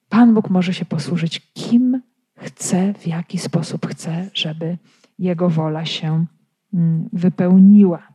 Pan 0.09 0.35
Bóg 0.35 0.51
może 0.51 0.75
się 0.75 0.85
posłużyć 0.85 1.53
kim 1.55 2.03
chce, 2.37 2.95
w 2.95 3.07
jaki 3.07 3.39
sposób 3.39 3.87
chce, 3.87 4.31
żeby 4.35 4.79
Jego 5.19 5.49
wola 5.49 5.85
się 5.85 6.27
mm, 6.75 7.09
wypełniła. 7.13 8.09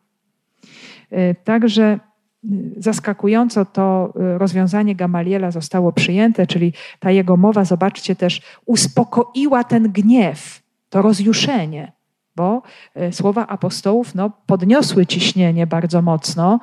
Y, 1.13 1.36
także 1.43 1.99
y, 2.45 2.73
zaskakująco 2.78 3.65
to 3.65 4.13
rozwiązanie 4.15 4.95
Gamaliela 4.95 5.51
zostało 5.51 5.91
przyjęte, 5.91 6.47
czyli 6.47 6.73
ta 6.99 7.11
jego 7.11 7.38
mowa, 7.38 7.65
zobaczcie 7.65 8.15
też, 8.15 8.41
uspokoiła 8.65 9.63
ten 9.63 9.91
gniew, 9.91 10.63
to 10.89 11.01
rozjuszenie 11.01 11.96
bo 12.38 12.61
e, 12.95 13.11
słowa 13.11 13.47
apostołów 13.47 14.15
no, 14.15 14.31
podniosły 14.45 15.05
ciśnienie 15.05 15.67
bardzo 15.67 16.01
mocno. 16.01 16.59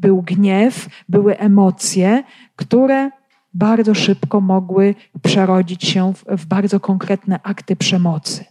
Był 0.00 0.22
gniew, 0.22 0.88
były 1.08 1.38
emocje, 1.38 2.22
które 2.56 3.10
bardzo 3.54 3.94
szybko 3.94 4.40
mogły 4.40 4.94
przerodzić 5.22 5.84
się 5.84 6.12
w, 6.14 6.24
w 6.24 6.46
bardzo 6.46 6.80
konkretne 6.80 7.40
akty 7.42 7.76
przemocy. 7.76 8.44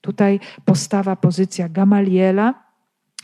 Tutaj 0.00 0.40
postawa, 0.64 1.16
pozycja 1.16 1.68
Gamaliela, 1.68 2.54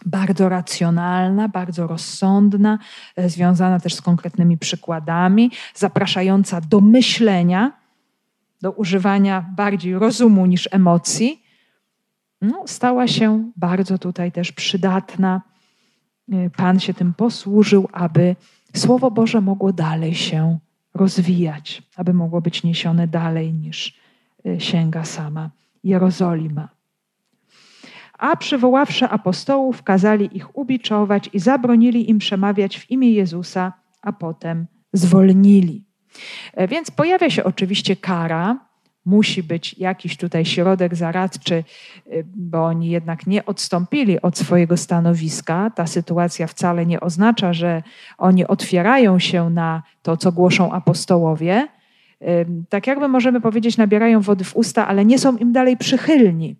bardzo 0.06 0.48
racjonalna, 0.48 1.48
bardzo 1.48 1.86
rozsądna, 1.86 2.78
e, 3.16 3.28
związana 3.28 3.80
też 3.80 3.94
z 3.94 4.02
konkretnymi 4.02 4.58
przykładami, 4.58 5.50
zapraszająca 5.74 6.60
do 6.60 6.80
myślenia, 6.80 7.72
do 8.62 8.70
używania 8.72 9.44
bardziej 9.56 9.98
rozumu 9.98 10.46
niż 10.46 10.68
emocji, 10.72 11.47
no, 12.40 12.62
stała 12.66 13.08
się 13.08 13.50
bardzo 13.56 13.98
tutaj 13.98 14.32
też 14.32 14.52
przydatna. 14.52 15.42
Y, 16.32 16.50
Pan 16.56 16.80
się 16.80 16.94
tym 16.94 17.14
posłużył, 17.14 17.88
aby 17.92 18.36
Słowo 18.76 19.10
Boże 19.10 19.40
mogło 19.40 19.72
dalej 19.72 20.14
się 20.14 20.58
rozwijać, 20.94 21.82
aby 21.96 22.14
mogło 22.14 22.40
być 22.40 22.62
niesione 22.62 23.08
dalej 23.08 23.54
niż 23.54 23.98
y, 24.46 24.60
sięga 24.60 25.04
sama 25.04 25.50
Jerozolima. 25.84 26.68
A 28.18 28.36
przywoławszy 28.36 29.08
apostołów, 29.08 29.82
kazali 29.82 30.36
ich 30.36 30.58
ubiczować 30.58 31.30
i 31.32 31.38
zabronili 31.38 32.10
im 32.10 32.18
przemawiać 32.18 32.78
w 32.78 32.90
imię 32.90 33.12
Jezusa, 33.12 33.72
a 34.02 34.12
potem 34.12 34.66
zwolnili. 34.92 35.84
E, 36.54 36.68
więc 36.68 36.90
pojawia 36.90 37.30
się 37.30 37.44
oczywiście 37.44 37.96
kara, 37.96 38.67
musi 39.08 39.42
być 39.42 39.78
jakiś 39.78 40.16
tutaj 40.16 40.44
środek 40.44 40.94
zaradczy, 40.94 41.64
y, 42.06 42.24
bo 42.36 42.64
oni 42.64 42.90
jednak 42.90 43.26
nie 43.26 43.46
odstąpili 43.46 44.22
od 44.22 44.38
swojego 44.38 44.76
stanowiska. 44.76 45.70
Ta 45.70 45.86
sytuacja 45.86 46.46
wcale 46.46 46.86
nie 46.86 47.00
oznacza, 47.00 47.52
że 47.52 47.82
oni 48.18 48.46
otwierają 48.46 49.18
się 49.18 49.50
na 49.50 49.82
to, 50.02 50.16
co 50.16 50.32
głoszą 50.32 50.72
apostołowie. 50.72 51.68
Tak 52.68 52.86
jakby 52.86 53.08
możemy 53.08 53.40
powiedzieć, 53.40 53.76
nabierają 53.76 54.20
wody 54.20 54.44
w 54.44 54.56
usta, 54.56 54.86
ale 54.88 55.04
nie 55.04 55.18
są 55.18 55.36
im 55.36 55.52
dalej 55.52 55.76
przychylni. 55.76 56.56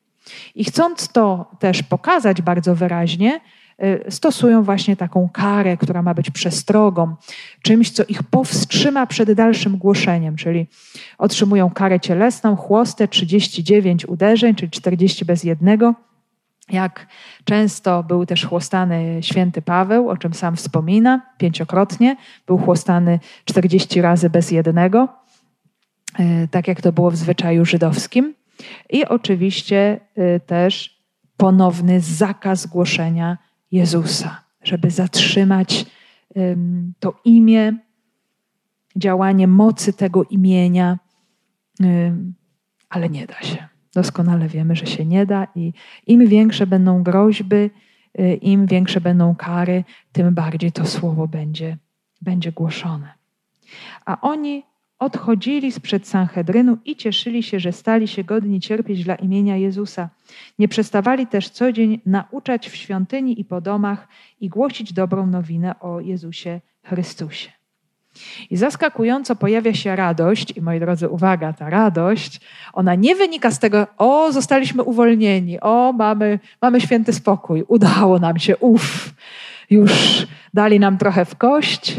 I 0.54 0.64
chcąc 0.64 1.08
to 1.08 1.50
też 1.58 1.82
pokazać 1.82 2.42
bardzo 2.42 2.74
wyraźnie, 2.74 3.40
stosują 4.08 4.62
właśnie 4.62 4.96
taką 4.96 5.28
karę, 5.32 5.76
która 5.76 6.02
ma 6.02 6.14
być 6.14 6.30
przestrogą, 6.30 7.16
czymś, 7.62 7.90
co 7.90 8.04
ich 8.04 8.22
powstrzyma 8.22 9.06
przed 9.06 9.32
dalszym 9.32 9.76
głoszeniem, 9.76 10.36
czyli 10.36 10.66
otrzymują 11.18 11.70
karę 11.70 12.00
cielesną, 12.00 12.56
chłostę, 12.56 13.08
39 13.08 14.06
uderzeń, 14.06 14.54
czyli 14.54 14.70
40 14.70 15.24
bez 15.24 15.44
jednego. 15.44 15.94
Jak 16.70 17.06
często 17.44 18.02
był 18.02 18.26
też 18.26 18.46
chłostany 18.46 19.18
święty 19.22 19.62
Paweł, 19.62 20.08
o 20.08 20.16
czym 20.16 20.34
sam 20.34 20.56
wspomina, 20.56 21.22
pięciokrotnie, 21.38 22.16
był 22.46 22.58
chłostany 22.58 23.20
40 23.44 24.02
razy 24.02 24.30
bez 24.30 24.50
jednego, 24.50 25.08
y, 26.20 26.48
tak 26.50 26.68
jak 26.68 26.80
to 26.80 26.92
było 26.92 27.10
w 27.10 27.16
zwyczaju 27.16 27.64
żydowskim. 27.64 28.34
I 28.90 29.04
oczywiście 29.04 30.00
y, 30.18 30.40
też 30.46 30.98
ponowny 31.36 32.00
zakaz 32.00 32.66
głoszenia 32.66 33.38
Jezusa, 33.72 34.44
żeby 34.62 34.90
zatrzymać 34.90 35.86
to 37.00 37.20
imię, 37.24 37.76
działanie 38.96 39.48
mocy 39.48 39.92
tego 39.92 40.24
imienia, 40.24 40.98
ale 42.88 43.08
nie 43.08 43.26
da 43.26 43.42
się. 43.42 43.68
Doskonale 43.94 44.48
wiemy, 44.48 44.76
że 44.76 44.86
się 44.86 45.04
nie 45.04 45.26
da 45.26 45.46
i 45.54 45.72
im 46.06 46.26
większe 46.26 46.66
będą 46.66 47.02
groźby, 47.02 47.70
y, 48.20 48.34
im 48.34 48.66
większe 48.66 49.00
będą 49.00 49.34
kary, 49.34 49.84
tym 50.12 50.34
bardziej 50.34 50.72
to 50.72 50.86
słowo 50.86 51.28
będzie, 51.28 51.76
będzie 52.22 52.52
głoszone. 52.52 53.14
A 54.04 54.20
oni 54.20 54.62
odchodzili 54.98 55.72
sprzed 55.72 56.08
Sanhedrynu 56.08 56.78
i 56.84 56.96
cieszyli 56.96 57.42
się, 57.42 57.60
że 57.60 57.72
stali 57.72 58.08
się 58.08 58.24
godni 58.24 58.60
cierpieć 58.60 59.04
dla 59.04 59.14
imienia 59.14 59.56
Jezusa. 59.56 60.10
Nie 60.58 60.68
przestawali 60.68 61.26
też 61.26 61.48
co 61.48 61.72
dzień 61.72 62.00
nauczać 62.06 62.68
w 62.68 62.76
świątyni 62.76 63.40
i 63.40 63.44
po 63.44 63.60
domach 63.60 64.08
i 64.40 64.48
głosić 64.48 64.92
dobrą 64.92 65.26
nowinę 65.26 65.80
o 65.80 66.00
Jezusie 66.00 66.60
Chrystusie. 66.84 67.58
I 68.50 68.56
zaskakująco 68.56 69.36
pojawia 69.36 69.74
się 69.74 69.96
radość, 69.96 70.56
i 70.56 70.62
moi 70.62 70.80
drodzy, 70.80 71.08
uwaga, 71.08 71.52
ta 71.52 71.70
radość, 71.70 72.40
ona 72.72 72.94
nie 72.94 73.16
wynika 73.16 73.50
z 73.50 73.58
tego, 73.58 73.86
o, 73.96 74.32
zostaliśmy 74.32 74.82
uwolnieni, 74.82 75.60
o, 75.60 75.92
mamy, 75.92 76.38
mamy 76.62 76.80
święty 76.80 77.12
spokój, 77.12 77.64
udało 77.68 78.18
nam 78.18 78.38
się, 78.38 78.56
uff, 78.56 79.14
już 79.70 80.26
dali 80.54 80.80
nam 80.80 80.98
trochę 80.98 81.24
w 81.24 81.36
kość, 81.36 81.96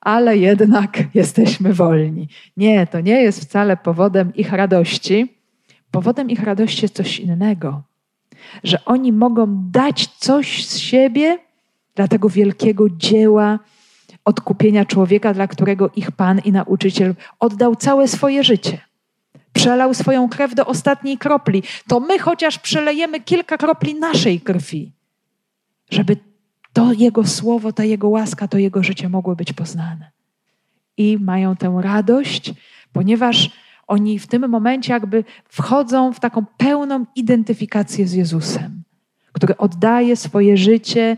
ale 0.00 0.38
jednak 0.38 0.98
jesteśmy 1.14 1.72
wolni. 1.72 2.28
Nie, 2.56 2.86
to 2.86 3.00
nie 3.00 3.22
jest 3.22 3.40
wcale 3.40 3.76
powodem 3.76 4.34
ich 4.34 4.52
radości. 4.52 5.41
Powodem 5.92 6.30
ich 6.30 6.42
radości 6.42 6.84
jest 6.84 6.94
coś 6.94 7.20
innego, 7.20 7.82
że 8.64 8.84
oni 8.84 9.12
mogą 9.12 9.46
dać 9.70 10.06
coś 10.06 10.66
z 10.66 10.78
siebie 10.78 11.38
dla 11.94 12.08
tego 12.08 12.28
wielkiego 12.28 12.90
dzieła 12.90 13.58
odkupienia 14.24 14.84
człowieka, 14.84 15.34
dla 15.34 15.48
którego 15.48 15.90
ich 15.96 16.10
Pan 16.10 16.40
i 16.44 16.52
nauczyciel 16.52 17.14
oddał 17.40 17.76
całe 17.76 18.08
swoje 18.08 18.44
życie. 18.44 18.78
Przelał 19.52 19.94
swoją 19.94 20.28
krew 20.28 20.54
do 20.54 20.66
ostatniej 20.66 21.18
kropli. 21.18 21.62
To 21.88 22.00
my 22.00 22.18
chociaż 22.18 22.58
przelejemy 22.58 23.20
kilka 23.20 23.58
kropli 23.58 23.94
naszej 23.94 24.40
krwi, 24.40 24.92
żeby 25.90 26.16
to 26.72 26.92
Jego 26.92 27.26
słowo, 27.26 27.72
ta 27.72 27.84
Jego 27.84 28.08
łaska, 28.08 28.48
to 28.48 28.58
Jego 28.58 28.82
życie 28.82 29.08
mogło 29.08 29.36
być 29.36 29.52
poznane. 29.52 30.10
I 30.96 31.18
mają 31.20 31.56
tę 31.56 31.78
radość, 31.82 32.52
ponieważ 32.92 33.50
oni 33.92 34.18
w 34.18 34.26
tym 34.26 34.48
momencie 34.48 34.92
jakby 34.92 35.24
wchodzą 35.48 36.12
w 36.12 36.20
taką 36.20 36.44
pełną 36.56 37.04
identyfikację 37.16 38.06
z 38.06 38.12
Jezusem, 38.12 38.82
który 39.32 39.56
oddaje 39.56 40.16
swoje 40.16 40.56
życie, 40.56 41.16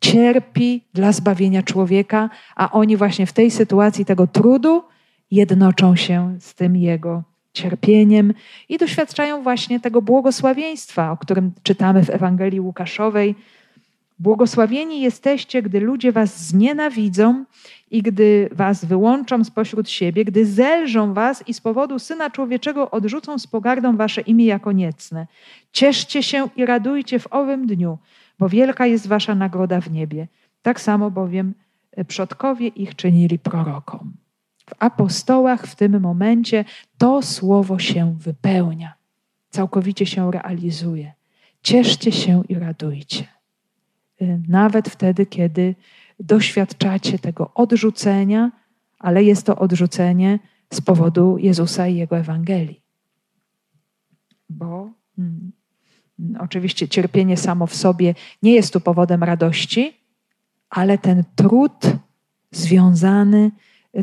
cierpi 0.00 0.84
dla 0.94 1.12
zbawienia 1.12 1.62
człowieka, 1.62 2.30
a 2.56 2.70
oni 2.70 2.96
właśnie 2.96 3.26
w 3.26 3.32
tej 3.32 3.50
sytuacji 3.50 4.04
tego 4.04 4.26
trudu 4.26 4.82
jednoczą 5.30 5.96
się 5.96 6.36
z 6.40 6.54
tym 6.54 6.76
Jego 6.76 7.22
cierpieniem 7.52 8.34
i 8.68 8.78
doświadczają 8.78 9.42
właśnie 9.42 9.80
tego 9.80 10.02
błogosławieństwa, 10.02 11.10
o 11.10 11.16
którym 11.16 11.52
czytamy 11.62 12.04
w 12.04 12.10
Ewangelii 12.10 12.60
Łukaszowej. 12.60 13.34
Błogosławieni 14.18 15.00
jesteście, 15.00 15.62
gdy 15.62 15.80
ludzie 15.80 16.12
was 16.12 16.46
znienawidzą 16.46 17.44
i 17.90 18.02
gdy 18.02 18.48
was 18.52 18.84
wyłączą 18.84 19.44
spośród 19.44 19.90
siebie, 19.90 20.24
gdy 20.24 20.46
zelżą 20.46 21.14
was 21.14 21.48
i 21.48 21.54
z 21.54 21.60
powodu 21.60 21.98
Syna 21.98 22.30
Człowieczego 22.30 22.90
odrzucą 22.90 23.38
z 23.38 23.46
pogardą 23.46 23.96
wasze 23.96 24.20
imię 24.20 24.44
jako 24.44 24.72
niecne. 24.72 25.26
Cieszcie 25.72 26.22
się 26.22 26.48
i 26.56 26.66
radujcie 26.66 27.18
w 27.18 27.26
owym 27.30 27.66
dniu, 27.66 27.98
bo 28.38 28.48
wielka 28.48 28.86
jest 28.86 29.06
wasza 29.06 29.34
nagroda 29.34 29.80
w 29.80 29.90
niebie. 29.90 30.28
Tak 30.62 30.80
samo 30.80 31.10
bowiem 31.10 31.54
przodkowie 32.08 32.68
ich 32.68 32.96
czynili 32.96 33.38
prorokom. 33.38 34.12
W 34.70 34.74
apostołach 34.78 35.66
w 35.66 35.74
tym 35.74 36.00
momencie 36.00 36.64
to 36.98 37.22
słowo 37.22 37.78
się 37.78 38.16
wypełnia, 38.18 38.94
całkowicie 39.50 40.06
się 40.06 40.30
realizuje. 40.30 41.12
Cieszcie 41.62 42.12
się 42.12 42.42
i 42.48 42.54
radujcie. 42.54 43.24
Y, 44.24 44.40
nawet 44.48 44.88
wtedy, 44.88 45.26
kiedy 45.26 45.74
doświadczacie 46.20 47.18
tego 47.18 47.54
odrzucenia, 47.54 48.52
ale 48.98 49.24
jest 49.24 49.46
to 49.46 49.58
odrzucenie 49.58 50.38
z 50.72 50.80
powodu 50.80 51.38
Jezusa 51.38 51.88
i 51.88 51.96
Jego 51.96 52.16
Ewangelii. 52.16 52.80
Bo 54.50 54.90
hmm, 55.16 55.52
oczywiście 56.38 56.88
cierpienie 56.88 57.36
samo 57.36 57.66
w 57.66 57.74
sobie 57.74 58.14
nie 58.42 58.54
jest 58.54 58.72
tu 58.72 58.80
powodem 58.80 59.22
radości, 59.22 59.96
ale 60.70 60.98
ten 60.98 61.24
trud 61.36 61.86
związany, 62.50 63.50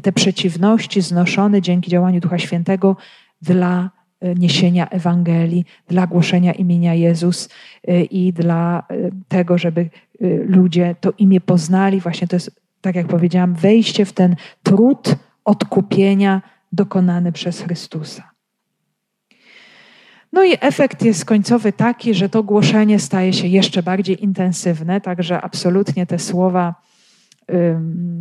te 0.04 0.12
przeciwności 0.12 1.02
znoszone 1.02 1.62
dzięki 1.62 1.92
działaniu 1.92 2.20
Ducha 2.20 2.40
Świętego 2.40 2.98
dla 3.42 3.90
e, 4.20 4.36
niesienia 4.36 4.90
Ewangelii, 4.90 5.66
dla 5.88 6.08
głoszenia 6.08 6.54
imienia 6.54 6.94
Jezus 6.94 7.50
i 8.12 8.34
dla 8.34 8.88
tego, 9.28 9.58
żeby 9.58 9.90
ludzie 10.46 10.96
to 11.02 11.14
imię 11.18 11.42
poznali. 11.42 12.00
Właśnie 12.00 12.28
to 12.28 12.36
jest, 12.36 12.62
tak 12.82 12.96
jak 12.96 13.08
powiedziałam, 13.08 13.54
wejście 13.54 14.06
w 14.06 14.14
ten 14.14 14.36
trud 14.64 15.16
odkupienia 15.46 16.42
dokonany 16.72 17.32
przez 17.32 17.62
Chrystusa. 17.62 18.32
No 20.34 20.44
i 20.44 20.58
efekt 20.60 21.04
jest 21.04 21.26
końcowy 21.26 21.74
taki, 21.74 22.14
że 22.14 22.30
to 22.30 22.44
głoszenie 22.44 23.00
staje 23.00 23.34
się 23.34 23.48
jeszcze 23.48 23.84
bardziej 23.84 24.24
intensywne, 24.24 25.02
także 25.02 25.42
absolutnie 25.42 26.06
te 26.06 26.20
słowa 26.20 26.76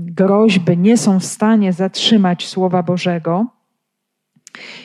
groźby 0.07 0.79
nie 0.79 0.97
są 0.97 1.21
w 1.21 1.25
stanie 1.25 1.73
zatrzymać 1.73 2.47
Słowa 2.47 2.83
Bożego. 2.83 3.47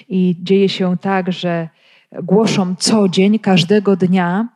I 0.10 0.36
dzieje 0.44 0.70
się 0.70 0.98
tak, 0.98 1.32
że 1.32 1.70
głoszą 2.24 2.76
co 2.76 3.10
dzień, 3.10 3.40
każdego 3.40 3.96
dnia, 3.96 4.48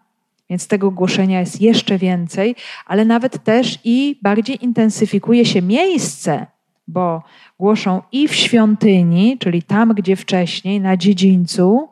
więc 0.50 0.68
tego 0.68 0.92
głoszenia 0.92 1.40
jest 1.40 1.62
jeszcze 1.62 1.98
więcej, 1.98 2.56
ale 2.86 3.06
nawet 3.06 3.44
też 3.44 3.80
i 3.84 4.20
bardziej 4.22 4.64
intensyfikuje 4.64 5.46
się 5.46 5.62
miejsce, 5.62 6.48
bo 6.88 7.24
głoszą 7.60 8.02
i 8.12 8.28
w 8.28 8.36
świątyni, 8.36 9.38
czyli 9.38 9.64
tam, 9.64 9.94
gdzie 9.94 10.16
wcześniej, 10.16 10.82
na 10.82 10.98
dziedzińcu, 10.98 11.90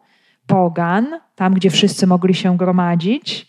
pogan, 0.48 1.08
tam, 1.36 1.54
gdzie 1.54 1.70
wszyscy 1.70 2.08
mogli 2.08 2.36
się 2.36 2.58
gromadzić, 2.58 3.48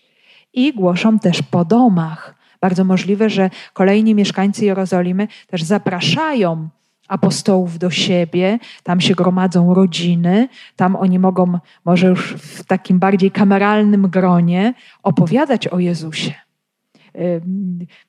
i 0.52 0.72
głoszą 0.72 1.18
też 1.18 1.42
po 1.42 1.64
domach. 1.64 2.34
Bardzo 2.60 2.84
możliwe, 2.84 3.30
że 3.30 3.50
kolejni 3.72 4.14
mieszkańcy 4.14 4.64
Jerozolimy 4.64 5.28
też 5.46 5.62
zapraszają 5.62 6.68
apostołów 7.08 7.78
do 7.78 7.90
siebie, 7.90 8.58
tam 8.82 9.00
się 9.00 9.14
gromadzą 9.14 9.74
rodziny, 9.74 10.48
tam 10.76 10.96
oni 10.96 11.18
mogą 11.18 11.58
może 11.84 12.06
już 12.06 12.34
w 12.34 12.64
takim 12.64 12.98
bardziej 12.98 13.30
kameralnym 13.30 14.08
gronie 14.08 14.74
opowiadać 15.02 15.68
o 15.68 15.78
Jezusie. 15.78 16.34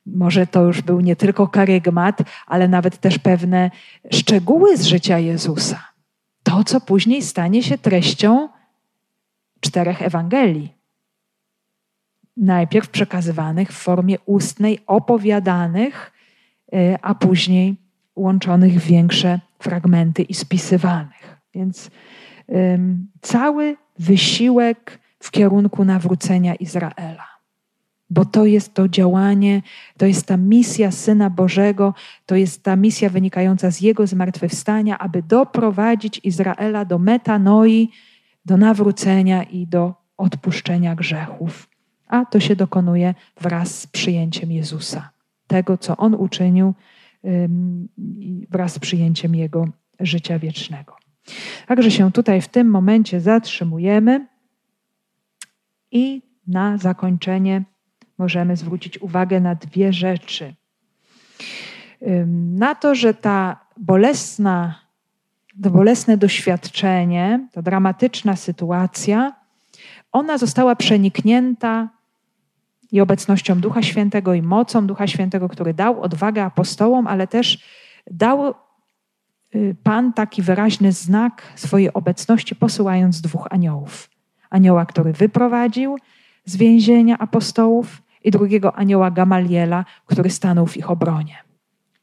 Może 0.05 0.47
to 0.47 0.63
już 0.63 0.81
był 0.81 0.99
nie 0.99 1.15
tylko 1.15 1.47
karygmat, 1.47 2.21
ale 2.47 2.67
nawet 2.67 2.97
też 2.97 3.19
pewne 3.19 3.71
szczegóły 4.11 4.77
z 4.77 4.85
życia 4.85 5.19
Jezusa. 5.19 5.83
To, 6.43 6.63
co 6.63 6.81
później 6.81 7.21
stanie 7.21 7.63
się 7.63 7.77
treścią 7.77 8.49
czterech 9.59 10.01
Ewangelii. 10.01 10.73
Najpierw 12.37 12.89
przekazywanych 12.89 13.69
w 13.69 13.77
formie 13.77 14.19
ustnej, 14.25 14.79
opowiadanych, 14.87 16.11
y, 16.73 16.95
a 17.01 17.15
później 17.15 17.88
łączonych 18.19 18.81
w 18.81 18.85
większe 18.85 19.39
fragmenty 19.59 20.21
i 20.21 20.33
spisywanych. 20.33 21.37
Więc 21.53 21.91
cały 23.21 23.77
wysiłek 23.99 24.99
w 25.19 25.31
kierunku 25.31 25.85
nawrócenia 25.85 26.55
Izraela. 26.55 27.25
Bo 28.09 28.25
to 28.25 28.45
jest 28.45 28.73
to 28.73 28.87
działanie, 28.87 29.61
to 29.97 30.05
jest 30.05 30.25
ta 30.25 30.37
misja 30.37 30.91
Syna 30.91 31.29
Bożego, 31.29 31.93
to 32.25 32.35
jest 32.35 32.63
ta 32.63 32.75
misja 32.75 33.09
wynikająca 33.09 33.71
z 33.71 33.81
Jego 33.81 34.07
zmartwychwstania, 34.07 34.99
aby 34.99 35.21
doprowadzić 35.23 36.21
Izraela 36.23 36.85
do 36.85 36.99
metanoi, 36.99 37.89
do 38.45 38.57
nawrócenia 38.57 39.43
i 39.43 39.67
do 39.67 39.93
odpuszczenia 40.17 40.95
grzechów. 40.95 41.69
A 42.07 42.25
to 42.25 42.39
się 42.39 42.55
dokonuje 42.55 43.15
wraz 43.41 43.79
z 43.79 43.87
przyjęciem 43.87 44.51
Jezusa, 44.51 45.09
tego, 45.47 45.77
co 45.77 45.97
On 45.97 46.15
uczynił, 46.15 46.73
wraz 48.49 48.73
z 48.73 48.79
przyjęciem 48.79 49.35
Jego 49.35 49.65
życia 49.99 50.39
wiecznego. 50.39 50.95
Także 51.67 51.91
się 51.91 52.11
tutaj 52.11 52.41
w 52.41 52.47
tym 52.47 52.69
momencie 52.69 53.21
zatrzymujemy 53.21 54.27
i 55.91 56.21
na 56.47 56.77
zakończenie 56.77 57.63
możemy 58.17 58.55
zwrócić 58.55 59.01
uwagę 59.01 59.39
na 59.39 59.55
dwie 59.55 59.93
rzeczy. 59.93 60.55
Na 62.35 62.75
to, 62.75 62.95
że 62.95 63.13
ta 63.13 63.65
bolesna 63.77 64.89
to 65.63 65.69
bolesne 65.69 66.17
doświadczenie, 66.17 67.47
ta 67.51 67.61
dramatyczna 67.61 68.35
sytuacja, 68.35 69.33
ona 70.11 70.37
została 70.37 70.75
przeniknięta 70.75 71.89
i 72.91 73.01
obecnością 73.01 73.59
Ducha 73.59 73.81
Świętego, 73.81 74.33
i 74.33 74.41
mocą 74.41 74.87
Ducha 74.87 75.07
Świętego, 75.07 75.49
który 75.49 75.73
dał 75.73 76.01
odwagę 76.01 76.43
apostołom, 76.43 77.07
ale 77.07 77.27
też 77.27 77.63
dał 78.11 78.53
y, 79.55 79.75
Pan 79.83 80.13
taki 80.13 80.41
wyraźny 80.41 80.91
znak 80.91 81.41
swojej 81.55 81.93
obecności, 81.93 82.55
posyłając 82.55 83.21
dwóch 83.21 83.47
aniołów. 83.49 84.09
Anioła, 84.49 84.85
który 84.85 85.13
wyprowadził 85.13 85.97
z 86.45 86.57
więzienia 86.57 87.17
apostołów, 87.17 88.01
i 88.23 88.31
drugiego 88.31 88.75
anioła 88.75 89.11
Gamaliela, 89.11 89.85
który 90.05 90.29
stanął 90.29 90.65
w 90.65 90.77
ich 90.77 90.91
obronie. 90.91 91.35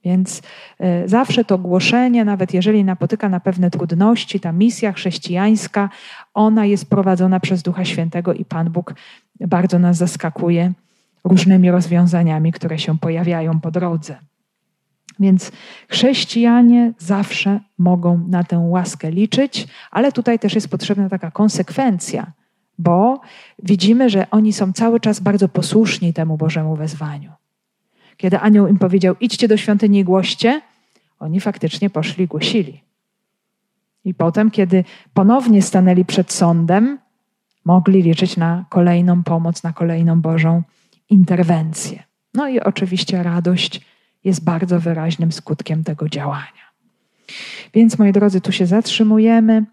Więc 0.05 0.43
e, 0.79 1.09
zawsze 1.09 1.45
to 1.45 1.59
głoszenie, 1.59 2.25
nawet 2.25 2.55
jeżeli 2.55 2.85
napotyka 2.85 3.29
na 3.29 3.41
pewne 3.41 3.71
trudności, 3.71 4.41
ta 4.41 4.53
misja 4.53 4.93
chrześcijańska, 4.93 5.91
ona 6.35 6.67
jest 6.67 6.91
prowadzona 6.91 7.41
przez 7.41 7.63
Ducha 7.63 7.85
Świętego 7.85 8.35
i 8.35 8.45
Pan 8.45 8.71
Bóg 8.71 8.95
bardzo 9.41 9.79
nas 9.79 9.97
zaskakuje 9.97 10.73
różnymi 11.25 11.71
rozwiązaniami, 11.71 12.53
które 12.53 12.79
się 12.79 12.99
pojawiają 12.99 13.61
po 13.61 13.71
drodze. 13.71 14.17
Więc 15.19 15.53
chrześcijanie 15.89 16.93
zawsze 16.99 17.61
mogą 17.79 18.19
na 18.29 18.45
tę 18.45 18.59
łaskę 18.59 19.11
liczyć, 19.11 19.69
ale 19.91 20.13
tutaj 20.13 20.39
też 20.39 20.55
jest 20.55 20.69
potrzebna 20.69 21.09
taka 21.09 21.31
konsekwencja, 21.31 22.33
bo 22.79 23.21
widzimy, 23.63 24.11
że 24.11 24.31
oni 24.31 24.53
są 24.53 24.73
cały 24.73 25.01
czas 25.01 25.21
bardzo 25.21 25.49
posłuszni 25.49 26.13
temu 26.13 26.37
Bożemu 26.37 26.77
wezwaniu. 26.77 27.33
Kiedy 28.17 28.39
anioł 28.39 28.67
im 28.67 28.79
powiedział: 28.79 29.15
idźcie 29.21 29.49
do 29.49 29.57
świątyni 29.57 29.99
i 29.99 30.05
głoście, 30.05 30.61
oni 31.19 31.41
faktycznie 31.41 31.91
poszli 31.91 32.27
głosili. 32.27 32.81
I 34.05 34.15
potem, 34.15 34.51
kiedy 34.51 34.85
ponownie 35.15 35.63
stanęli 35.63 36.05
przed 36.05 36.33
sądem, 36.33 36.99
mogli 37.67 38.03
liczyć 38.03 38.37
na 38.37 38.65
kolejną 38.69 39.23
pomoc, 39.23 39.63
na 39.63 39.73
kolejną 39.73 40.21
Bożą 40.21 40.63
interwencję. 41.11 42.03
No 42.35 42.49
i 42.49 42.61
oczywiście 42.61 43.23
radość 43.23 43.81
jest 44.25 44.45
bardzo 44.45 44.81
wyraźnym 44.81 45.33
skutkiem 45.33 45.85
tego 45.85 46.09
działania. 46.09 46.67
Więc, 47.75 47.99
moi 47.99 48.13
drodzy, 48.13 48.41
tu 48.41 48.53
się 48.53 48.67
zatrzymujemy. 48.67 49.65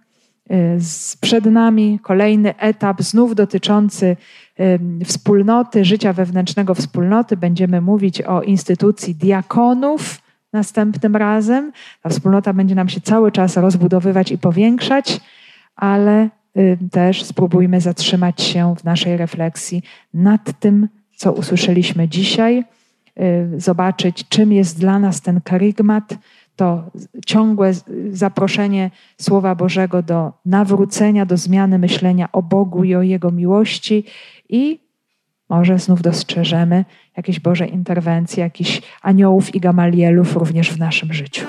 Y, 0.51 0.77
przed 1.21 1.45
nami 1.45 1.99
kolejny 2.03 2.57
etap, 2.57 3.01
znów 3.01 3.35
dotyczący 3.35 4.17
wspólnoty, 5.05 5.85
życia 5.85 6.13
wewnętrznego 6.13 6.75
wspólnoty. 6.75 7.37
Będziemy 7.37 7.81
mówić 7.81 8.21
o 8.21 8.41
instytucji 8.41 9.15
diakonów 9.15 10.21
następnym 10.53 11.15
razem. 11.15 11.71
Ta 12.01 12.09
wspólnota 12.09 12.53
będzie 12.53 12.75
nam 12.75 12.89
się 12.89 13.01
cały 13.01 13.31
czas 13.31 13.57
rozbudowywać 13.57 14.31
i 14.31 14.37
powiększać, 14.37 15.19
ale 15.75 16.29
też 16.91 17.23
spróbujmy 17.23 17.81
zatrzymać 17.81 18.41
się 18.41 18.75
w 18.75 18.83
naszej 18.83 19.17
refleksji 19.17 19.83
nad 20.13 20.59
tym, 20.59 20.87
co 21.15 21.33
usłyszeliśmy 21.33 22.07
dzisiaj, 22.07 22.63
zobaczyć, 23.57 24.27
czym 24.29 24.53
jest 24.53 24.79
dla 24.79 24.99
nas 24.99 25.21
ten 25.21 25.41
karygmat, 25.41 26.17
to 26.55 26.83
ciągłe 27.25 27.71
zaproszenie 28.09 28.91
Słowa 29.21 29.55
Bożego 29.55 30.01
do 30.01 30.33
nawrócenia, 30.45 31.25
do 31.25 31.37
zmiany 31.37 31.79
myślenia 31.79 32.31
o 32.31 32.41
Bogu 32.41 32.83
i 32.83 32.95
o 32.95 33.01
Jego 33.01 33.31
miłości. 33.31 34.05
I 34.49 34.79
może 35.49 35.79
znów 35.79 36.01
dostrzeżemy 36.01 36.85
jakieś 37.17 37.39
Boże 37.39 37.67
interwencje, 37.67 38.43
jakichś 38.43 38.81
aniołów 39.01 39.55
i 39.55 39.59
gamalielów 39.59 40.35
również 40.35 40.71
w 40.71 40.79
naszym 40.79 41.13
życiu. 41.13 41.45